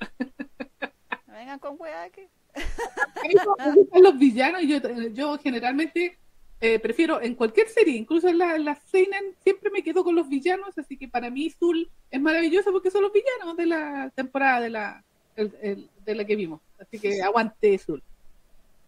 [1.28, 2.28] No vengan con weas que...
[4.02, 4.78] Los villanos y yo,
[5.12, 6.18] yo generalmente
[6.60, 10.14] eh, prefiero en cualquier serie, incluso en la, en la Seinen, siempre me quedo con
[10.14, 14.10] los villanos, así que para mí Zul es maravilloso porque son los villanos de la
[14.14, 15.04] temporada de la,
[15.36, 16.60] el- el- de la que vimos.
[16.78, 18.02] Así que aguante Zul.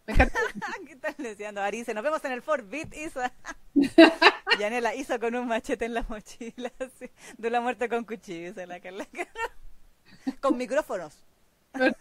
[0.06, 0.38] Me encanta.
[0.86, 1.60] ¿Qué están deseando?
[1.62, 3.32] Arice, nos vemos en el Fort Beat, Isa.
[4.58, 8.66] Yanela hizo con un machete en la mochila, así, de la muerte con cuchillo, dice
[8.66, 9.06] la Carla.
[10.40, 11.24] Con micrófonos.
[11.72, 11.96] ¿Verdad?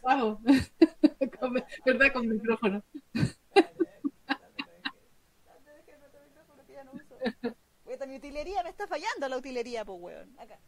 [1.40, 2.14] Con- ¿Verdad?
[2.14, 2.84] Con micrófono.
[7.84, 10.36] Puta, mi utilería me está fallando la utilería, pues, weón.
[10.40, 10.60] Acá.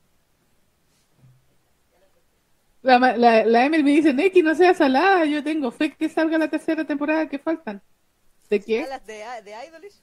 [2.86, 6.38] La, la, la Emily me dice, Neki, no seas salada, yo tengo fe que salga
[6.38, 7.82] la tercera temporada que faltan.
[8.50, 8.84] ¿De qué?
[8.84, 9.96] ¿A las de, de Idolish?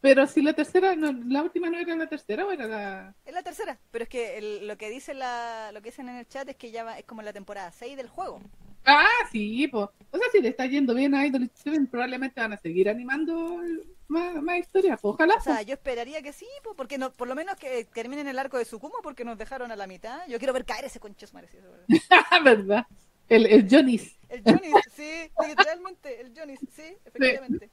[0.00, 3.14] Pero si la tercera, no, la última no era la tercera o era la...
[3.24, 6.16] Es la tercera, pero es que el- lo que dice la, lo que dicen en
[6.16, 8.40] el chat es que ya va- es como la temporada 6 del juego.
[8.84, 9.88] Ah, sí, pues.
[10.12, 13.60] O sea, si le está yendo bien a Idol Seven, probablemente van a seguir animando
[14.08, 14.98] más, más historias.
[15.00, 15.36] pues, Ojalá.
[15.36, 18.38] O sea, yo esperaría que sí, po, porque no, por lo menos que terminen el
[18.38, 20.26] arco de Sukumo porque nos dejaron a la mitad.
[20.26, 21.72] Yo quiero ver caer ese conches merecido.
[22.44, 22.86] ¿Verdad?
[23.28, 24.16] El, el Jonis.
[24.28, 27.70] El Jonis, sí, literalmente, el Jonis, sí, efectivamente.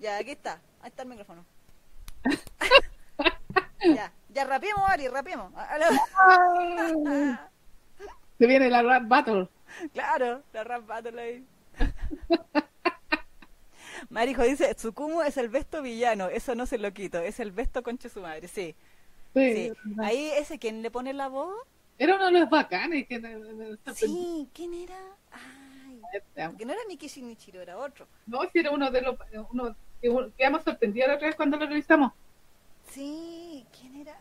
[0.00, 1.44] Ya, aquí está, ahí está el micrófono.
[3.84, 5.52] ya, ya rapiemos, Ari, rapiemos.
[8.38, 9.48] Se viene la Rap Battle.
[9.92, 11.44] Claro, la rap battle ahí.
[14.10, 17.82] Marijo dice, Tsukumo es el besto villano, eso no se lo quito, es el besto
[17.82, 18.74] conche su madre, sí.
[19.34, 19.72] Sí.
[19.98, 21.56] Ahí ese, ¿quién le pone la voz?
[21.98, 23.06] Era uno de los bacanes.
[23.08, 23.20] Que.
[23.94, 24.98] Sí, ¿quién era?
[25.32, 26.00] Ay,
[26.56, 28.06] que no era Miki Shinichiro, era otro.
[28.26, 29.16] No, si era uno de los.
[29.50, 32.12] Uno, que quedamos sorprendidos la otra vez cuando lo revisamos.
[32.90, 34.16] Sí, ¿quién era?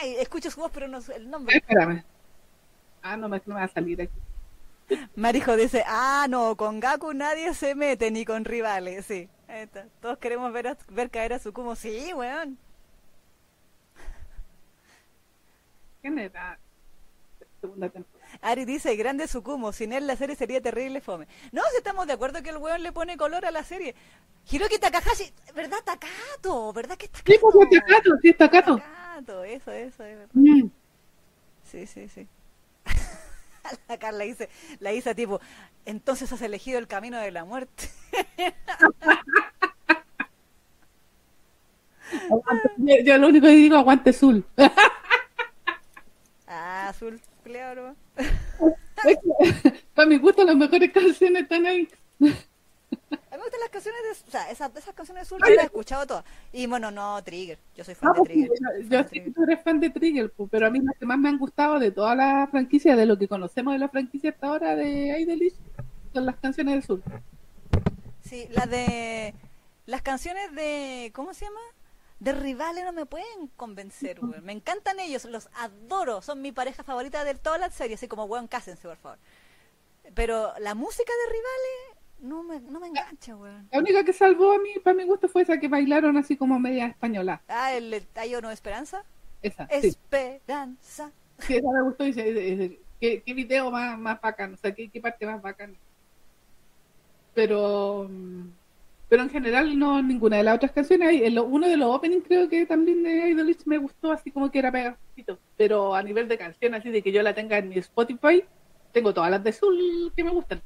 [0.00, 1.56] Ay, escucho su voz, pero no sé el nombre.
[1.56, 2.04] espérame.
[3.10, 4.12] Ah, no me, va a salir aquí.
[5.16, 9.28] Marijo dice, ah, no, con Gaku nadie se mete, ni con rivales, sí.
[9.48, 9.86] Ahí está.
[10.00, 12.58] Todos queremos ver, a- ver caer a Tsukumo, sí, weón.
[16.02, 16.58] ¿Quién era?
[17.60, 18.28] Segunda temporada.
[18.42, 21.26] Ari dice, grande Tsukumo, sin él la serie sería terrible fome.
[21.50, 23.94] No, si estamos de acuerdo que el weón le pone color a la serie.
[24.50, 26.72] Hiroki Takahashi, ¿verdad Takato?
[26.72, 27.32] ¿Verdad que es Takato?
[27.32, 28.76] Sí, pues, está Cato, sí, está Cato.
[28.76, 30.30] Takato, eso, eso, es verdad.
[30.34, 30.68] Mm.
[31.64, 32.26] Sí, sí, sí.
[33.88, 34.48] la Carla dice,
[34.80, 35.40] la Isa tipo,
[35.84, 37.88] entonces has elegido el camino de la muerte.
[42.78, 44.42] Yo, yo lo único que digo, aguante Zul.
[46.46, 47.52] ah, azul, que,
[49.94, 51.88] Para mi gusto, las mejores canciones están ahí.
[53.30, 55.54] A mí me gustan las canciones de, o sea, esas, esas canciones de Azul yo
[55.54, 56.24] las he escuchado todas.
[56.52, 58.58] Y bueno, no, Trigger, yo soy fan No, de porque Trigger.
[58.60, 59.32] yo, yo de sé que Trigger.
[59.32, 61.78] tú eres fan de Trigger, pues, pero a mí las que más me han gustado
[61.78, 65.54] de toda la franquicia, de lo que conocemos de la franquicia hasta ahora de Idolish,
[66.12, 67.02] son las canciones del sur.
[68.20, 69.34] Sí, las de,
[69.86, 71.60] las canciones de, ¿cómo se llama?
[72.18, 74.44] De rivales no me pueden convencer, weón.
[74.44, 78.24] Me encantan ellos, los adoro, son mi pareja favorita de toda la serie, así como,
[78.24, 79.18] weón, cásense, por favor.
[80.14, 83.68] Pero la música de rivales no me, no me engancha, weón.
[83.72, 86.58] La única que salvó a mí, para mi gusto, fue esa que bailaron así como
[86.58, 87.40] media española.
[87.48, 89.04] Ah, el, Tallo No Esperanza.
[89.42, 89.64] Esa.
[89.64, 91.10] Esperanza.
[91.38, 92.04] Sí, esa me gustó.
[92.04, 94.54] Dice, ¿qué, qué video más, más bacán?
[94.54, 95.76] O sea, ¿qué, qué parte más bacán?
[97.34, 98.10] Pero,
[99.08, 101.08] pero en general no ninguna de las otras canciones.
[101.08, 104.30] Hay- en lo- uno de los openings creo que también de Idolish me gustó, así
[104.30, 105.38] como que era pegajito.
[105.56, 108.44] Pero a nivel de canción, así de que yo la tenga en mi Spotify,
[108.92, 110.60] tengo todas las de Zul que me gustan.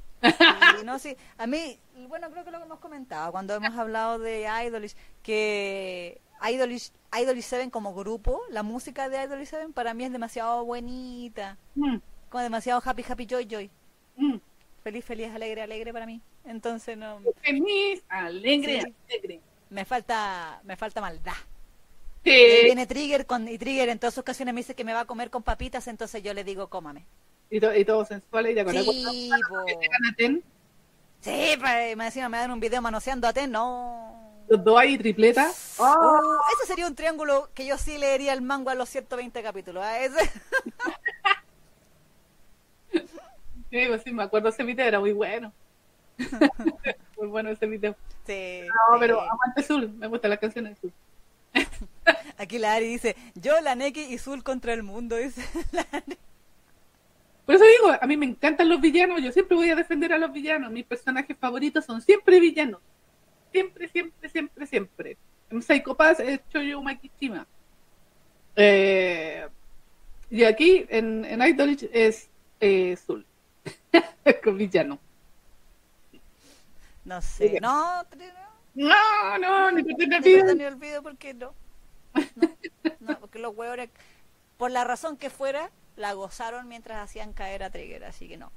[0.85, 1.17] No, sí.
[1.39, 1.79] A mí,
[2.09, 6.91] bueno, creo que lo hemos comentado cuando hemos hablado de Idolish, que Idolish,
[7.21, 11.97] Idolish 7 como grupo, la música de Idolish 7 para mí es demasiado bonita, Mm,
[12.31, 13.71] como demasiado happy, happy, joy, joy.
[14.17, 14.37] mm.
[14.83, 16.21] Feliz, feliz, alegre, alegre para mí.
[16.45, 18.95] Entonces no, Feliz, alegre, Sí.
[19.09, 19.41] alegre.
[19.71, 21.33] me falta, me falta maldad.
[22.25, 22.31] Sí.
[22.65, 25.05] Viene Trigger con, y Trigger en todas sus ocasiones me dice que me va a
[25.05, 27.07] comer con papitas, entonces yo le digo, cómame.
[27.53, 28.83] Y, to- y todo sensual y de acuerdo.
[28.83, 29.31] Sí.
[29.67, 30.43] Que llegan a Ten,
[31.21, 34.43] Sí, pues, me encima me dan un video manoseando a Ten, no.
[34.49, 35.53] Los dos ahí, tripleta.
[35.79, 35.85] ¡Oh!
[35.85, 39.85] Uh, ese sería un triángulo que yo sí leería el mango a los 120 capítulos.
[39.85, 40.01] ¿ah?
[40.01, 40.19] Ese.
[43.71, 45.51] Sí, pues sí, me acuerdo ese video, era muy bueno.
[47.17, 47.97] muy bueno ese video.
[48.27, 49.01] Sí, No, sí.
[49.01, 50.93] pero aguante Zul, me gustan las canciones de Zul.
[52.37, 55.17] Aquí la Ari dice, yo, la Neki y Zul contra el mundo.
[55.17, 55.43] Dice
[55.73, 56.19] la Ari.
[57.45, 60.19] Por eso digo, a mí me encantan los villanos, yo siempre voy a defender a
[60.19, 60.71] los villanos.
[60.71, 62.81] Mis personajes favoritos son siempre villanos.
[63.51, 65.17] Siempre, siempre, siempre, siempre.
[65.51, 67.47] En Psycho Pass es Choyo Makishima.
[68.55, 69.47] Eh,
[70.31, 73.27] y aquí en, en Idolish es eh, Zul.
[74.45, 74.99] Con villano.
[77.05, 78.05] No sé, no,
[78.75, 81.53] no, no, ni te ni olvido porque no.
[82.37, 82.49] no.
[83.01, 83.89] No, porque los huevos,
[84.57, 88.53] por la razón que fuera, la gozaron mientras hacían caer a Trigger, así que no.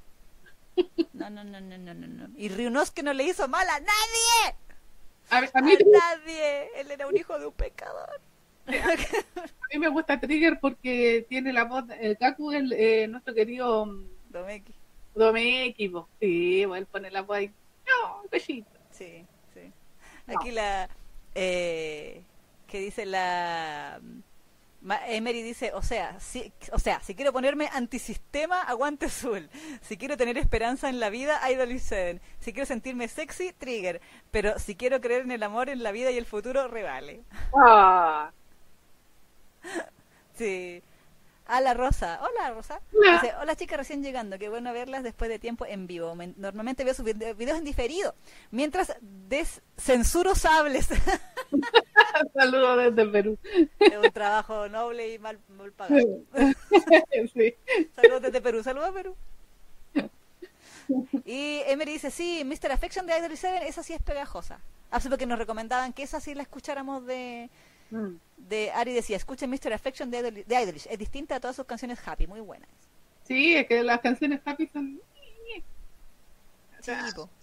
[1.12, 2.28] No, no, no, no, no, no.
[2.36, 2.50] Y
[2.94, 4.56] que no le hizo mal a nadie.
[5.30, 6.68] A, a, mí, nadie.
[6.80, 8.20] Él era un hijo de un pecador.
[8.66, 13.86] A mí me gusta Trigger porque tiene la voz, el Kaku, el, eh, nuestro querido
[13.86, 14.74] mm, Domeki.
[15.14, 17.52] Domeki, sí, él pone la voz ahí.
[17.86, 18.68] No, bellito.
[18.90, 19.72] Sí, sí.
[20.26, 20.88] Aquí la.
[21.34, 22.22] Eh,
[22.66, 24.00] que dice la.
[25.06, 29.50] Emery dice, o sea, si, o sea, si quiero ponerme antisistema, aguante Azul.
[29.82, 32.20] Si quiero tener esperanza en la vida, Idol 7.
[32.38, 34.00] Si quiero sentirme sexy, Trigger.
[34.30, 37.22] Pero si quiero creer en el amor, en la vida y el futuro, Revale.
[37.54, 38.30] Ah.
[40.36, 40.82] Sí.
[41.46, 42.20] A la Rosa.
[42.22, 42.80] Hola, Rosa.
[42.90, 44.38] Dice, hola chicas recién llegando.
[44.38, 46.14] Qué bueno verlas después de tiempo en vivo.
[46.36, 48.14] normalmente veo sus videos en diferido.
[48.50, 50.88] Mientras descensuro sables.
[52.34, 53.38] Saludos desde Perú.
[53.78, 55.38] Es un trabajo noble y mal,
[55.76, 56.20] pagado.
[57.34, 57.54] Sí.
[57.94, 58.62] Saludos desde Perú.
[58.62, 59.16] Saludos a Perú.
[61.24, 62.72] Y Emery dice, sí, Mr.
[62.72, 64.60] Affection de Idol 7, esa sí es pegajosa.
[64.90, 67.50] Ah, porque nos recomendaban que esa sí la escucháramos de,
[67.90, 68.16] Mm.
[68.36, 69.72] de Ari decía, escuchen Mr.
[69.72, 72.68] Affection de, de es distinta a todas sus canciones happy, muy buenas.
[73.24, 75.00] Sí, es que las canciones happy son...
[76.80, 76.92] Sí,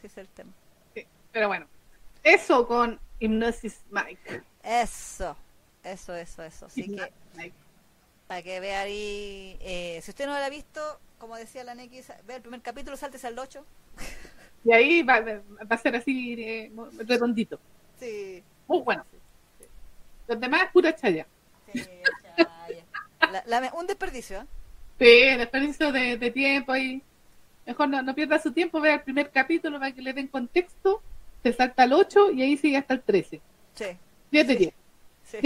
[0.01, 0.51] sí es el tema.
[1.31, 1.67] pero bueno,
[2.23, 4.41] eso con Hypnosis Mike.
[4.63, 5.35] Eso,
[5.83, 6.65] eso, eso, eso.
[6.67, 7.11] Así que,
[8.27, 10.79] para que vea ahí, eh, si usted no lo ha visto,
[11.17, 13.65] como decía la Neki, ve el primer capítulo, saltes al 8.
[14.65, 17.59] Y ahí va, va a ser así eh, redondito.
[17.99, 18.41] Sí.
[18.67, 19.05] Muy bueno.
[20.27, 21.27] Los demás es pura chaya.
[21.71, 21.81] Sí,
[23.73, 24.41] un desperdicio.
[24.41, 24.45] ¿eh?
[24.99, 27.01] Sí, desperdicio de, de tiempo y
[27.65, 31.01] mejor no, no pierda su tiempo, vea el primer capítulo para que le den contexto,
[31.41, 33.41] se salta al 8 y ahí sigue hasta el 13.
[33.73, 33.85] Sí.
[34.31, 34.73] 10 de 10.
[35.23, 35.37] Sí.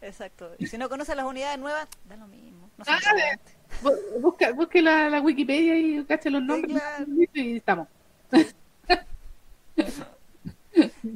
[0.00, 0.52] Exacto.
[0.58, 2.70] Y si no conoce las unidades nuevas, da lo mismo.
[2.78, 3.00] No ah,
[4.20, 6.80] busca, busque la, la, Wikipedia y cache los nombres
[7.34, 7.88] y estamos.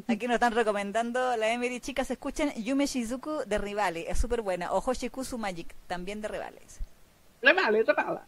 [0.08, 1.80] Aquí nos están recomendando la Emery.
[1.80, 4.10] Chicas, escuchen Yume Shizuku de Rivale.
[4.10, 4.72] Es súper buena.
[4.72, 6.80] O Hoshikusu Magic, también de Rivales.
[7.42, 8.20] Rivale, Rivale.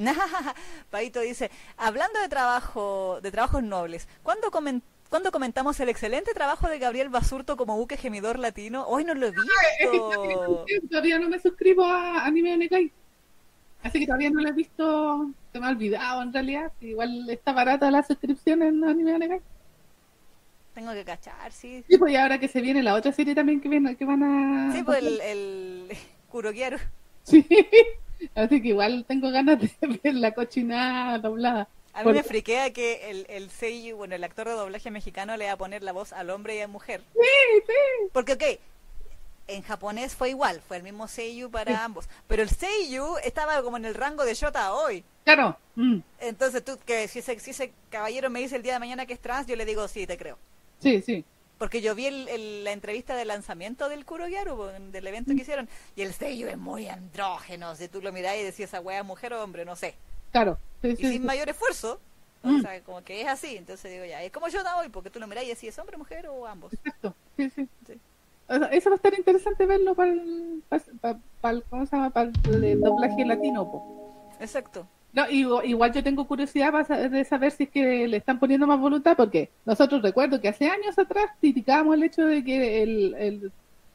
[0.90, 4.50] Paito dice, hablando de trabajo, de trabajos nobles, ¿cuándo,
[5.30, 8.86] comentamos el excelente trabajo de Gabriel Basurto como buque gemidor latino?
[8.86, 10.64] Hoy no lo he visto.
[10.90, 12.92] todavía no me suscribo a Anime Negai.
[13.82, 16.72] Así que todavía no lo he visto se me ha olvidado en realidad.
[16.80, 19.40] Igual está barata la suscripción en Anime Negai.
[20.74, 21.84] Tengo que cachar, sí.
[21.88, 24.22] Sí, pues y ahora que se viene la otra serie también que, viene, que van
[24.22, 24.72] a...
[24.72, 25.88] Sí, pues el, el
[26.30, 26.78] Kurokiaru.
[27.24, 27.46] Sí,
[28.34, 29.70] así que igual tengo ganas de
[30.02, 31.68] ver la cochinada doblada.
[31.92, 35.46] A mí me friquea que el, el seiyuu, bueno, el actor de doblaje mexicano le
[35.46, 37.02] va a poner la voz al hombre y a la mujer.
[37.12, 38.08] Sí, sí.
[38.12, 38.44] Porque, ok,
[39.50, 42.08] en japonés fue igual, fue el mismo Seiyu para ambos.
[42.26, 45.04] Pero el Seiyu estaba como en el rango de Shota hoy.
[45.24, 45.56] Claro.
[45.76, 45.98] Mm.
[46.20, 49.12] Entonces tú, que si ese, si ese caballero me dice el día de mañana que
[49.12, 50.38] es trans, yo le digo, sí, te creo.
[50.78, 51.24] Sí, sí.
[51.58, 56.02] Porque yo vi el, la entrevista de lanzamiento del Kuroyaru, del evento que hicieron, y
[56.02, 57.76] el Seiyu es muy andrógeno.
[57.76, 59.94] Si tú lo mirás y decías, esa wea mujer o hombre, no sé.
[60.32, 60.58] Claro.
[60.82, 62.00] y sin mayor esfuerzo.
[62.42, 62.62] O mm.
[62.62, 63.56] sea, como que es así.
[63.56, 65.98] Entonces digo, ya, es como Shota hoy, porque tú lo mirás y decís, ¿es hombre,
[65.98, 66.72] mujer o ambos?
[66.72, 67.14] Exacto.
[67.36, 67.50] sí.
[67.86, 68.00] sí
[68.50, 70.62] eso va a estar interesante verlo para el,
[71.40, 72.10] para, ¿cómo se llama?
[72.10, 74.32] para el doblaje latino.
[74.40, 74.86] Exacto.
[75.12, 79.16] No, igual yo tengo curiosidad de saber si es que le están poniendo más voluntad,
[79.16, 83.52] porque nosotros recuerdo que hace años atrás criticábamos el hecho de que el,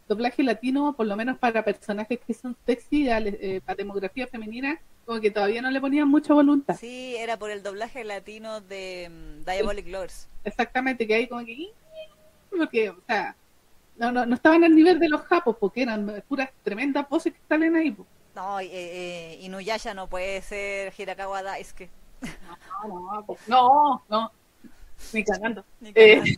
[0.07, 5.19] doblaje latino, por lo menos para personajes que son sexy, eh, para demografía femenina, como
[5.19, 6.77] que todavía no le ponían mucha voluntad.
[6.77, 10.27] Sí, era por el doblaje latino de mm, Diabolic Lords.
[10.43, 11.71] Exactamente, que hay como que...
[12.51, 13.35] Porque, o sea,
[13.97, 17.39] no, no, no estaban al nivel de los japos, porque eran puras tremendas voces que
[17.47, 17.95] salen ahí.
[18.35, 21.89] No, eh, eh, Inuyasha no puede ser Hirakawa Daisuke.
[22.87, 24.31] No, no, no, no,
[25.13, 25.63] ni cagando.
[25.79, 26.35] Ni eh,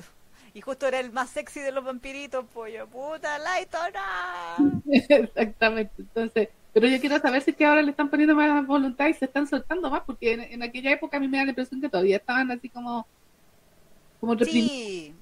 [0.53, 2.87] Y justo era el más sexy de los vampiritos, pollo.
[2.87, 4.81] Puta, Laito, no.
[4.91, 6.49] Exactamente, entonces...
[6.73, 9.25] Pero yo quiero saber si es que ahora le están poniendo más voluntad y se
[9.25, 12.17] están soltando más, porque en, aquella época a mí me da la impresión que todavía
[12.17, 13.07] estaban así como...
[14.19, 15.15] como sí,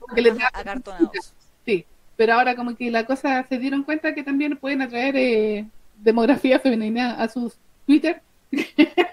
[0.52, 1.34] acartonados.
[1.66, 1.86] Sí,
[2.18, 5.66] pero ahora como que la cosa se dieron cuenta que también pueden atraer eh,
[5.98, 8.22] demografía femenina a sus Twitter.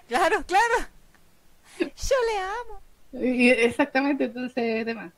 [0.09, 0.75] Claro, claro.
[1.79, 3.27] Yo le amo.
[3.27, 5.11] Y- exactamente, entonces, demás.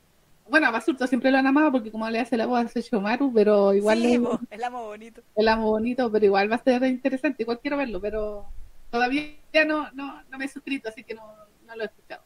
[0.47, 3.33] Bueno, a Basurto siempre lo han amado porque como le hace la voz a Sesshomaru,
[3.33, 5.21] pero igual sí, le- el amo bonito.
[5.35, 8.45] el amo bonito, pero igual va a ser interesante, igual quiero verlo, pero
[8.91, 9.33] todavía
[9.67, 11.23] no, no, no me he suscrito, así que no,
[11.65, 12.23] no lo he escuchado.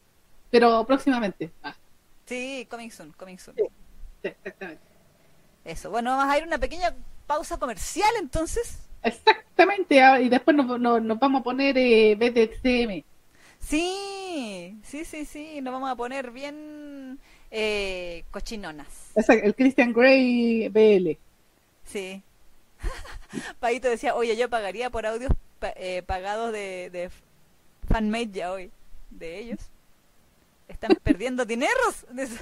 [0.50, 1.50] Pero próximamente.
[1.62, 1.74] Ah,
[2.26, 3.56] Sí, coming soon, coming soon.
[3.56, 3.64] Sí.
[4.22, 4.82] sí, exactamente.
[5.64, 5.90] Eso.
[5.90, 6.94] Bueno, vamos a ir a una pequeña
[7.26, 8.78] pausa comercial entonces.
[9.02, 13.04] Exactamente, ah, y después nos, nos, nos vamos a poner eh, BDXM.
[13.60, 15.60] Sí, sí, sí, sí.
[15.60, 17.18] Nos vamos a poner bien
[17.50, 18.86] eh, cochinonas.
[19.28, 21.18] El Christian Grey BL.
[21.84, 22.22] Sí.
[23.60, 27.10] Paito decía, oye, yo pagaría por audios pa- eh, pagados de, de
[27.88, 28.70] fanmade ya hoy.
[29.10, 29.60] De ellos.
[30.68, 32.06] Están perdiendo dineros.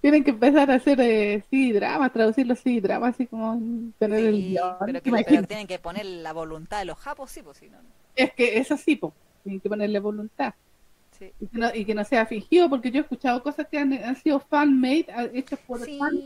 [0.00, 3.58] Tienen que empezar a hacer eh, sí, dramas, traducir los sí, dramas, así como
[3.98, 4.76] tener el guion.
[4.84, 7.78] pero, que, pero tienen que poner la voluntad de los japos, sí, pues sí, no.
[8.14, 10.54] Es que eso sí, po, tienen que ponerle voluntad.
[11.18, 11.32] Sí.
[11.40, 13.92] Y que, no, y que no sea fingido, porque yo he escuchado cosas que han,
[13.94, 16.22] han sido fan-made, ah, hechas por fans,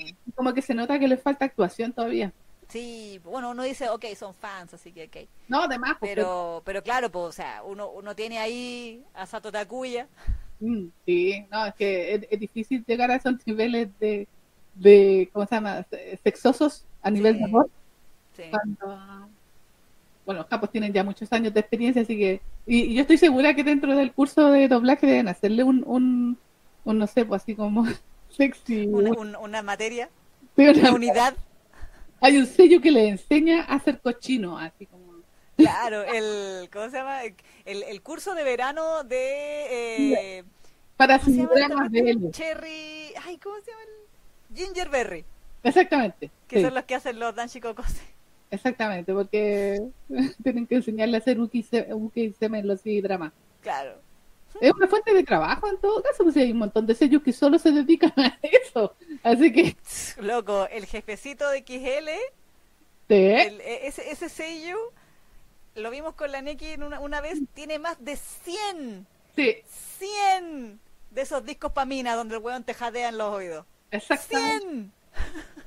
[0.00, 2.34] Sí, y como que se nota que les falta actuación todavía.
[2.68, 5.28] sí, bueno, uno dice, ok, son fans, así que ok.
[5.48, 9.52] No, además, porque, Pero, pero claro, pues, o sea, uno, uno tiene ahí a Sato
[9.52, 10.08] Takuya.
[10.60, 14.28] Mm, sí, no, es que es, es difícil llegar a esos niveles de,
[14.74, 17.38] de ¿cómo se llama?, Se- sexosos a nivel Sí.
[17.38, 17.70] de amor.
[18.36, 18.42] Sí.
[18.50, 19.28] cuando
[20.24, 23.18] bueno, los capos tienen ya muchos años de experiencia, así que y, y yo estoy
[23.18, 26.38] segura que dentro del curso de doblaje deben hacerle un, un,
[26.84, 27.84] un no sé, pues así como
[28.30, 28.86] sexy.
[28.86, 30.08] Una, un- un- una materia,
[30.56, 31.34] sí, una- una unidad.
[32.20, 34.99] hay un sello que le enseña a hacer cochino, así como
[35.60, 37.22] Claro, el, ¿cómo se llama?
[37.64, 40.38] El, el curso de verano de...
[40.38, 40.44] Eh,
[40.96, 42.30] para ¿Cómo se llama esta dramas de.
[42.32, 43.14] Cherry...
[43.24, 43.82] Ay, ¿cómo se llama?
[43.82, 45.24] el- Gingerberry,
[45.62, 46.30] Exactamente.
[46.48, 48.00] que sí, son los que hacen los Danshikokose.
[48.50, 49.80] Exactamente, porque
[50.42, 53.32] tienen que enseñarle a hacer uki se- uki semen los dramas.
[53.62, 53.94] Claro.
[54.60, 57.32] Es una fuente de trabajo en todo caso, pues hay un montón de sellos que
[57.32, 58.94] solo se dedican a eso.
[59.22, 59.76] Así que
[60.18, 62.08] Loco, el jefecito de XL,
[63.08, 64.76] sí, el- e- ese, ese sello,
[65.74, 69.06] lo vimos con la Neki en una, una vez, tiene más de 100,
[69.36, 70.80] sí, 100
[71.10, 73.66] de esos discos Pamina donde el weón te jadea en los oídos.
[73.90, 74.66] exactamente.
[74.66, 74.92] 100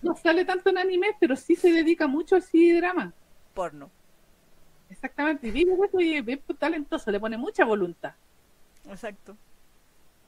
[0.02, 2.44] no sale tanto en anime, pero sí se dedica mucho al
[2.78, 3.14] drama.
[3.54, 3.90] porno.
[4.90, 8.14] Exactamente, y vive eso y es bien talentoso, le pone mucha voluntad.
[8.88, 9.36] Exacto.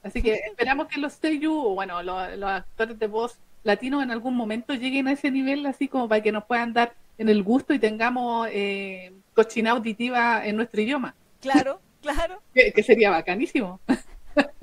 [0.01, 4.35] Así que esperamos que los o bueno, los, los actores de voz latinos en algún
[4.35, 7.73] momento lleguen a ese nivel, así como para que nos puedan dar en el gusto
[7.73, 12.41] y tengamos eh, cochina auditiva en nuestro idioma, Claro, claro.
[12.53, 13.79] que, que sería bacanísimo.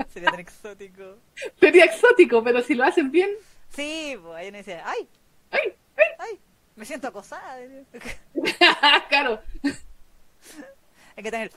[0.08, 1.16] Sería tan exótico.
[1.60, 3.30] Sería exótico, pero si lo hacen bien,
[3.68, 5.08] Sí, pues ahí uno dice, ay,
[5.50, 5.74] ¡ay!
[6.18, 6.38] ay,
[6.76, 7.56] me siento acosada.
[9.08, 9.40] claro,
[11.16, 11.50] Hay que tener...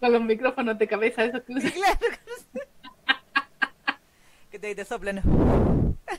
[0.00, 1.70] con los micrófonos de cabeza, esos que usan.
[1.70, 1.98] Claro.
[4.50, 5.22] que te, te soplen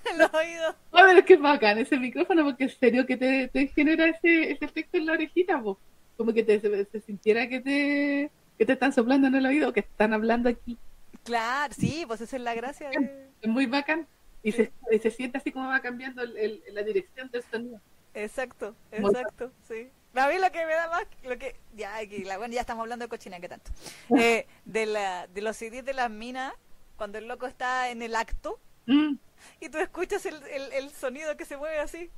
[0.06, 0.76] en los oídos.
[0.92, 4.66] A ver, qué bacán ese micrófono, porque en serio que te, te genera ese, ese
[4.66, 5.78] efecto en la orejita, po.
[6.18, 9.74] como que te, se, se sintiera que te, que te están soplando en el oído,
[9.74, 10.78] que están hablando aquí.
[11.24, 13.28] Claro, sí, pues esa es la gracia de...
[13.42, 14.08] Es muy bacán.
[14.44, 17.82] Y se, y se siente así como va cambiando el, el- la dirección del sonido.
[18.14, 19.90] Exacto, exacto, sí.
[20.16, 22.82] A mí lo que me da más, lo que, ya, aquí, la, bueno, ya estamos
[22.82, 23.72] hablando de cochina, ¿qué tanto?
[24.18, 26.54] Eh, de, la, de los CDs de las minas,
[26.96, 28.60] cuando el loco está en el acto,
[28.90, 29.16] Mm,
[29.60, 32.10] y tú escuchas el, el, el sonido que se mueve así,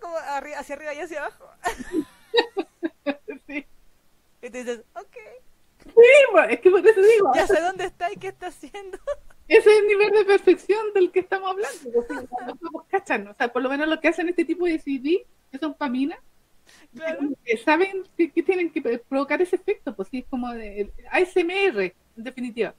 [0.00, 1.48] como arri- hacia arriba y hacia abajo,
[3.46, 3.66] sí.
[4.42, 5.16] y tú dices, ok,
[5.84, 5.92] Sí,
[6.32, 8.96] pues, es que por eso digo, ya sé dónde está y qué está haciendo.
[9.48, 11.78] ese es el nivel de perfección del que estamos hablando.
[11.92, 14.28] pues, sí, o sea, los tipos cachan, o sea, por lo menos lo que hacen
[14.30, 16.18] este tipo de CD, que son paminas,
[16.94, 17.20] Claro.
[17.44, 20.92] que saben que, que tienen que provocar ese efecto, pues sí, es como de el
[21.10, 22.74] ASMR, en definitiva.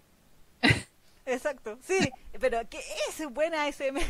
[1.26, 2.80] Exacto, sí, pero ¿qué
[3.10, 4.02] es buena ASMR?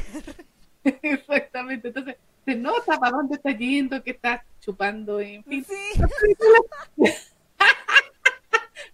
[1.02, 5.66] Exactamente, entonces se nota para dónde está yendo, que está chupando, en fin.
[5.66, 6.02] Sí,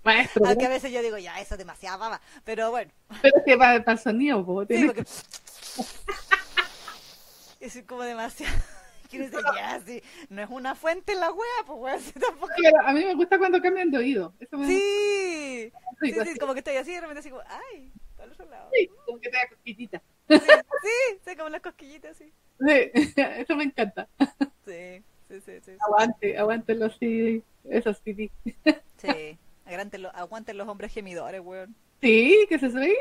[0.03, 2.91] Maestro, aunque a veces yo digo, ya, eso es demasiada baba, pero bueno,
[3.21, 5.03] pero es que va para el sonido, po, sí, porque...
[7.59, 8.53] Es como demasiado...
[9.09, 12.53] Quiero decir, ya, sí, no es una fuente en la wea, pues wea, sí, tampoco...
[12.55, 14.33] Pero a mí me gusta cuando cambian de oído.
[14.39, 15.71] Eso me Sí,
[16.01, 17.91] sí, como que estoy así y de repente así como, ay,
[18.21, 18.69] para el otro lado.
[18.73, 20.01] sí, como que te da cosquillita.
[20.29, 22.31] Sí, sí, sí, como las cosquillitas, sí.
[22.59, 24.07] Sí, eso me encanta.
[24.65, 25.71] Sí, sí, sí, sí.
[25.79, 28.31] Aguante, aguante los CD, esos CD.
[28.97, 31.75] Sí, aguanten los, aguanten los hombres gemidores, weón.
[32.01, 32.95] Sí, que se sí,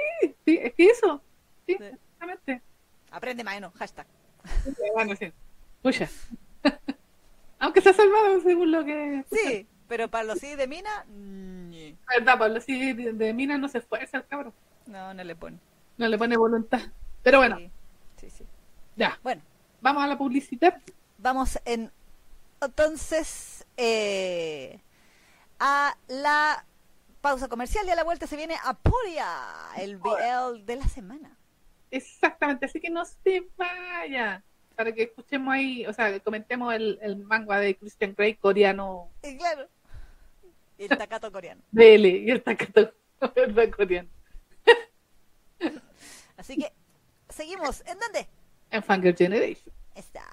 [0.44, 1.22] sí, es que eso.
[1.66, 1.84] Sí, Sí.
[1.84, 2.62] exactamente.
[3.10, 4.06] Aprende más, no, hashtag.
[4.94, 5.32] Bueno, sí.
[5.82, 6.08] Pucha.
[7.58, 9.24] Aunque se ha salvado según lo que...
[9.30, 11.04] Sí, pero para los sí de Mina,
[12.08, 14.54] verdad, Pablo, sí, de, de Mina no se esfuerza el cabrón.
[14.90, 15.58] No, no le pone.
[15.96, 16.80] No le pone voluntad.
[17.22, 17.70] Pero bueno, Sí,
[18.16, 18.44] sí, sí.
[18.96, 19.18] ya.
[19.22, 19.42] Bueno,
[19.82, 20.78] Vamos a la publicidad.
[21.18, 21.90] vamos en
[22.60, 24.78] entonces eh,
[25.58, 26.64] a la
[27.22, 29.26] pausa comercial y a la vuelta se viene Aporia,
[29.78, 31.36] el BL de la semana.
[31.90, 34.42] Exactamente, así que no se vaya.
[34.76, 39.10] Para que escuchemos ahí, o sea, que comentemos el, el manga de Christian Grey coreano
[39.22, 39.66] Y claro,
[40.78, 41.62] el tacato coreano.
[41.72, 43.70] DL y el ¿verdad?
[43.76, 44.08] coreano.
[46.36, 46.72] Así que,
[47.28, 47.82] seguimos.
[47.86, 48.28] ¿En dónde?
[48.70, 49.74] En Fangirl Generation.
[49.94, 50.24] Está.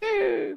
[0.00, 0.56] Eh.